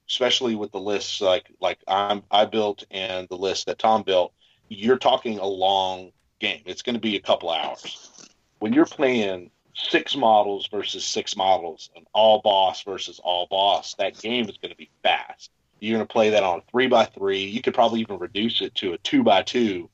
[0.09, 4.33] especially with the lists like like I'm I built and the list that Tom built,
[4.69, 6.11] you're talking a long
[6.41, 6.63] game.
[6.67, 8.29] It's going to be a couple hours.
[8.59, 14.19] When you're playing six models versus six models, an all boss versus all boss, that
[14.19, 15.51] game is going to be fast.
[15.79, 17.45] You're going to play that on a three by three.
[17.45, 19.89] You could probably even reduce it to a two by two,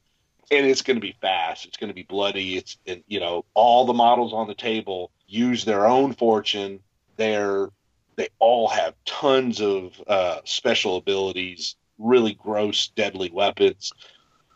[0.50, 1.66] and it's going to be fast.
[1.66, 2.56] It's going to be bloody.
[2.56, 6.80] It's and, you know all the models on the table use their own fortune.
[7.16, 7.68] They're
[8.16, 13.92] they all have tons of uh, special abilities, really gross, deadly weapons.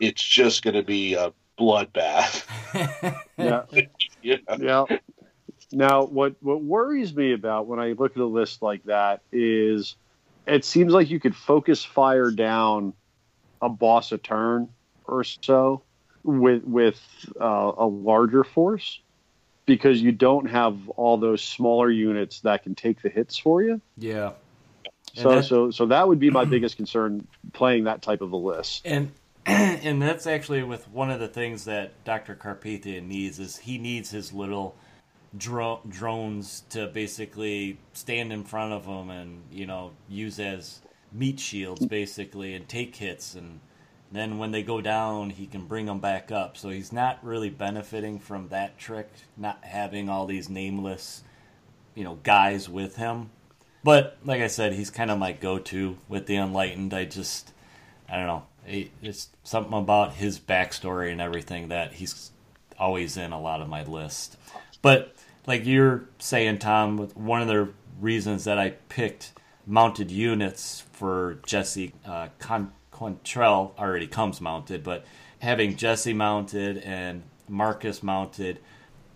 [0.00, 2.46] it's just going to be a bloodbath.
[3.38, 3.62] Yeah.
[4.20, 4.36] yeah.
[4.58, 4.84] yeah.
[5.72, 9.96] Now, what what worries me about when I look at a list like that is,
[10.46, 12.94] it seems like you could focus fire down
[13.60, 14.68] a boss a turn
[15.04, 15.82] or so
[16.24, 17.00] with with
[17.40, 19.00] uh, a larger force
[19.66, 23.80] because you don't have all those smaller units that can take the hits for you.
[23.98, 24.32] yeah.
[25.14, 28.36] So that- so so that would be my biggest concern playing that type of a
[28.36, 28.86] list.
[28.86, 29.12] And
[29.46, 32.34] and that's actually with one of the things that Dr.
[32.34, 34.76] Carpathian needs is he needs his little
[35.36, 40.80] dro- drones to basically stand in front of him and you know use as
[41.12, 43.60] meat shields basically and take hits and
[44.10, 47.50] then when they go down he can bring them back up so he's not really
[47.50, 51.22] benefiting from that trick not having all these nameless
[51.94, 53.30] you know guys with him
[53.82, 57.52] but like i said he's kind of my go-to with the enlightened i just
[58.08, 58.42] I don't know.
[59.02, 62.32] It's something about his backstory and everything that he's
[62.78, 64.36] always in a lot of my list.
[64.82, 65.14] But
[65.48, 67.70] like you're saying, Tom, one of the
[68.00, 69.32] reasons that I picked
[69.66, 75.06] mounted units for Jesse uh, Con- already comes mounted, but
[75.38, 78.60] having Jesse mounted and Marcus mounted,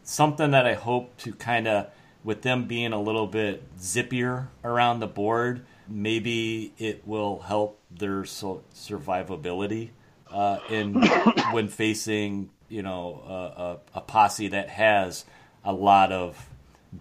[0.03, 1.89] something that I hope to kind of,
[2.24, 8.24] with them being a little bit zippier around the board, maybe it will help their
[8.24, 9.91] so- survivability
[10.30, 10.95] uh, in
[11.51, 15.26] when facing, you know, a, a, a posse that has
[15.64, 16.48] a lot of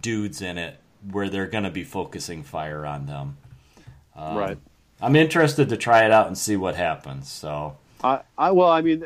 [0.00, 0.78] dudes in it
[1.10, 3.36] where they're going to be focusing fire on them.
[4.14, 4.58] Um, right.
[5.00, 7.28] I'm interested to try it out and see what happens.
[7.28, 9.04] So I, I well, I mean,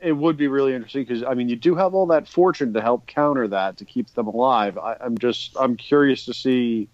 [0.00, 2.80] it would be really interesting because I mean, you do have all that fortune to
[2.80, 4.78] help counter that to keep them alive.
[4.78, 6.88] I, I'm just I'm curious to see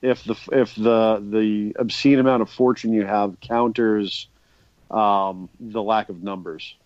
[0.00, 4.28] if the if the the obscene amount of fortune you have counters
[4.90, 6.76] um, the lack of numbers.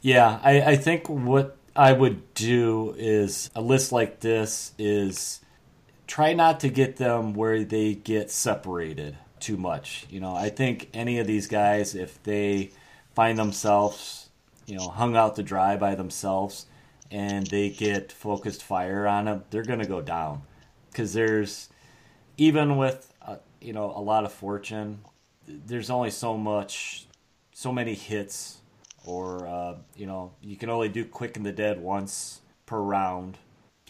[0.00, 5.40] Yeah, I, I think what I would do is a list like this is
[6.06, 10.06] try not to get them where they get separated too much.
[10.08, 12.70] You know, I think any of these guys, if they
[13.14, 14.28] find themselves,
[14.66, 16.66] you know, hung out to dry by themselves
[17.10, 20.42] and they get focused fire on them, they're going to go down.
[20.90, 21.68] Because there's,
[22.36, 25.00] even with, uh, you know, a lot of fortune,
[25.46, 27.06] there's only so much,
[27.52, 28.60] so many hits
[29.04, 33.38] or uh, you know you can only do quick and the dead once per round.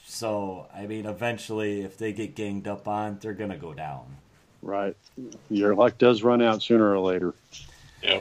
[0.06, 4.04] So i mean eventually if they get ganged up on they're gonna go down.
[4.62, 4.96] Right.
[5.50, 7.34] Your luck does run out sooner or later.
[8.02, 8.20] Yeah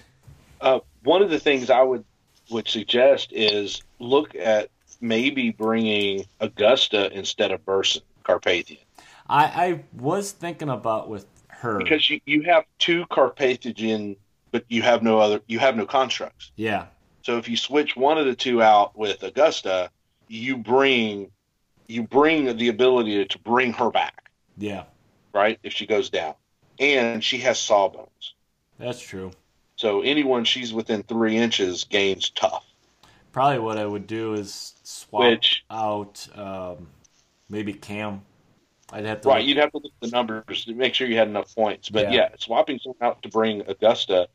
[0.64, 2.06] uh, one of the things I would
[2.50, 4.70] would suggest is look at
[5.02, 8.80] maybe bringing Augusta instead of Burson Carpathian.
[9.28, 11.78] I i was thinking about with her.
[11.78, 14.16] Because you, you have two Carpathian,
[14.54, 16.52] but you have no other you have no constructs.
[16.56, 16.86] yeah
[17.24, 19.90] So if you switch one of the two out with Augusta,
[20.30, 21.32] you bring
[21.90, 24.84] you bring the ability to bring her back, yeah
[25.34, 25.60] right?
[25.64, 26.36] If she goes down,
[26.80, 28.36] and she has sawbones.
[28.80, 29.32] that's true
[29.76, 32.66] So anyone she's within three inches gains tough.
[33.34, 36.88] probably what i would do is swap Which- out um,
[37.50, 38.22] maybe cam
[38.94, 41.08] i'd have to Right, look- you'd have to look at the numbers to make sure
[41.08, 41.90] you had enough points.
[41.90, 42.12] But Yeah.
[42.14, 44.28] yeah, swapping someone out to bring Augusta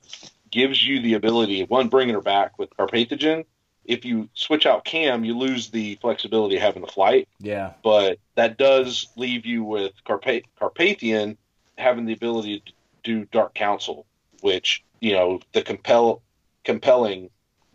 [0.50, 3.44] gives you the ability one bringing her back with Carpathian.
[3.84, 7.28] If you switch out Cam, you lose the flexibility of having the flight.
[7.40, 11.36] yeah but that does leave you with Carpa- Carpathian
[11.76, 12.72] having the ability to
[13.04, 14.04] do Dark Council,
[14.40, 16.22] which you know the compel
[16.64, 17.30] compelling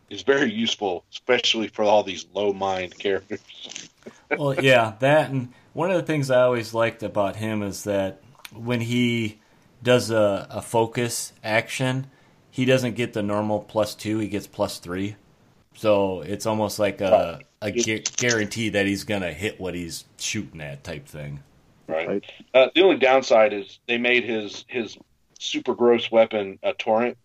[0.10, 3.40] is very useful, especially for all these low mind characters.
[4.38, 8.22] well, yeah, that and one of the things I always liked about him is that
[8.54, 9.40] when he
[9.82, 12.08] does a, a focus action,
[12.50, 15.16] he doesn't get the normal plus two; he gets plus three.
[15.76, 20.62] So it's almost like a a gu- guarantee that he's gonna hit what he's shooting
[20.62, 21.42] at, type thing.
[21.88, 22.08] Right.
[22.08, 22.24] Right.
[22.54, 24.98] Uh, the only downside is they made his his
[25.40, 27.18] super gross weapon a torrent.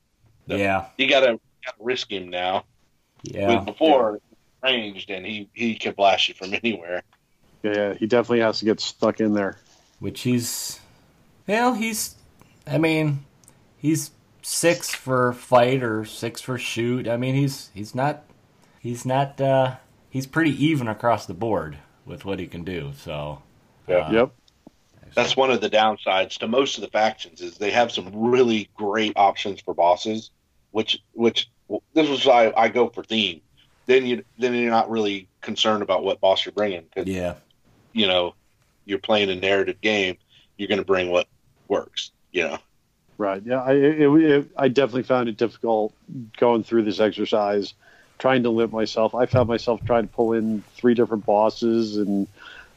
[0.47, 2.65] The- Yeah, You gotta, gotta risk him now.
[3.23, 4.21] yeah, With before
[4.63, 7.03] ranged, and he he can blast you from anywhere.
[7.63, 9.57] Yeah, he definitely has to get stuck in there.
[9.99, 10.79] which he's
[11.47, 12.15] well, he's.
[12.67, 13.25] I mean,
[13.79, 14.11] he's
[14.43, 17.09] six for fight or six for shoot.
[17.09, 18.25] I mean, he's he's not
[18.81, 19.77] he's not uh,
[20.11, 22.93] he's pretty even across the board with what he can do.
[22.97, 23.43] So
[23.89, 23.97] Yeah.
[23.97, 24.31] uh, Yep.
[25.15, 28.69] That's one of the downsides to most of the factions is they have some really
[28.77, 30.31] great options for bosses,
[30.71, 31.49] which which
[31.95, 33.41] this was why I go for theme.
[33.87, 37.35] Then you then you're not really concerned about what boss you're bringing because yeah,
[37.99, 38.35] you know
[38.85, 40.17] you're playing a narrative game.
[40.57, 41.29] You're going to bring what
[41.69, 42.11] works.
[42.33, 42.59] You know,
[43.19, 43.43] Right.
[43.45, 43.63] Yeah.
[43.63, 45.93] I it, it, I definitely found it difficult
[46.37, 47.75] going through this exercise,
[48.19, 49.15] trying to limit myself.
[49.15, 52.29] I found myself trying to pull in three different bosses, and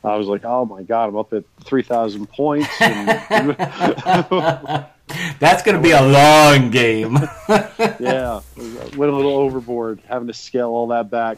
[0.03, 3.07] I was like, "Oh my god, I'm up at three thousand points." And,
[5.39, 7.17] That's going to be a long game.
[7.49, 8.39] yeah,
[8.95, 11.37] went a little overboard, having to scale all that back.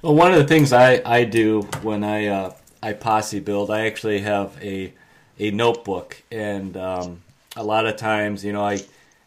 [0.00, 3.86] Well, one of the things I, I do when I uh, I posse build, I
[3.86, 4.92] actually have a
[5.38, 7.22] a notebook, and um,
[7.56, 8.80] a lot of times, you know, I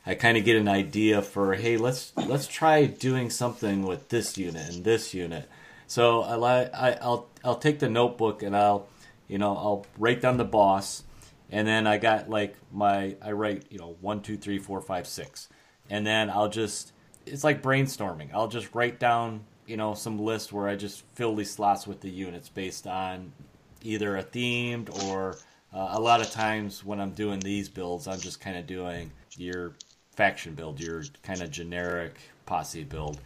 [0.06, 4.38] I kind of get an idea for hey, let's let's try doing something with this
[4.38, 5.48] unit and this unit.
[5.88, 8.88] So I, I I'll I'll take the notebook and I'll
[9.28, 11.04] you know I'll write down the boss,
[11.52, 15.06] and then I got like my I write you know one two three four five
[15.08, 15.50] six,
[15.90, 16.94] and then I'll just
[17.26, 18.30] it's like brainstorming.
[18.34, 19.42] I'll just write down
[19.72, 23.32] you know some list where I just fill these slots with the units based on
[23.82, 25.38] either a themed or
[25.74, 29.12] uh, a lot of times when I'm doing these builds, I'm just kind of doing
[29.38, 29.74] your
[30.12, 33.22] faction build, your kind of generic posse build.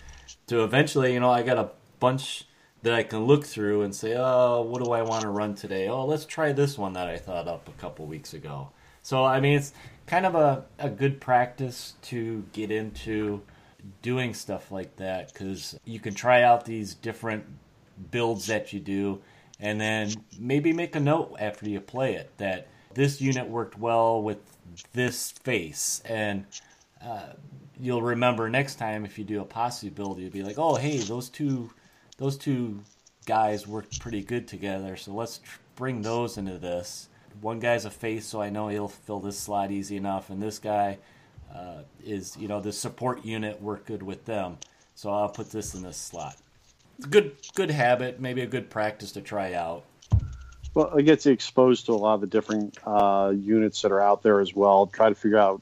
[0.47, 2.45] To eventually, you know, I got a bunch
[2.83, 5.87] that I can look through and say, oh, what do I want to run today?
[5.87, 8.69] Oh, let's try this one that I thought up a couple weeks ago.
[9.01, 9.73] So, I mean, it's
[10.05, 13.41] kind of a, a good practice to get into
[14.01, 17.45] doing stuff like that because you can try out these different
[18.11, 19.21] builds that you do
[19.59, 24.21] and then maybe make a note after you play it that this unit worked well
[24.21, 24.39] with
[24.93, 26.01] this face.
[26.05, 26.45] And
[27.05, 27.33] uh,
[27.79, 30.97] you'll remember next time if you do a posse build you'll be like oh hey
[30.97, 31.69] those two
[32.17, 32.81] those two
[33.25, 37.09] guys worked pretty good together so let's tr- bring those into this.
[37.41, 40.57] One guy's a face so i know he'll fill this slot easy enough and this
[40.57, 40.99] guy
[41.55, 44.57] uh, is you know the support unit work good with them
[44.95, 46.35] so i'll put this in this slot
[47.09, 49.83] good good habit, maybe a good practice to try out.
[50.73, 54.01] Well, it gets you exposed to a lot of the different uh, units that are
[54.01, 54.87] out there as well.
[54.87, 55.61] Try to figure out,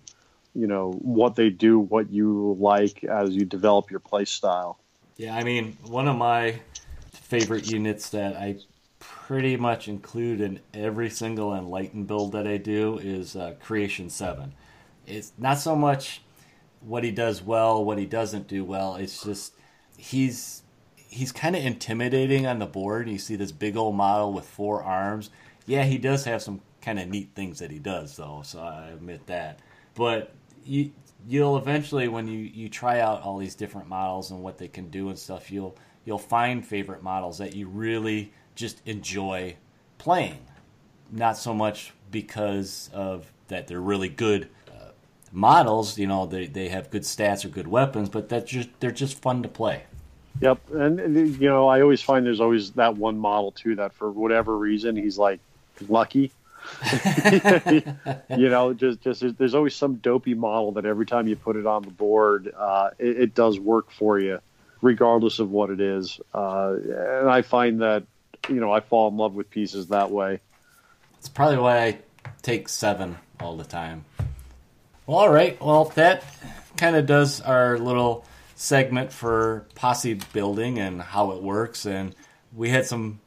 [0.55, 4.79] you know, what they do, what you like as you develop your play style.
[5.17, 6.59] Yeah, I mean, one of my
[7.11, 8.57] favorite units that I
[8.97, 14.53] pretty much include in every single Enlightened build that I do is uh, Creation 7.
[15.05, 16.21] It's not so much
[16.81, 18.95] what he does well, what he doesn't do well.
[18.95, 19.53] It's just
[19.97, 20.63] he's
[20.95, 23.09] he's kind of intimidating on the board.
[23.09, 25.29] You see this big old model with four arms.
[25.65, 28.41] Yeah, he does have some kind of neat things that he does, though.
[28.43, 29.59] So I admit that.
[29.95, 30.33] But
[30.65, 30.91] you
[31.27, 34.89] you'll eventually, when you you try out all these different models and what they can
[34.89, 35.75] do and stuff, you'll
[36.05, 39.55] you'll find favorite models that you really just enjoy
[39.97, 40.45] playing.
[41.11, 44.49] Not so much because of that they're really good
[45.33, 45.97] models.
[45.97, 49.21] You know, they they have good stats or good weapons, but that's just they're just
[49.21, 49.83] fun to play.
[50.41, 54.11] Yep, and you know I always find there's always that one model too that for
[54.11, 55.39] whatever reason he's like
[55.87, 56.31] lucky.
[58.29, 61.65] you know, just just there's always some dopey model that every time you put it
[61.65, 64.39] on the board, uh, it, it, does work for you,
[64.81, 66.21] regardless of what it is.
[66.33, 68.03] Uh, and I find that
[68.47, 70.39] you know I fall in love with pieces that way.
[71.19, 71.99] It's probably why I
[72.41, 74.05] take seven all the time.
[75.05, 75.61] All right.
[75.61, 76.23] Well, that
[76.77, 78.23] kind of does our little
[78.55, 81.85] segment for posse building and how it works.
[81.85, 82.15] And
[82.55, 83.19] we had some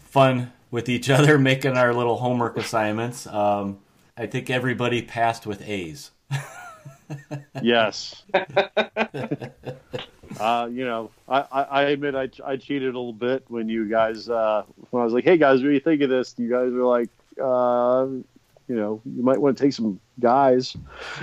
[0.00, 3.26] fun with each other making our little homework assignments.
[3.26, 3.78] Um,
[4.14, 6.10] I think everybody passed with A's.
[7.62, 8.24] yes.
[8.34, 8.44] uh,
[10.70, 14.64] you know, I, I admit I, I cheated a little bit when you guys, uh,
[14.90, 16.34] when I was like, hey guys, what do you think of this?
[16.36, 17.08] You guys were like,
[17.42, 18.06] uh,
[18.68, 20.76] you know, you might want to take some guys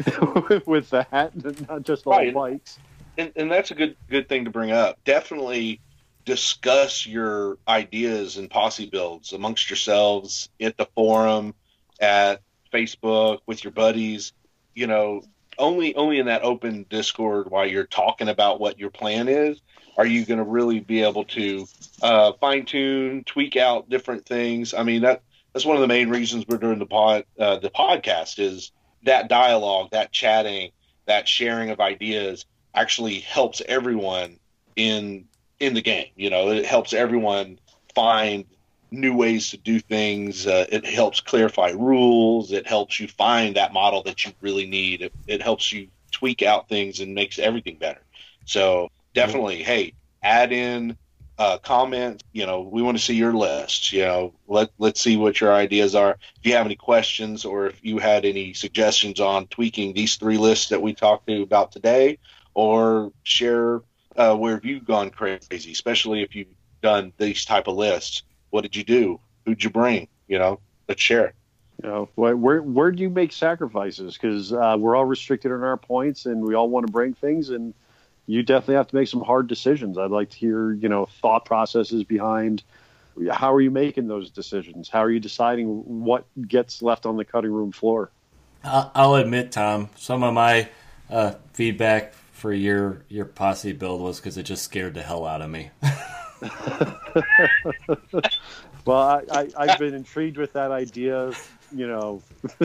[0.65, 1.31] with that,
[1.67, 2.33] not just all right.
[2.33, 2.79] bikes
[3.19, 5.03] and, and that's a good good thing to bring up.
[5.03, 5.81] Definitely
[6.25, 11.53] discuss your ideas and posse builds amongst yourselves at the forum,
[11.99, 12.41] at
[12.73, 14.31] Facebook, with your buddies.
[14.73, 15.23] You know,
[15.57, 19.59] only only in that open Discord while you're talking about what your plan is
[19.97, 21.67] are you going to really be able to
[22.01, 24.73] uh, fine tune, tweak out different things.
[24.73, 25.21] I mean that
[25.53, 28.71] that's one of the main reasons we're doing the pod uh, the podcast is
[29.03, 30.71] that dialogue, that chatting,
[31.05, 32.45] that sharing of ideas
[32.75, 34.39] actually helps everyone
[34.75, 35.25] in
[35.59, 36.07] in the game.
[36.15, 37.59] You know, it helps everyone
[37.95, 38.45] find
[38.91, 40.47] new ways to do things.
[40.47, 42.51] Uh, it helps clarify rules.
[42.51, 45.01] It helps you find that model that you really need.
[45.01, 48.01] It, it helps you tweak out things and makes everything better.
[48.45, 49.93] So definitely, hey,
[50.23, 50.97] add in
[51.39, 52.23] uh, comments.
[52.33, 53.91] You know, we want to see your list.
[53.91, 56.17] You know, let let's see what your ideas are.
[56.37, 60.37] If you have any questions or if you had any suggestions on tweaking these three
[60.37, 62.19] lists that we talked to about today,
[62.53, 63.81] or share
[64.17, 66.47] uh, where have you gone crazy, especially if you've
[66.81, 68.23] done these type of lists.
[68.49, 69.19] What did you do?
[69.45, 70.07] Who'd you bring?
[70.27, 71.33] You know, let's share.
[71.81, 74.17] You know, where where, where do you make sacrifices?
[74.17, 77.49] Because uh, we're all restricted in our points, and we all want to bring things,
[77.49, 77.73] and
[78.29, 79.97] you definitely have to make some hard decisions.
[79.97, 82.61] I'd like to hear, you know, thought processes behind
[83.31, 84.87] how are you making those decisions?
[84.87, 88.11] How are you deciding what gets left on the cutting room floor?
[88.63, 90.69] I'll admit, Tom, some of my
[91.09, 95.41] uh, feedback for your your posse build was because it just scared the hell out
[95.41, 95.71] of me.
[98.85, 101.31] well, I, I, have been intrigued with that idea.
[101.75, 102.21] You know,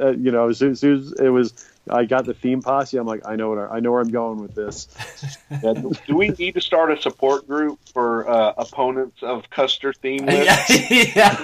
[0.00, 1.54] uh, you know, as soon, as soon, as it was,
[1.88, 2.96] I got the theme posse.
[2.96, 4.88] I'm like, I know what I, I know where I'm going with this.
[5.50, 5.74] Yeah,
[6.06, 10.90] do we need to start a support group for uh, opponents of Custer theme lists?
[11.16, 11.34] yeah.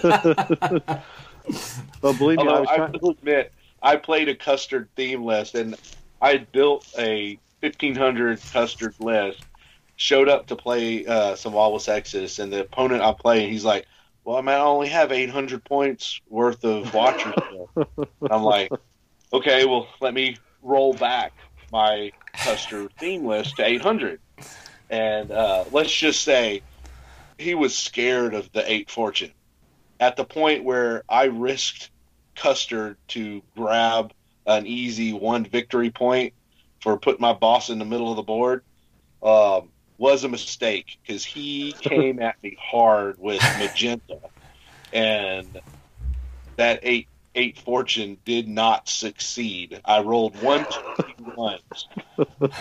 [0.00, 1.02] but
[2.18, 3.52] believe me, Although I, I will admit,
[3.82, 5.74] I played a Custer theme list, and
[6.22, 9.44] I built a 1500 Custer list.
[9.96, 13.66] Showed up to play uh, some Wild West Exodus, and the opponent I'm playing, he's
[13.66, 13.86] like,
[14.24, 17.34] "Well, I, mean, I only have 800 points worth of watchers."
[18.30, 18.72] I'm like,
[19.32, 21.32] "Okay, well, let me roll back
[21.72, 24.20] my Custer theme list to 800."
[24.90, 26.62] And uh, let's just say
[27.38, 29.32] he was scared of the eight fortune
[30.00, 31.90] at the point where I risked
[32.34, 34.12] Custer to grab
[34.46, 36.32] an easy one victory point
[36.80, 38.64] for putting my boss in the middle of the board
[39.22, 44.18] um, was a mistake because he came at me hard with magenta,
[44.92, 45.60] and
[46.56, 49.80] that eight eight fortune did not succeed.
[49.84, 50.66] I rolled one
[50.96, 51.88] two ones.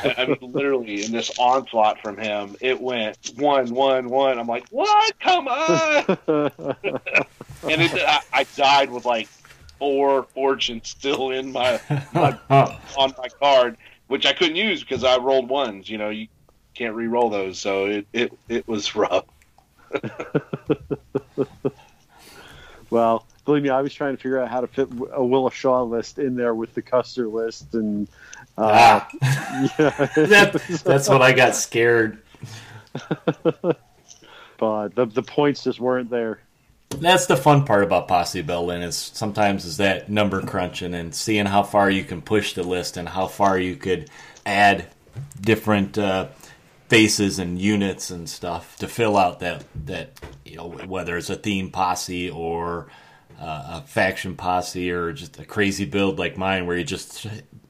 [0.04, 4.40] I mean, literally in this onslaught from him, it went one one one.
[4.40, 5.20] I'm like, what?
[5.20, 6.04] Come on!
[7.64, 9.28] and it, I, I died with like
[9.80, 11.80] four fortunes still in my,
[12.14, 12.38] my
[12.98, 13.78] on my card,
[14.08, 15.90] which I couldn't use because I rolled ones.
[15.90, 16.28] You know, you
[16.76, 19.26] can't re-roll those, so it it, it was rough.
[22.90, 25.82] well, believe me, I was trying to figure out how to fit a Willa Shaw
[25.82, 28.08] list in there with the Custer list, and
[28.60, 29.10] uh, ah.
[29.80, 32.22] yeah, that, that's what I got scared.
[34.60, 36.42] but the the points just weren't there.
[36.90, 41.48] That's the fun part about posse building is sometimes is that number crunching and seeing
[41.48, 44.12] how far you can push the list and how far you could
[44.46, 44.90] add
[45.42, 46.28] different uh,
[46.88, 50.12] faces and units and stuff to fill out that that
[50.46, 52.88] you know whether it's a theme posse or
[53.40, 57.26] uh, a faction posse or just a crazy build like mine where you just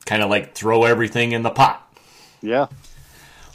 [0.05, 1.93] kind of like throw everything in the pot.
[2.41, 2.67] Yeah.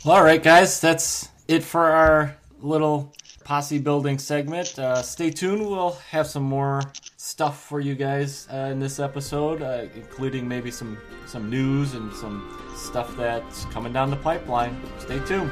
[0.04, 3.12] Well, all right, guys, that's it for our little
[3.44, 4.78] posse building segment.
[4.78, 5.66] Uh, stay tuned.
[5.66, 6.82] We'll have some more
[7.16, 12.12] stuff for you guys uh, in this episode, uh, including maybe some some news and
[12.14, 14.80] some stuff that's coming down the pipeline.
[14.98, 15.50] Stay tuned.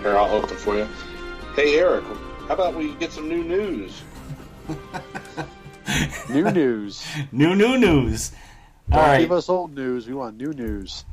[0.00, 0.88] Here, I'll open for you.
[1.54, 2.04] Hey, Eric,
[2.48, 4.02] how about we get some new news?
[6.30, 7.04] new news.
[7.32, 8.32] New, new news.
[8.88, 9.20] Don't All right.
[9.20, 10.08] give us old news.
[10.08, 11.04] We want new news.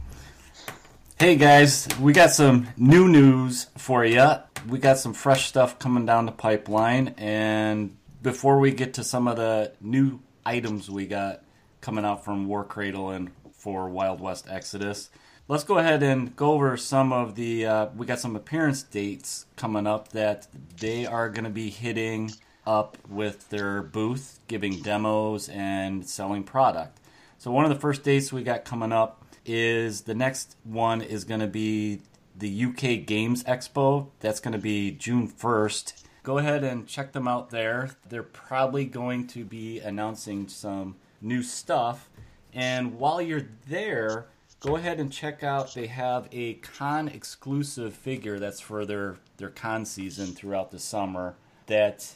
[1.19, 4.26] Hey guys, we got some new news for you.
[4.69, 9.27] We got some fresh stuff coming down the pipeline, and before we get to some
[9.27, 11.41] of the new items we got
[11.81, 15.09] coming out from Warcradle and for Wild West Exodus,
[15.48, 17.65] let's go ahead and go over some of the.
[17.65, 20.48] Uh, we got some appearance dates coming up that
[20.80, 22.32] they are going to be hitting
[22.65, 26.99] up with their booth, giving demos and selling product.
[27.38, 31.24] So one of the first dates we got coming up is the next one is
[31.24, 32.02] going to be
[32.36, 34.07] the UK Games Expo.
[34.19, 36.03] That's going to be June 1st.
[36.24, 37.91] Go ahead and check them out there.
[38.10, 42.10] They're probably going to be announcing some new stuff.
[42.53, 44.26] And while you're there,
[44.59, 49.49] go ahead and check out they have a con exclusive figure that's for their their
[49.49, 51.35] con season throughout the summer
[51.67, 52.15] that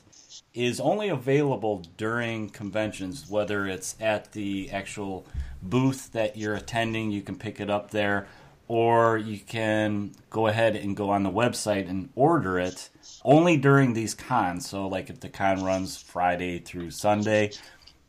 [0.53, 5.25] is only available during conventions whether it's at the actual
[5.61, 8.27] booth that you're attending you can pick it up there
[8.67, 12.89] or you can go ahead and go on the website and order it
[13.25, 14.69] only during these cons.
[14.69, 17.51] So like if the con runs friday through sunday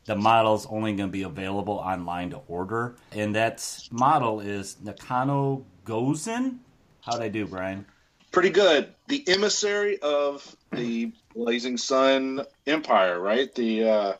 [0.05, 2.95] the model is only going to be available online to order.
[3.11, 6.59] And that model is Nakano Gozen.
[7.01, 7.85] How'd I do, Brian?
[8.31, 8.93] Pretty good.
[9.07, 13.53] The emissary of the Blazing Sun Empire, right?
[13.53, 14.13] The uh,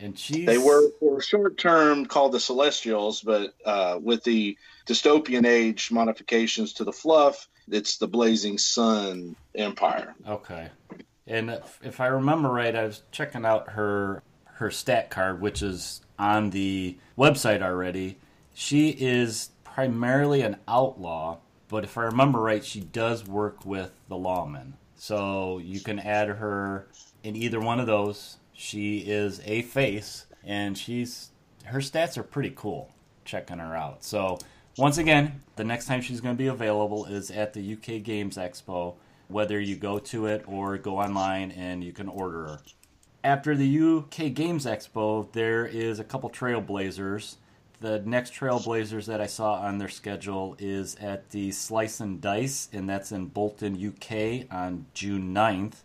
[0.00, 0.46] and she's...
[0.46, 4.56] they were for short term called the Celestials, but uh, with the
[4.86, 10.14] dystopian age modifications to the fluff, it's the Blazing Sun Empire.
[10.26, 10.68] Okay.
[11.26, 14.22] And if I remember right, I was checking out her
[14.58, 18.18] her stat card, which is on the website already,
[18.54, 24.16] she is primarily an outlaw, but if I remember right, she does work with the
[24.16, 24.72] lawmen.
[24.96, 26.88] So you can add her
[27.22, 28.38] in either one of those.
[28.52, 31.30] She is a face, and she's
[31.66, 32.90] her stats are pretty cool.
[33.24, 34.02] Checking her out.
[34.02, 34.38] So
[34.76, 38.36] once again, the next time she's going to be available is at the UK Games
[38.36, 38.94] Expo.
[39.28, 42.60] Whether you go to it or go online and you can order her.
[43.24, 47.36] After the UK Games Expo, there is a couple Trailblazers.
[47.80, 52.68] The next Trailblazers that I saw on their schedule is at the Slice and Dice,
[52.72, 55.82] and that's in Bolton, UK on June 9th.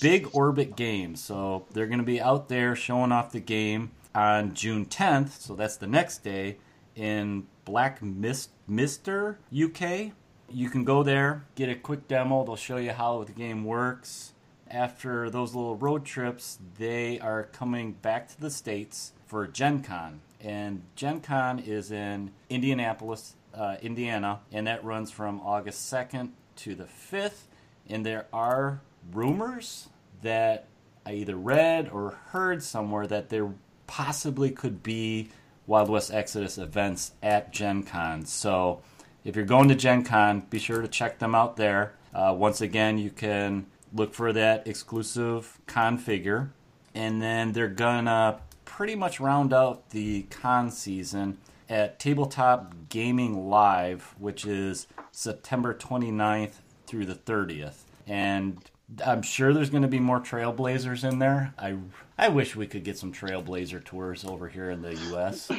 [0.00, 4.52] Big Orbit Games, so they're going to be out there showing off the game on
[4.52, 6.58] June 10th, so that's the next day,
[6.94, 10.12] in Black Mist, Mister, UK.
[10.50, 12.44] You can go there, get a quick demo.
[12.44, 14.32] They'll show you how the game works.
[14.70, 20.20] After those little road trips, they are coming back to the States for Gen Con.
[20.40, 26.74] And Gen Con is in Indianapolis, uh, Indiana, and that runs from August 2nd to
[26.74, 27.46] the 5th.
[27.88, 28.80] And there are
[29.12, 29.88] rumors
[30.22, 30.66] that
[31.04, 33.54] I either read or heard somewhere that there
[33.86, 35.28] possibly could be
[35.66, 38.24] Wild West Exodus events at Gen Con.
[38.26, 38.82] So
[39.24, 41.94] if you're going to Gen Con, be sure to check them out there.
[42.12, 46.52] Uh, once again, you can look for that exclusive con figure.
[46.94, 54.14] And then they're gonna pretty much round out the con season at Tabletop Gaming Live,
[54.18, 57.82] which is September 29th through the 30th.
[58.06, 58.58] And
[59.04, 61.52] I'm sure there's going to be more Trailblazers in there.
[61.58, 61.76] I,
[62.16, 65.50] I wish we could get some Trailblazer tours over here in the U.S.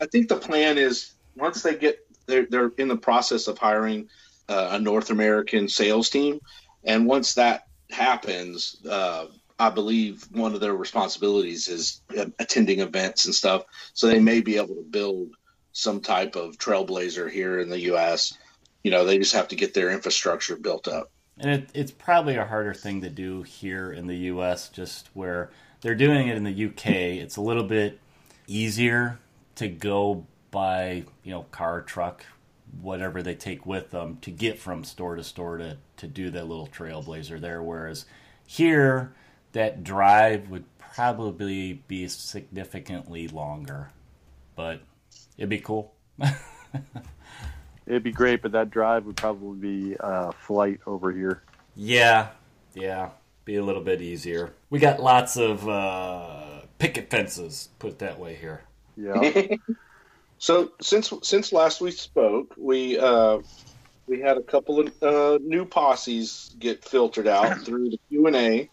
[0.00, 4.08] I think the plan is once they get they're they're in the process of hiring
[4.48, 6.40] uh, a North American sales team,
[6.84, 9.26] and once that happens, uh,
[9.58, 13.64] I believe one of their responsibilities is uh, attending events and stuff.
[13.92, 15.30] So they may be able to build
[15.72, 18.36] some type of trailblazer here in the U.S.
[18.82, 21.10] You know, they just have to get their infrastructure built up.
[21.38, 24.68] And it, it's probably a harder thing to do here in the U.S.
[24.68, 25.50] Just where
[25.80, 27.98] they're doing it in the U.K., it's a little bit
[28.46, 29.18] easier
[29.56, 32.24] to go by you know car, truck,
[32.80, 36.48] whatever they take with them to get from store to store to to do that
[36.48, 37.62] little trailblazer there.
[37.62, 38.06] Whereas
[38.46, 39.14] here,
[39.52, 43.90] that drive would probably be significantly longer,
[44.56, 44.80] but
[45.36, 45.94] it'd be cool.
[47.86, 51.42] It'd be great, but that drive would probably be a flight over here.
[51.76, 52.28] Yeah,
[52.74, 53.10] yeah,
[53.44, 54.54] be a little bit easier.
[54.70, 58.62] We got lots of uh, picket fences, put it that way here.
[58.96, 59.56] Yeah.
[60.44, 63.38] So since since last we spoke, we uh,
[64.06, 68.36] we had a couple of uh, new posses get filtered out through the Q and
[68.36, 68.68] A.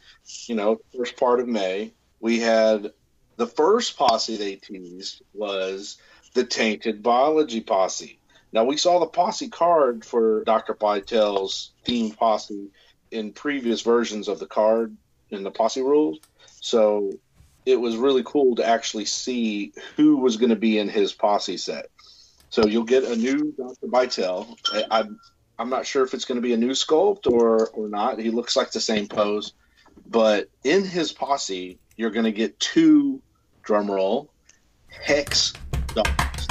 [0.47, 2.91] You know, first part of May, we had
[3.37, 5.95] the first posse they teased was
[6.33, 8.19] the Tainted Biology posse.
[8.51, 10.73] Now we saw the posse card for Dr.
[10.73, 12.67] Bytel's themed posse
[13.11, 14.97] in previous versions of the card
[15.29, 16.19] in the posse rules.
[16.59, 17.13] So
[17.65, 21.57] it was really cool to actually see who was going to be in his posse
[21.57, 21.87] set.
[22.49, 23.87] So you'll get a new Dr.
[23.87, 24.57] Bytel.
[24.73, 25.19] I, I'm
[25.57, 28.19] I'm not sure if it's going to be a new sculpt or or not.
[28.19, 29.53] He looks like the same pose,
[30.07, 33.21] but in his posse, you're going to get two
[33.63, 34.27] drumroll
[34.89, 35.53] hex
[35.93, 36.47] dogs.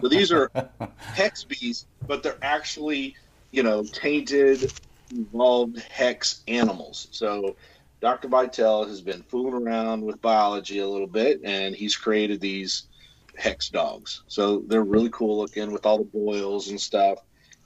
[0.00, 0.50] so these are
[0.96, 3.14] hex bees, but they're actually
[3.52, 4.72] you know tainted,
[5.12, 7.08] evolved hex animals.
[7.10, 7.56] So
[8.00, 8.28] Dr.
[8.28, 12.86] Bytel has been fooling around with biology a little bit, and he's created these
[13.36, 14.22] hex dogs.
[14.28, 17.18] So they're really cool looking with all the boils and stuff.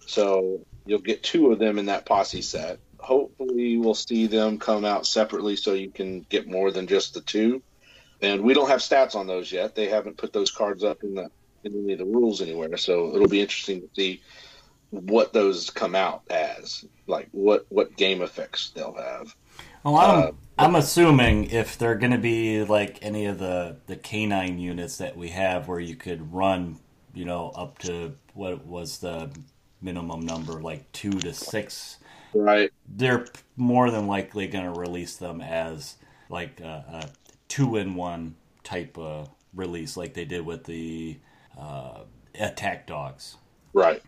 [0.07, 2.79] So you'll get two of them in that posse set.
[2.99, 7.21] Hopefully, we'll see them come out separately so you can get more than just the
[7.21, 7.63] two.
[8.21, 9.75] And we don't have stats on those yet.
[9.75, 11.29] They haven't put those cards up in the
[11.65, 12.77] in any of the rules anywhere.
[12.77, 14.23] So it'll be interesting to see
[14.91, 19.35] what those come out as, like what what game effects they'll have.
[19.85, 23.97] Well, I'm, uh, I'm assuming if they're going to be like any of the the
[23.97, 26.79] canine units that we have, where you could run,
[27.15, 29.31] you know, up to what was the
[29.81, 31.99] minimum number, like two to six.
[32.35, 32.71] Right.
[32.89, 33.27] They're
[33.57, 35.97] more than likely going to release them as
[36.29, 37.11] like a, a
[37.49, 41.19] two in one type of release, like they did with the
[41.59, 42.01] uh,
[42.39, 43.37] attack dogs.
[43.73, 44.03] Right.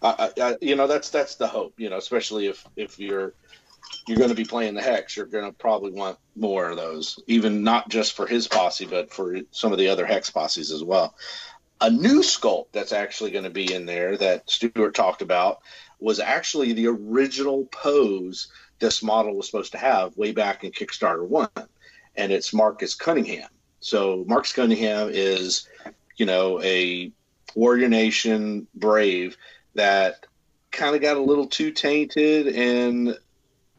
[0.00, 1.74] I, I, you know, that's that's the hope.
[1.76, 3.34] You know, especially if if you're
[4.08, 7.18] you're going to be playing the hex, you're going to probably want more of those,
[7.26, 10.82] even not just for his posse, but for some of the other hex posses as
[10.82, 11.14] well.
[11.80, 15.60] A new sculpt that's actually going to be in there that Stuart talked about
[16.00, 18.48] was actually the original pose
[18.78, 21.48] this model was supposed to have way back in Kickstarter 1,
[22.16, 23.48] and it's Marcus Cunningham.
[23.80, 25.68] So Marcus Cunningham is,
[26.16, 27.12] you know, a
[27.54, 29.36] warrior nation brave
[29.74, 30.26] that
[30.70, 33.18] kind of got a little too tainted and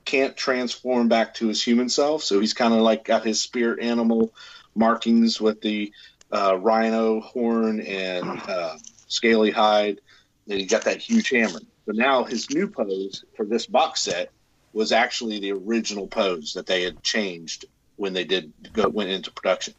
[0.10, 2.24] can't transform back to his human self.
[2.24, 4.34] So he's kind of like got his spirit animal
[4.74, 5.94] markings with the
[6.32, 8.78] uh, rhino horn and uh,
[9.08, 10.02] scaly hide.
[10.50, 11.60] And he got that huge hammer.
[11.86, 14.32] So now his new pose for this box set
[14.74, 17.66] was actually the original pose that they had changed
[17.96, 19.76] when they did go went into production.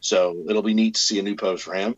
[0.00, 1.94] So it'll be neat to see a new pose for him.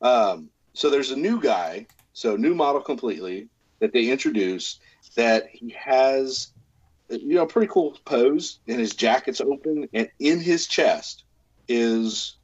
[0.00, 3.48] Um, so there's a new guy, so new model completely
[3.80, 4.80] that they introduced
[5.16, 6.52] that he has
[7.08, 11.24] you know pretty cool pose and his jacket's open and in his chest
[11.68, 12.36] is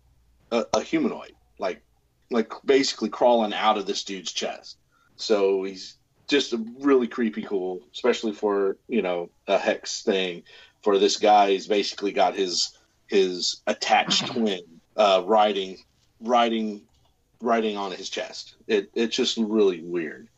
[0.50, 1.82] a, a humanoid like
[2.30, 4.78] like basically crawling out of this dude's chest.
[5.16, 5.96] So he's
[6.28, 10.44] just a really creepy cool especially for you know a hex thing.
[10.82, 12.76] For this guy he's basically got his
[13.06, 14.62] his attached twin
[14.96, 15.78] uh riding
[16.20, 16.82] riding
[17.40, 18.54] riding on his chest.
[18.68, 20.28] It, it's just really weird.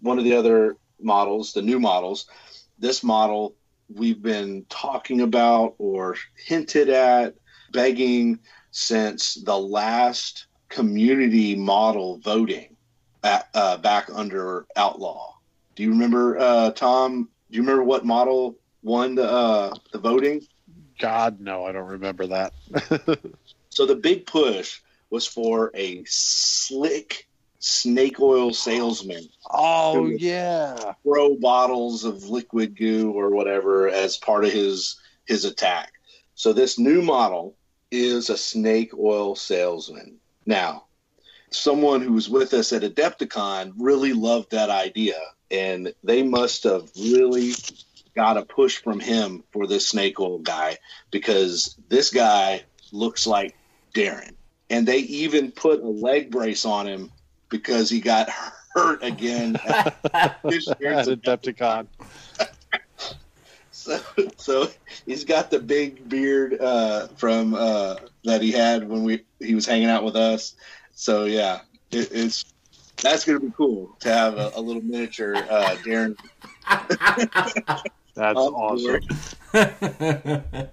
[0.00, 2.26] One of the other models the new models
[2.78, 3.54] this model
[3.94, 7.34] we've been talking about or hinted at
[7.72, 8.38] begging
[8.70, 12.76] since the last community model voting
[13.24, 15.32] at, uh, back under outlaw
[15.74, 20.40] do you remember uh, tom do you remember what model won the, uh, the voting
[20.98, 22.52] God, no, I don't remember that.
[23.70, 27.27] so the big push was for a slick
[27.60, 34.52] snake oil salesman oh yeah, throw bottles of liquid goo or whatever as part of
[34.52, 35.92] his his attack.
[36.34, 37.56] So this new model
[37.90, 40.18] is a snake oil salesman.
[40.46, 40.84] Now,
[41.50, 45.18] someone who was with us at Adepticon really loved that idea,
[45.50, 47.52] and they must have really
[48.14, 50.76] got a push from him for this snake oil guy
[51.10, 53.56] because this guy looks like
[53.94, 54.32] Darren.
[54.70, 57.10] And they even put a leg brace on him
[57.48, 58.28] because he got
[58.74, 61.86] hurt again at this at Adepticon.
[63.70, 64.00] so,
[64.36, 64.70] so
[65.06, 69.66] he's got the big beard uh, from uh, that he had when we he was
[69.66, 70.54] hanging out with us.
[70.94, 71.60] So yeah,
[71.90, 72.44] it, it's
[73.02, 76.16] that's gonna be cool to have a, a little miniature uh, Darren.
[78.14, 79.00] That's awesome.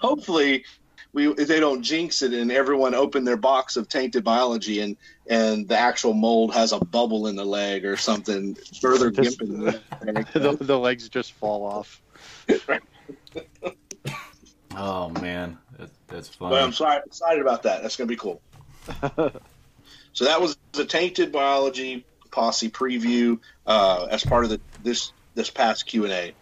[0.00, 0.64] Hopefully,
[1.12, 4.96] we they don't jinx it and everyone open their box of tainted biology and
[5.28, 9.80] and the actual mold has a bubble in the leg or something further Just- gimping
[10.32, 12.00] the the, the legs just fall off.
[14.76, 16.52] oh man, that, that's fun.
[16.52, 17.82] I'm sorry, excited about that.
[17.82, 18.40] That's going to be cool.
[20.12, 25.50] so that was the tainted biology posse preview uh, as part of the this this
[25.50, 26.32] past Q and A.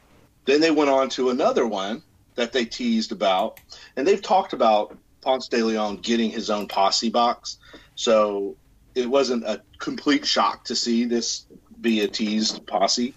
[0.44, 2.02] Then they went on to another one
[2.38, 3.58] that they teased about,
[3.96, 7.58] and they've talked about Ponce de Leon getting his own posse box.
[7.96, 8.56] So
[8.94, 11.46] it wasn't a complete shock to see this
[11.80, 13.14] be a teased posse,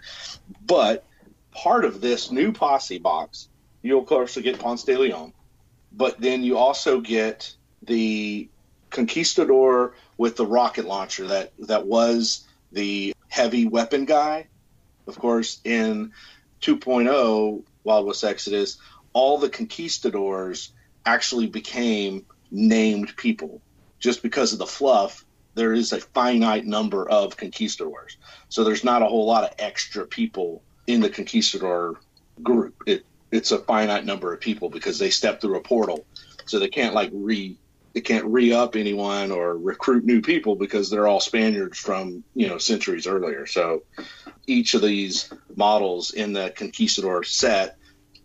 [0.66, 1.06] but
[1.52, 3.48] part of this new posse box,
[3.84, 5.34] you'll of course get Ponce de Leon.
[5.92, 7.54] But then you also get
[7.84, 8.50] the
[8.90, 14.48] conquistador with the rocket launcher that that was the heavy weapon guy.
[15.06, 16.12] Of course in
[16.62, 18.78] 2.0 wild west exodus
[19.14, 20.72] all the conquistadors
[21.06, 23.62] actually became named people.
[24.00, 28.18] Just because of the fluff there is a finite number of conquistadors.
[28.50, 32.00] So there's not a whole lot of extra people in the conquistador
[32.42, 32.76] group.
[32.86, 36.06] It it's a finite number of people because they step through a portal.
[36.46, 37.58] So they can't like re
[37.94, 42.58] they can't re-up anyone or recruit new people because they're all spaniards from you know
[42.58, 43.46] centuries earlier.
[43.46, 43.84] So
[44.48, 47.78] each of these models in the conquistador set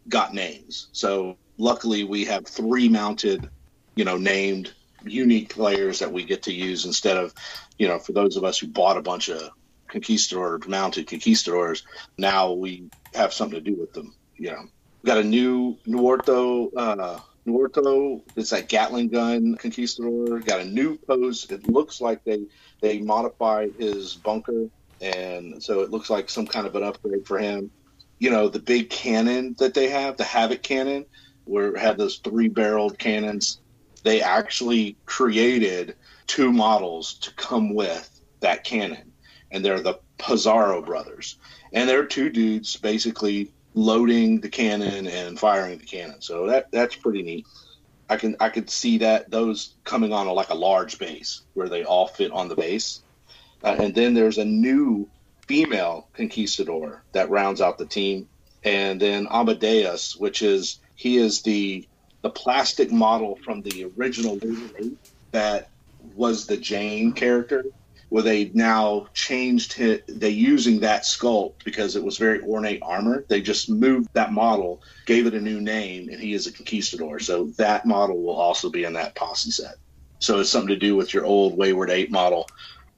[0.09, 0.89] got names.
[0.93, 3.49] So luckily we have three mounted
[3.95, 4.73] you know named
[5.05, 7.33] unique players that we get to use instead of
[7.78, 9.51] you know for those of us who bought a bunch of
[9.89, 11.85] conquistador mounted conquistadors
[12.19, 14.65] now we have something to do with them you know.
[15.03, 20.41] We got a new Nuorto uh Nuorto it's that Gatling gun conquistador.
[20.41, 22.45] Got a new pose it looks like they
[22.81, 24.69] they modified his bunker
[25.01, 27.70] and so it looks like some kind of an upgrade for him
[28.18, 31.05] you know the big cannon that they have the havoc cannon
[31.44, 33.60] where it had those three barreled cannons
[34.02, 39.12] they actually created two models to come with that cannon
[39.51, 41.38] and they're the Pizarro brothers
[41.72, 46.20] and they're two dudes basically loading the cannon and firing the cannon.
[46.20, 47.47] So that that's pretty neat.
[48.09, 51.68] I can I could see that those coming on a, like a large base where
[51.68, 53.02] they all fit on the base.
[53.62, 55.09] Uh, and then there's a new
[55.47, 58.28] female conquistador that rounds out the team,
[58.64, 61.86] and then Amadeus, which is he is the
[62.23, 64.40] the plastic model from the original
[65.31, 65.68] that
[66.14, 67.64] was the Jane character,
[68.09, 70.05] where they now changed it.
[70.09, 73.24] They using that sculpt because it was very ornate armor.
[73.28, 77.20] They just moved that model, gave it a new name, and he is a conquistador.
[77.20, 79.77] So that model will also be in that posse set.
[80.18, 82.48] So it's something to do with your old Wayward Eight model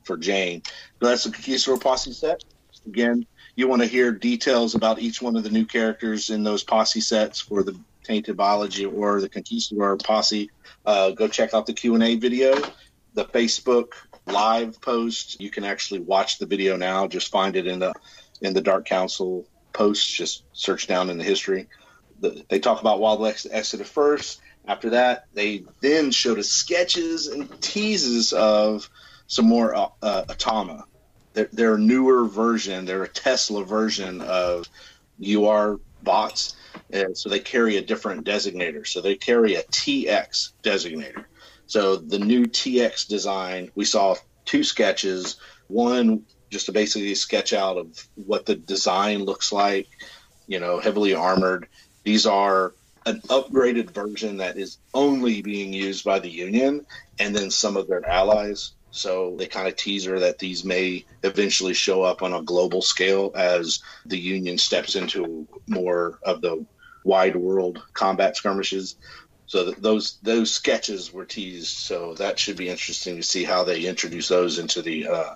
[0.05, 0.63] for Jane.
[1.01, 2.43] That's the conquistador posse set.
[2.87, 6.63] Again, you want to hear details about each one of the new characters in those
[6.63, 10.51] posse sets for the Tainted Biology or the Conquistador posse.
[10.87, 12.55] Uh, go check out the Q and A video,
[13.15, 13.93] the Facebook
[14.27, 15.41] live post.
[15.41, 17.07] You can actually watch the video now.
[17.07, 17.93] Just find it in the
[18.41, 20.15] in the Dark Council post.
[20.15, 21.69] Just search down in the history.
[22.21, 24.41] The, they talk about Wild West Exodus first.
[24.67, 28.89] After that, they then showed us sketches and teases of
[29.27, 30.85] some more uh, uh, Atama
[31.39, 32.85] they're, they're a newer version.
[32.85, 34.69] They're a Tesla version of
[35.25, 36.57] UR bots,
[36.91, 38.85] and so they carry a different designator.
[38.85, 41.27] So they carry a TX designator.
[41.69, 44.17] So the new TX design, we saw
[44.47, 45.37] two sketches.
[45.69, 49.87] One just to basically sketch out of what the design looks like.
[50.49, 51.69] You know, heavily armored.
[52.03, 52.73] These are
[53.07, 56.85] an upgraded version that is only being used by the Union
[57.21, 58.73] and then some of their allies.
[58.91, 63.33] So they kind of teaser that these may eventually show up on a global scale
[63.35, 66.65] as the Union steps into more of the
[67.05, 68.97] wide world combat skirmishes.
[69.47, 71.77] So those those sketches were teased.
[71.77, 75.35] So that should be interesting to see how they introduce those into the uh,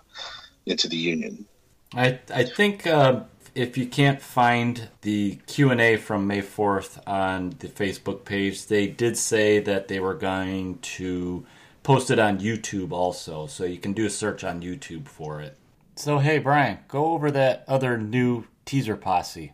[0.67, 1.47] into the Union.
[1.95, 3.21] I I think uh,
[3.55, 8.67] if you can't find the Q and A from May fourth on the Facebook page,
[8.67, 11.47] they did say that they were going to
[11.83, 15.57] posted on YouTube also, so you can do a search on YouTube for it.
[15.97, 19.53] So hey, Brian, go over that other new teaser posse.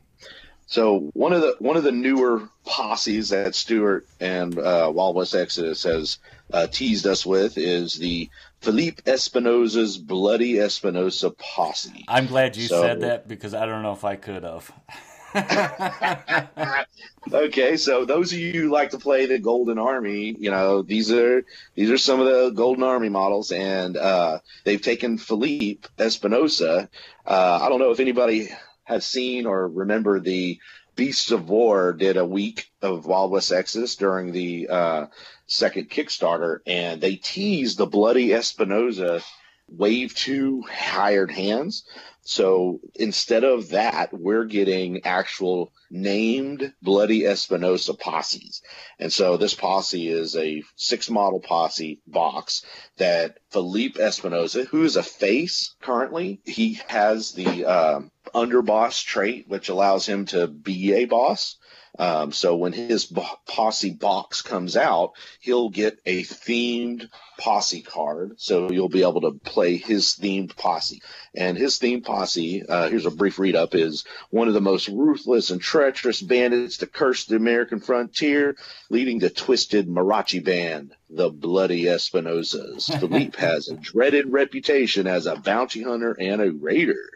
[0.66, 5.34] So one of the one of the newer posses that Stuart and uh, Wild West
[5.34, 6.18] Exodus has
[6.52, 8.28] uh, teased us with is the
[8.60, 12.04] Philippe Espinosa's Bloody Espinosa posse.
[12.06, 14.70] I'm glad you so, said that because I don't know if I could have.
[17.32, 21.12] okay, so those of you who like to play the Golden Army, you know these
[21.12, 21.44] are
[21.74, 26.88] these are some of the Golden Army models, and uh, they've taken Felipe Espinosa.
[27.26, 28.48] Uh, I don't know if anybody
[28.84, 30.58] has seen or remember the
[30.96, 35.06] Beasts of War did a week of Wild West Exodus during the uh,
[35.46, 39.22] second Kickstarter, and they teased the Bloody Espinosa
[39.68, 41.84] Wave Two hired hands.
[42.22, 48.60] So instead of that, we're getting actual named Bloody Espinosa posses.
[48.98, 52.64] And so this posse is a six model posse box
[52.98, 58.00] that Felipe Espinosa, who is a face currently, he has the uh,
[58.34, 61.56] underboss trait, which allows him to be a boss.
[61.98, 63.12] Um, so when his
[63.46, 67.08] posse box comes out, he'll get a themed
[67.38, 68.34] posse card.
[68.38, 71.02] So you'll be able to play his themed posse.
[71.34, 74.88] And his themed posse, uh, here's a brief read up, is one of the most
[74.88, 78.56] ruthless and treacherous bandits to curse the American frontier,
[78.90, 82.88] leading the twisted Mariachi band, the Bloody Espinosas.
[83.00, 87.10] Philippe has a dreaded reputation as a bounty hunter and a raider.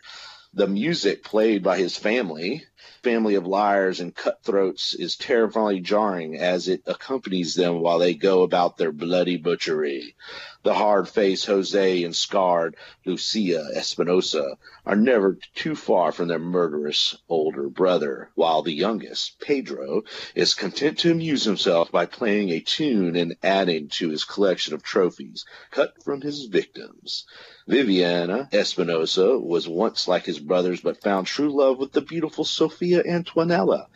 [0.54, 2.64] The music played by his family
[3.02, 8.42] family of liars and cutthroats is terrifyingly jarring as it accompanies them while they go
[8.42, 10.14] about their bloody butchery.
[10.62, 14.56] The hard-faced Jose and scarred Lucia Espinosa
[14.86, 20.02] are never too far from their murderous older brother, while the youngest, Pedro,
[20.36, 24.84] is content to amuse himself by playing a tune and adding to his collection of
[24.84, 27.24] trophies cut from his victims.
[27.66, 32.71] Viviana Espinosa was once like his brothers, but found true love with the beautiful Sophia
[32.80, 33.86] Antonella.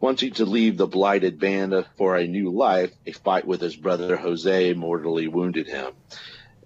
[0.00, 4.16] Wanting to leave the blighted band for a new life, a fight with his brother
[4.16, 5.92] Jose mortally wounded him.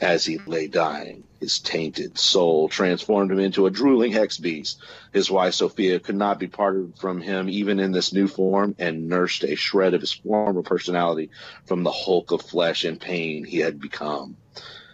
[0.00, 4.80] As he lay dying, his tainted soul transformed him into a drooling hex beast.
[5.12, 9.08] His wife Sophia could not be parted from him even in this new form and
[9.08, 11.30] nursed a shred of his former personality
[11.66, 14.38] from the hulk of flesh and pain he had become.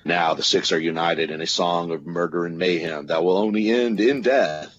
[0.04, 3.70] Now the six are united in a song of murder and mayhem that will only
[3.70, 4.75] end in death.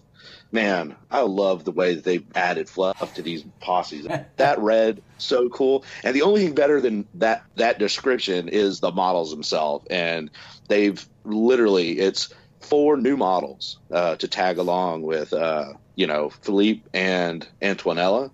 [0.51, 4.07] Man, I love the way that they've added fluff to these posses.
[4.37, 5.83] that red, so cool.
[6.03, 9.85] And the only thing better than that that description is the models themselves.
[9.89, 10.31] And
[10.69, 16.83] they've literally it's four new models uh, to tag along with uh, you know Philippe
[16.93, 18.31] and Antoinella.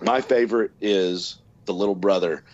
[0.00, 2.44] My favorite is the little brother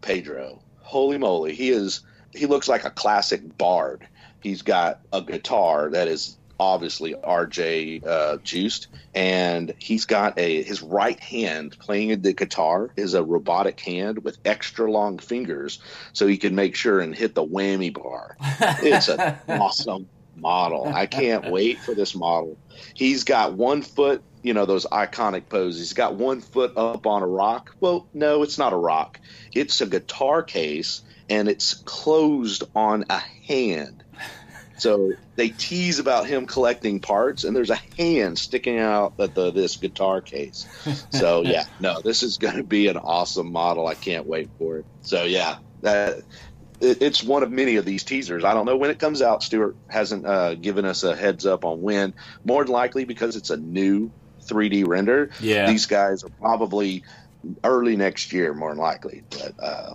[0.00, 0.62] Pedro.
[0.80, 2.00] Holy moly, he is
[2.32, 4.06] he looks like a classic bard.
[4.40, 10.82] He's got a guitar that is obviously RJ uh, juiced, and he's got a his
[10.82, 15.80] right hand playing the guitar is a robotic hand with extra long fingers,
[16.12, 18.36] so he can make sure and hit the whammy bar.
[18.80, 20.86] It's an awesome model.
[20.86, 22.56] I can't wait for this model.
[22.94, 25.80] He's got one foot, you know, those iconic poses.
[25.80, 27.74] He's got one foot up on a rock.
[27.80, 29.20] Well, no, it's not a rock.
[29.52, 34.02] It's a guitar case and it's closed on a hand.
[34.78, 39.50] So they tease about him collecting parts, and there's a hand sticking out at the
[39.50, 40.66] this guitar case.
[41.10, 43.86] So yeah, no, this is going to be an awesome model.
[43.86, 44.86] I can't wait for it.
[45.02, 46.18] So yeah, that
[46.80, 48.44] it, it's one of many of these teasers.
[48.44, 49.42] I don't know when it comes out.
[49.42, 52.14] Stuart hasn't uh, given us a heads up on when.
[52.44, 54.10] More than likely because it's a new
[54.46, 55.30] 3D render.
[55.40, 55.70] Yeah.
[55.70, 57.04] these guys are probably
[57.64, 59.22] early next year, more than likely.
[59.30, 59.94] But uh,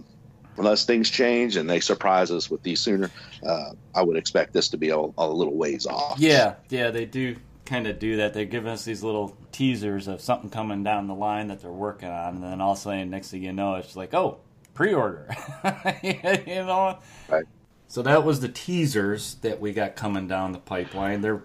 [0.58, 3.10] unless things change and they surprise us with these sooner,
[3.46, 6.20] uh, I would expect this to be a, a little ways off.
[6.20, 7.36] Yeah, yeah, they do
[7.66, 8.34] kind of do that.
[8.34, 12.10] They're giving us these little teasers of something coming down the line that they're working
[12.10, 14.40] on, and then all of a sudden, next thing you know, it's like, oh,
[14.74, 15.28] pre-order.
[16.04, 17.00] you know.
[17.28, 17.46] Right.
[17.88, 21.22] So that was the teasers that we got coming down the pipeline.
[21.22, 21.44] They're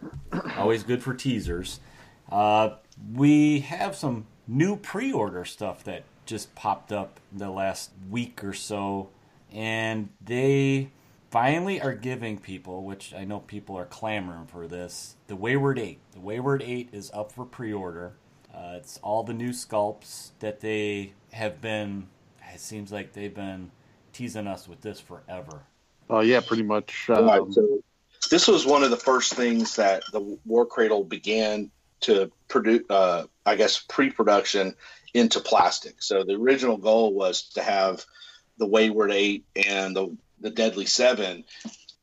[0.57, 1.81] always good for teasers.
[2.31, 2.77] Uh,
[3.13, 9.09] we have some new pre-order stuff that just popped up the last week or so,
[9.51, 10.91] and they
[11.31, 15.99] finally are giving people, which I know people are clamoring for this, the Wayward 8.
[16.13, 18.13] The Wayward 8 is up for pre order.
[18.55, 22.09] Uh, it's all the new sculpts that they have been,
[22.53, 23.71] it seems like they've been
[24.13, 25.63] teasing us with this forever.
[26.11, 27.09] Oh yeah, pretty much.
[27.09, 27.81] Um, Right, so
[28.31, 33.57] this was one of the first things that the Warcradle began to produce, uh, I
[33.57, 34.75] guess, pre-production
[35.15, 36.03] into plastic.
[36.03, 38.05] So the original goal was to have
[38.59, 41.45] the Wayward Eight and the the Deadly Seven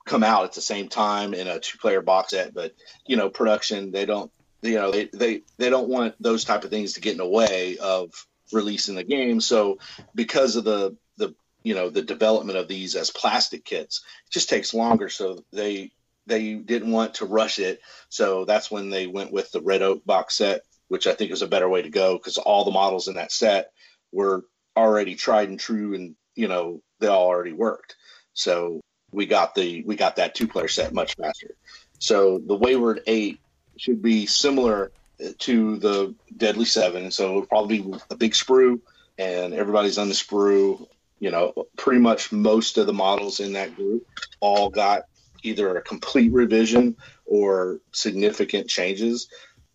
[0.05, 2.53] come out at the same time in a two-player box set.
[2.53, 2.73] But
[3.05, 6.69] you know, production they don't, you know, they they they don't want those type of
[6.69, 8.11] things to get in the way of
[8.51, 9.41] releasing the game.
[9.41, 9.79] So
[10.13, 14.49] because of the the you know the development of these as plastic kits, it just
[14.49, 15.09] takes longer.
[15.09, 15.91] So they
[16.27, 17.81] they didn't want to rush it.
[18.09, 21.41] So that's when they went with the Red Oak box set, which I think is
[21.41, 23.71] a better way to go because all the models in that set
[24.11, 24.45] were
[24.77, 27.95] already tried and true, and you know they all already worked.
[28.33, 28.81] So
[29.11, 31.55] we got the we got that two player set much faster.
[31.99, 33.39] So the Wayward Eight
[33.77, 34.91] should be similar
[35.23, 37.11] uh, to the Deadly Seven.
[37.11, 38.81] So it'll probably be a big sprue,
[39.17, 40.87] and everybody's on the sprue.
[41.19, 44.05] You know, pretty much most of the models in that group
[44.41, 45.03] all got
[45.43, 49.29] either a complete revision or significant changes.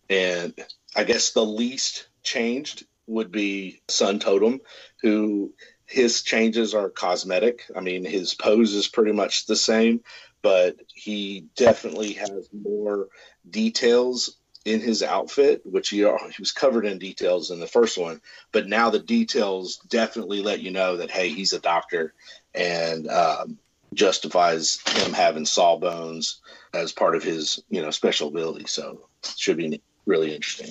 [0.09, 0.53] And
[0.95, 4.61] I guess the least changed would be Sun Totem,
[5.01, 5.53] who
[5.85, 7.65] his changes are cosmetic.
[7.75, 10.01] I mean, his pose is pretty much the same,
[10.41, 13.07] but he definitely has more
[13.49, 16.05] details in his outfit, which he, he
[16.39, 20.71] was covered in details in the first one, but now the details definitely let you
[20.71, 22.13] know that hey, he's a doctor
[22.53, 23.57] and um,
[23.93, 26.41] justifies him having sawbones
[26.73, 28.65] as part of his you know special ability.
[28.67, 30.69] So it should be really interesting.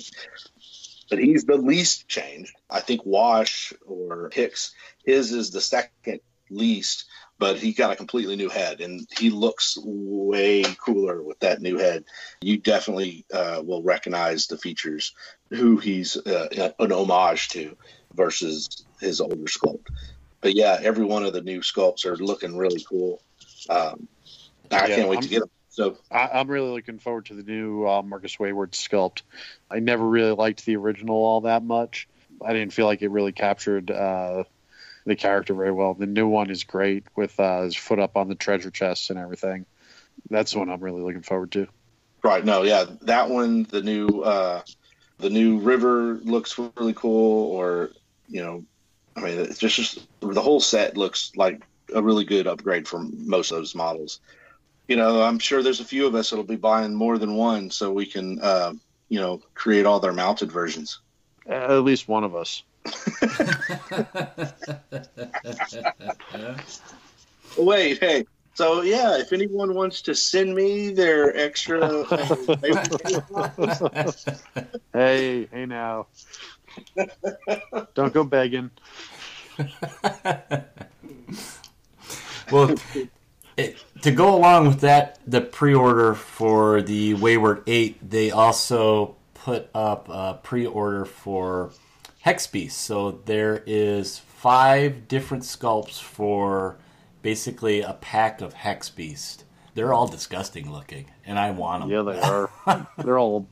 [1.09, 2.53] But he's the least changed.
[2.69, 4.73] I think Wash or Hicks,
[5.05, 7.05] his is the second least,
[7.37, 11.77] but he got a completely new head and he looks way cooler with that new
[11.77, 12.05] head.
[12.41, 15.13] You definitely uh, will recognize the features,
[15.49, 17.75] who he's uh, an homage to
[18.13, 19.87] versus his older sculpt.
[20.39, 23.21] But yeah, every one of the new sculpts are looking really cool.
[23.69, 24.07] Um,
[24.71, 25.49] I Yeah, can't wait I'm- to get them.
[25.71, 29.21] So I, I'm really looking forward to the new uh, Marcus Wayward sculpt.
[29.69, 32.07] I never really liked the original all that much.
[32.43, 34.43] I didn't feel like it really captured uh,
[35.05, 35.93] the character very well.
[35.93, 39.17] The new one is great with uh, his foot up on the treasure chests and
[39.17, 39.65] everything.
[40.29, 41.67] That's the one I'm really looking forward to.
[42.21, 42.43] Right.
[42.43, 42.63] No.
[42.63, 42.85] Yeah.
[43.03, 43.63] That one.
[43.63, 44.21] The new.
[44.21, 44.61] Uh,
[45.19, 47.51] the new river looks really cool.
[47.51, 47.91] Or
[48.27, 48.65] you know,
[49.15, 51.61] I mean, it's just, just the whole set looks like
[51.93, 54.19] a really good upgrade from most of those models.
[54.87, 57.71] You know, I'm sure there's a few of us that'll be buying more than one,
[57.71, 58.73] so we can, uh,
[59.09, 60.99] you know, create all their mounted versions.
[61.47, 62.63] At least one of us.
[67.57, 67.99] Wait.
[67.99, 68.25] Hey.
[68.53, 72.57] So yeah, if anyone wants to send me their extra, uh,
[74.93, 76.07] Hey, hey now.
[77.95, 78.69] Don't go begging.
[82.51, 82.75] Well,
[83.61, 89.69] it, to go along with that, the pre-order for the Wayward Eight, they also put
[89.73, 91.71] up a pre-order for
[92.21, 92.79] Hex Beast.
[92.79, 96.77] So there is five different sculpts for
[97.21, 99.45] basically a pack of Hex Beast.
[99.73, 101.89] They're all disgusting looking, and I want them.
[101.91, 102.19] Yeah, they
[102.67, 102.87] are.
[102.97, 103.47] They're all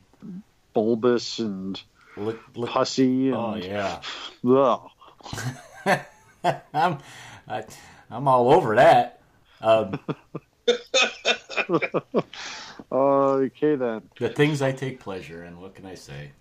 [0.73, 1.81] bulbous and
[2.17, 2.69] Look, look.
[2.69, 3.27] pussy.
[3.29, 4.01] And, Oh yeah.
[4.45, 4.89] Ugh.
[6.73, 6.97] I'm,
[7.47, 7.63] I,
[8.11, 9.18] I'm all over that.
[9.61, 9.99] Um,
[12.91, 14.01] Okay then.
[14.19, 15.59] the things I take pleasure in.
[15.59, 16.31] What can I say?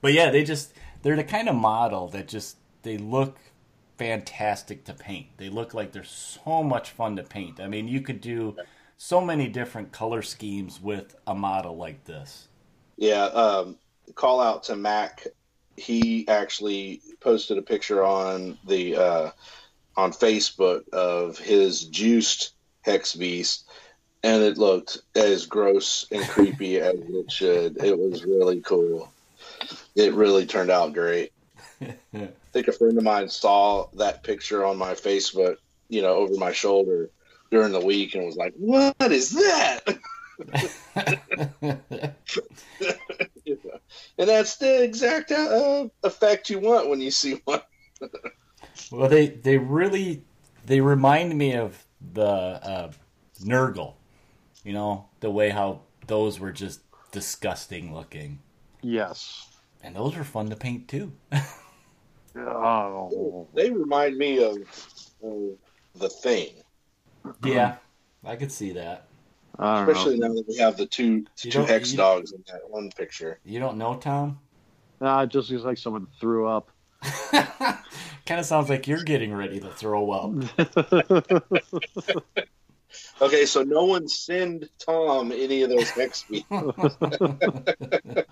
[0.00, 0.72] But yeah, they just
[1.02, 3.36] they're the kind of model that just they look
[3.98, 5.26] fantastic to paint.
[5.36, 7.60] They look like they're so much fun to paint.
[7.60, 8.56] I mean, you could do
[8.96, 12.48] so many different color schemes with a model like this.
[12.96, 13.76] Yeah, um,
[14.14, 15.26] call out to Mac.
[15.76, 19.30] He actually posted a picture on the uh,
[19.96, 22.52] on Facebook of his juiced
[22.82, 23.68] hex beast,
[24.22, 27.82] and it looked as gross and creepy as it should.
[27.82, 29.12] It was really cool.
[29.94, 31.32] It really turned out great.
[31.82, 35.56] I think a friend of mine saw that picture on my Facebook,
[35.88, 37.10] you know, over my shoulder
[37.50, 39.80] during the week, and was like, "What is that?"
[44.18, 47.60] and that's the exact uh, effect you want when you see one.
[48.90, 50.22] Well, they they really
[50.64, 52.92] they remind me of the uh,
[53.42, 53.94] Nurgle.
[54.64, 56.80] You know the way how those were just
[57.12, 58.40] disgusting looking,
[58.82, 59.48] Yes.
[59.82, 61.12] and those were fun to paint too.
[62.38, 63.48] Oh.
[63.54, 64.56] They remind me of,
[65.22, 65.52] of
[65.94, 66.48] the thing,
[67.42, 67.76] yeah,
[68.24, 69.06] I could see that.
[69.58, 70.28] Especially know.
[70.28, 73.38] now that we have the two You two hex you- dogs in that one picture.
[73.44, 74.38] You don't know Tom?
[75.00, 76.70] Nah, it just looks like someone threw up.
[78.26, 80.32] kind of sounds like you're getting ready to throw up.
[83.20, 86.48] Okay, so no one send Tom any of those hex beasts.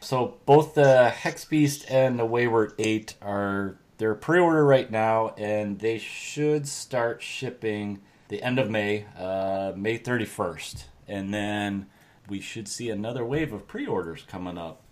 [0.00, 5.78] So both the Hex Beast and the Wayward Eight are they're pre-order right now, and
[5.78, 11.86] they should start shipping the end of May, uh, May thirty first, and then
[12.28, 14.82] we should see another wave of pre-orders coming up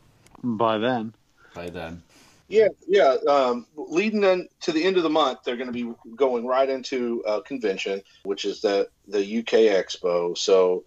[0.44, 1.14] By then.
[1.54, 2.02] by then.
[2.48, 3.16] Yeah, yeah.
[3.28, 6.68] Um, leading in to the end of the month, they're going to be going right
[6.68, 10.36] into a convention, which is the the UK Expo.
[10.36, 10.84] So,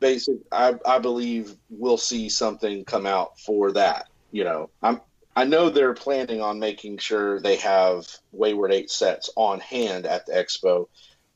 [0.00, 4.08] basic, I, I believe we'll see something come out for that.
[4.32, 5.02] You know, I'm
[5.36, 10.24] I know they're planning on making sure they have Wayward Eight sets on hand at
[10.24, 10.88] the expo,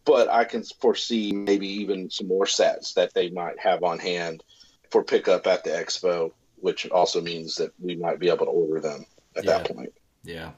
[0.07, 4.43] but I can foresee maybe even some more sets that they might have on hand
[4.91, 8.81] for pickup at the expo, which also means that we might be able to order
[8.81, 9.05] them
[9.39, 9.69] at that Yeah.
[9.75, 9.91] point.
[10.25, 10.53] Yeah,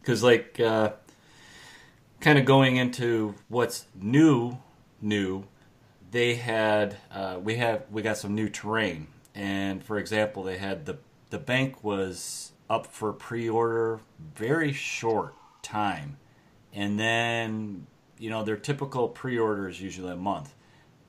[0.00, 0.92] because like uh,
[2.20, 4.58] kind of going into what's new,
[5.00, 5.44] new,
[6.10, 10.86] they had uh, we have we got some new terrain, and for example, they had
[10.86, 10.98] the
[11.30, 14.00] the bank was up for pre-order
[14.34, 16.18] very short time,
[16.72, 17.86] and then
[18.18, 20.54] you know their typical pre-order is usually a month.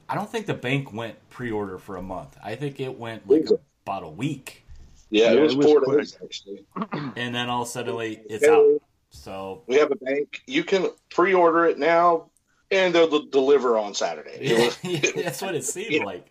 [0.10, 2.38] I don't think the bank went pre-order for a month.
[2.44, 4.65] I think it went like a- about a week,
[5.10, 5.98] Yeah, Yeah, it was it was four quick.
[5.99, 6.65] days actually.
[7.15, 8.81] and then all suddenly it's out.
[9.11, 10.41] So We have a bank.
[10.45, 12.30] You can pre-order it now,
[12.69, 14.53] and they'll de- deliver on Saturday.
[14.53, 14.77] Was,
[15.15, 16.03] that's what it seemed Yeah.
[16.03, 16.27] like.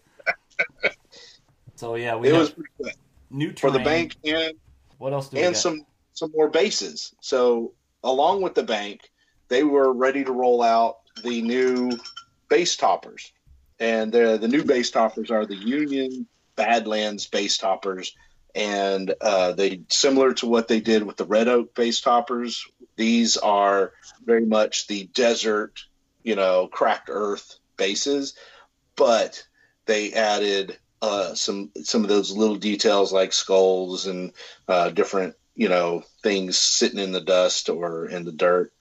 [1.76, 2.92] So yeah, we it was pretty good
[3.30, 4.54] new for the bank and
[4.98, 5.60] What else do and got?
[5.60, 7.14] some some more bases.
[7.20, 7.72] So
[8.02, 9.10] along with the bank,
[9.48, 11.90] they were ready to roll out the new
[12.48, 13.32] base toppers,
[13.78, 16.26] and the the new base toppers are the Union
[16.56, 18.14] Badlands base toppers,
[18.58, 22.66] and uh, they similar to what they did with the Red Oak base toppers.
[22.96, 23.92] These are
[24.24, 25.78] very much the desert,
[26.24, 28.34] you know, cracked earth bases,
[28.96, 29.46] but
[29.86, 34.32] they added uh, some some of those little details like skulls and
[34.66, 38.72] uh, different you know things sitting in the dust or in the dirt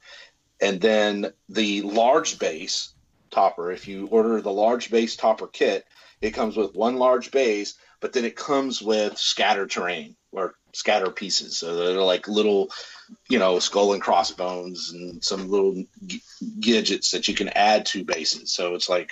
[0.59, 2.93] and then the large base
[3.29, 5.85] topper if you order the large base topper kit
[6.21, 11.09] it comes with one large base but then it comes with scatter terrain or scatter
[11.11, 12.69] pieces so they're like little
[13.29, 16.21] you know skull and crossbones and some little g-
[16.59, 19.11] gadgets that you can add to bases so it's like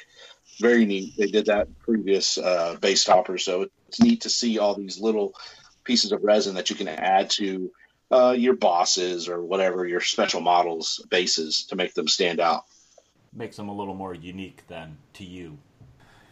[0.59, 4.75] very neat they did that previous uh, base topper so it's neat to see all
[4.75, 5.33] these little
[5.83, 7.71] pieces of resin that you can add to
[8.11, 12.65] uh, your bosses or whatever your special models bases to make them stand out.
[13.33, 15.57] Makes them a little more unique than to you.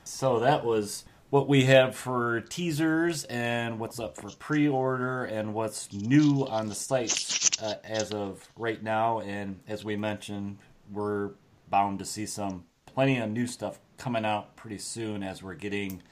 [0.04, 5.92] So that was what we have for teasers and what's up for pre-order and what's
[5.92, 9.20] new on the site uh, as of right now.
[9.22, 10.60] And as we mentioned,
[10.92, 11.32] we're
[11.72, 16.04] bound to see some plenty of new stuff coming out pretty soon as we're getting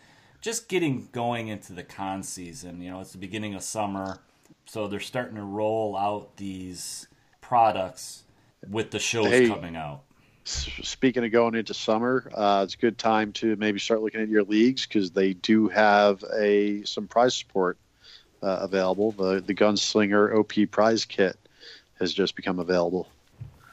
[0.42, 2.82] just getting going into the con season.
[2.82, 4.22] You know, it's the beginning of summer,
[4.66, 7.08] so they're starting to roll out these
[7.42, 8.24] products
[8.68, 9.48] with the shows Hey.
[9.48, 10.02] coming out.
[10.44, 14.30] Speaking of going into summer, uh, it's a good time to maybe start looking at
[14.30, 17.78] your leagues because they do have a some prize support
[18.42, 19.12] uh, available.
[19.12, 21.38] The the Gunslinger OP prize kit
[22.00, 23.08] has just become available.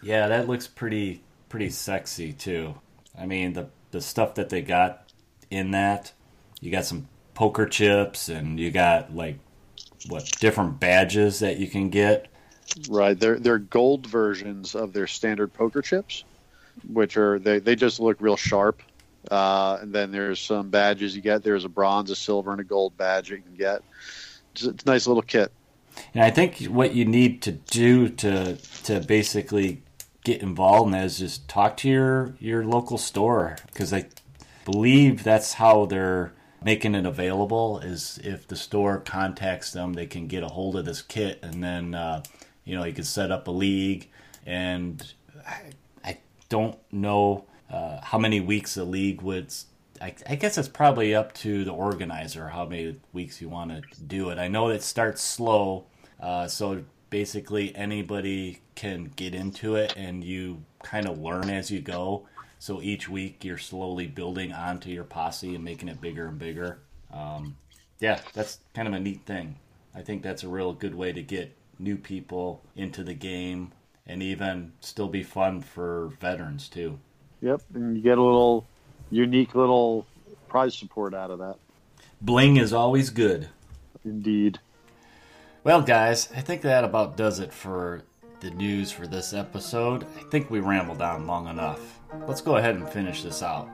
[0.03, 2.75] Yeah, that looks pretty pretty sexy too.
[3.19, 5.11] I mean, the the stuff that they got
[5.51, 6.13] in that,
[6.61, 9.39] you got some poker chips and you got like
[10.09, 12.29] what different badges that you can get.
[12.89, 16.25] Right, they're they're gold versions of their standard poker chips,
[16.87, 18.83] which are they they just look real sharp.
[19.31, 21.43] Uh, and then there's some badges you get.
[21.43, 23.83] There's a bronze, a silver, and a gold badge you can get.
[24.53, 25.53] It's, it's a nice little kit.
[26.15, 29.83] And I think what you need to do to to basically
[30.25, 34.07] get involved in that is just talk to your your local store because I
[34.65, 36.33] believe that's how they're
[36.63, 37.81] making it available.
[37.81, 41.63] Is if the store contacts them, they can get a hold of this kit, and
[41.63, 42.23] then uh,
[42.65, 44.09] you know you can set up a league.
[44.47, 45.03] And
[46.49, 49.53] don't know uh, how many weeks the league would.
[50.01, 54.03] I, I guess it's probably up to the organizer how many weeks you want to
[54.03, 54.39] do it.
[54.39, 55.87] I know it starts slow,
[56.21, 61.81] uh, so basically anybody can get into it, and you kind of learn as you
[61.81, 62.27] go.
[62.61, 66.81] So each week you're slowly building onto your posse and making it bigger and bigger.
[67.13, 67.57] Um,
[68.01, 69.57] yeah, that's kind of a neat thing.
[69.95, 73.73] I think that's a real good way to get new people into the game
[74.09, 76.99] and even still be fun for veterans too.
[77.43, 78.67] Yep, and you get a little
[79.11, 80.07] unique little
[80.49, 81.57] prize support out of that.
[82.21, 83.49] Bling is always good.
[84.05, 84.59] Indeed.
[85.63, 88.03] Well, guys, I think that about does it for
[88.41, 90.07] the news for this episode.
[90.17, 92.01] I think we rambled on long enough.
[92.27, 93.69] Let's go ahead and finish this out.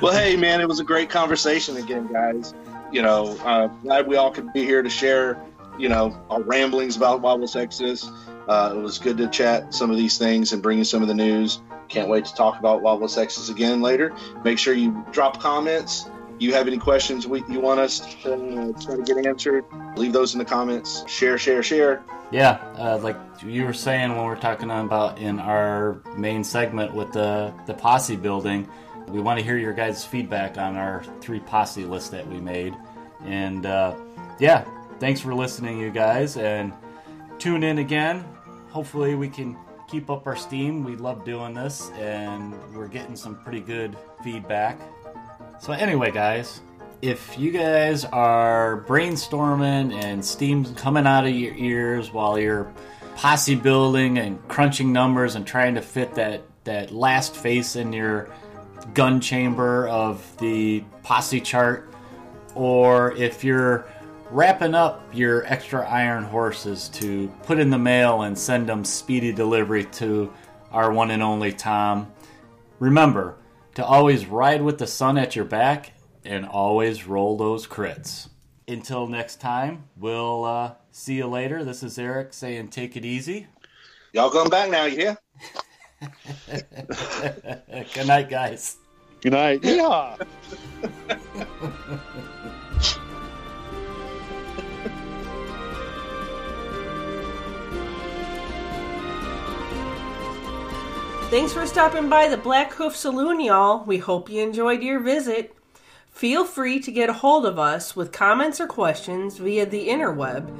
[0.00, 2.54] Well, hey, man, it was a great conversation again, guys.
[2.90, 5.40] You know, uh, glad we all could be here to share,
[5.78, 8.10] you know, our ramblings about West Exodus.
[8.48, 11.08] Uh, it was good to chat some of these things and bring you some of
[11.08, 11.60] the news.
[11.88, 14.14] Can't wait to talk about West Exodus again later.
[14.44, 16.08] Make sure you drop comments.
[16.38, 19.64] You have any questions we, you want us to uh, try to get answered?
[19.96, 21.08] Leave those in the comments.
[21.08, 22.02] Share, share, share.
[22.32, 26.94] Yeah, uh, like you were saying when we we're talking about in our main segment
[26.94, 28.66] with the, the posse building,
[29.08, 32.74] we want to hear your guys' feedback on our three posse list that we made.
[33.24, 33.94] And uh,
[34.40, 34.64] yeah,
[35.02, 36.72] thanks for listening, you guys, and
[37.40, 38.24] tune in again.
[38.70, 39.56] Hopefully, we can
[39.90, 40.84] keep up our steam.
[40.84, 44.80] We love doing this, and we're getting some pretty good feedback.
[45.58, 46.60] So, anyway, guys,
[47.02, 52.72] if you guys are brainstorming and steam's coming out of your ears while you're
[53.16, 58.30] posse building and crunching numbers and trying to fit that, that last face in your
[58.94, 61.92] gun chamber of the posse chart,
[62.54, 63.84] or if you're
[64.32, 69.30] wrapping up your extra iron horses to put in the mail and send them speedy
[69.30, 70.32] delivery to
[70.70, 72.10] our one and only Tom,
[72.78, 73.36] remember
[73.74, 75.92] to always ride with the sun at your back
[76.24, 78.30] and always roll those crits.
[78.66, 81.62] Until next time, we'll uh, see you later.
[81.62, 83.48] This is Eric saying take it easy.
[84.14, 85.18] Y'all going back now, you hear?
[87.94, 88.76] Good night, guys.
[89.20, 89.60] Good night.
[89.62, 90.16] Yeah.
[101.32, 103.86] Thanks for stopping by the Blackhoof Saloon, y'all.
[103.86, 105.56] We hope you enjoyed your visit.
[106.10, 110.54] Feel free to get a hold of us with comments or questions via the interweb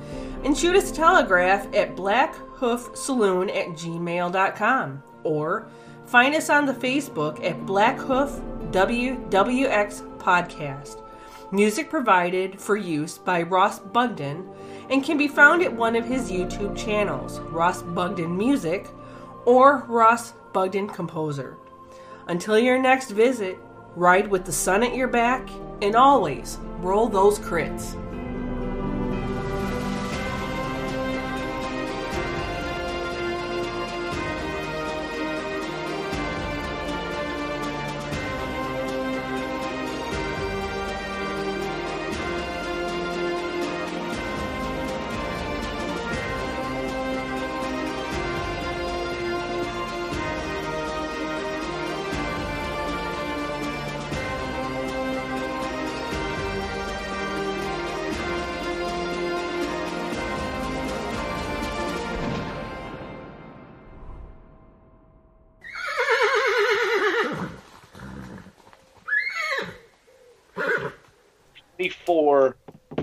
[0.47, 5.69] and shoot us a telegraph at blackhoofsaloon at gmail.com or
[6.07, 8.41] find us on the Facebook at Blackhoof
[8.73, 11.03] WWX Podcast.
[11.53, 14.49] Music provided for use by Ross Bugden
[14.89, 18.89] and can be found at one of his YouTube channels, Ross Bugden Music
[19.45, 21.57] or Ross Bugden Composer.
[22.29, 23.59] Until your next visit,
[23.97, 25.49] ride with the sun at your back
[25.81, 27.97] and always roll those crits.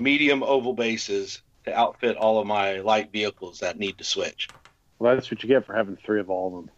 [0.10, 4.49] Medium oval bases to outfit all of my light vehicles that need to switch.
[4.98, 6.72] Well, that's what you get for having three of all of them.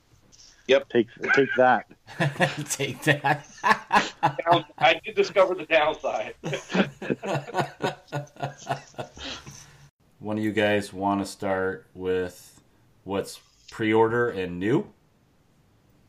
[0.67, 0.89] Yep.
[0.89, 1.85] Take take that.
[2.69, 3.47] Take that.
[4.77, 6.35] I did discover the downside.
[10.19, 12.61] One of you guys want to start with
[13.05, 13.39] what's
[13.71, 14.85] pre-order and new?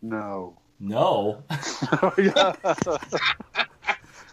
[0.02, 0.58] No.
[0.80, 1.44] No.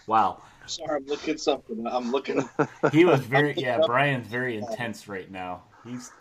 [0.07, 0.41] wow.
[0.69, 1.85] Sorry, I'm looking something.
[1.87, 2.47] I'm looking.
[2.91, 3.79] He was very yeah.
[3.85, 5.63] Brian's very intense right now.
[5.83, 6.11] He's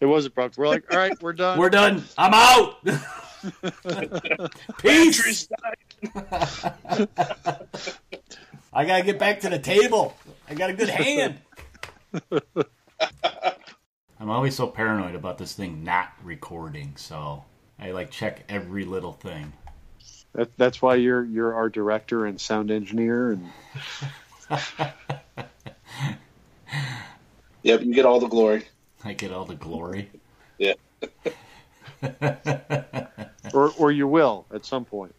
[0.00, 0.54] It was a problem.
[0.56, 1.58] We're like, all right, we're done.
[1.58, 2.04] we're done.
[2.18, 2.84] I'm out.
[4.78, 5.48] Peace.
[8.72, 10.16] I gotta get back to the table.
[10.48, 11.38] I got a good hand.
[14.18, 17.44] I'm always so paranoid about this thing not recording, so
[17.78, 19.52] I like check every little thing.
[20.34, 23.50] That, that's why you're you're our director and sound engineer, and
[27.62, 28.64] Yep, you get all the glory.
[29.04, 30.10] I get all the glory.
[30.58, 30.74] Yeah.
[33.54, 35.14] or or you will at some point.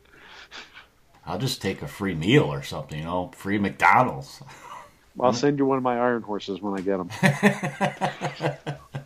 [1.26, 4.44] I'll just take a free meal or something, you know, free McDonald's.
[5.20, 7.10] I'll send you one of my iron horses when I get them.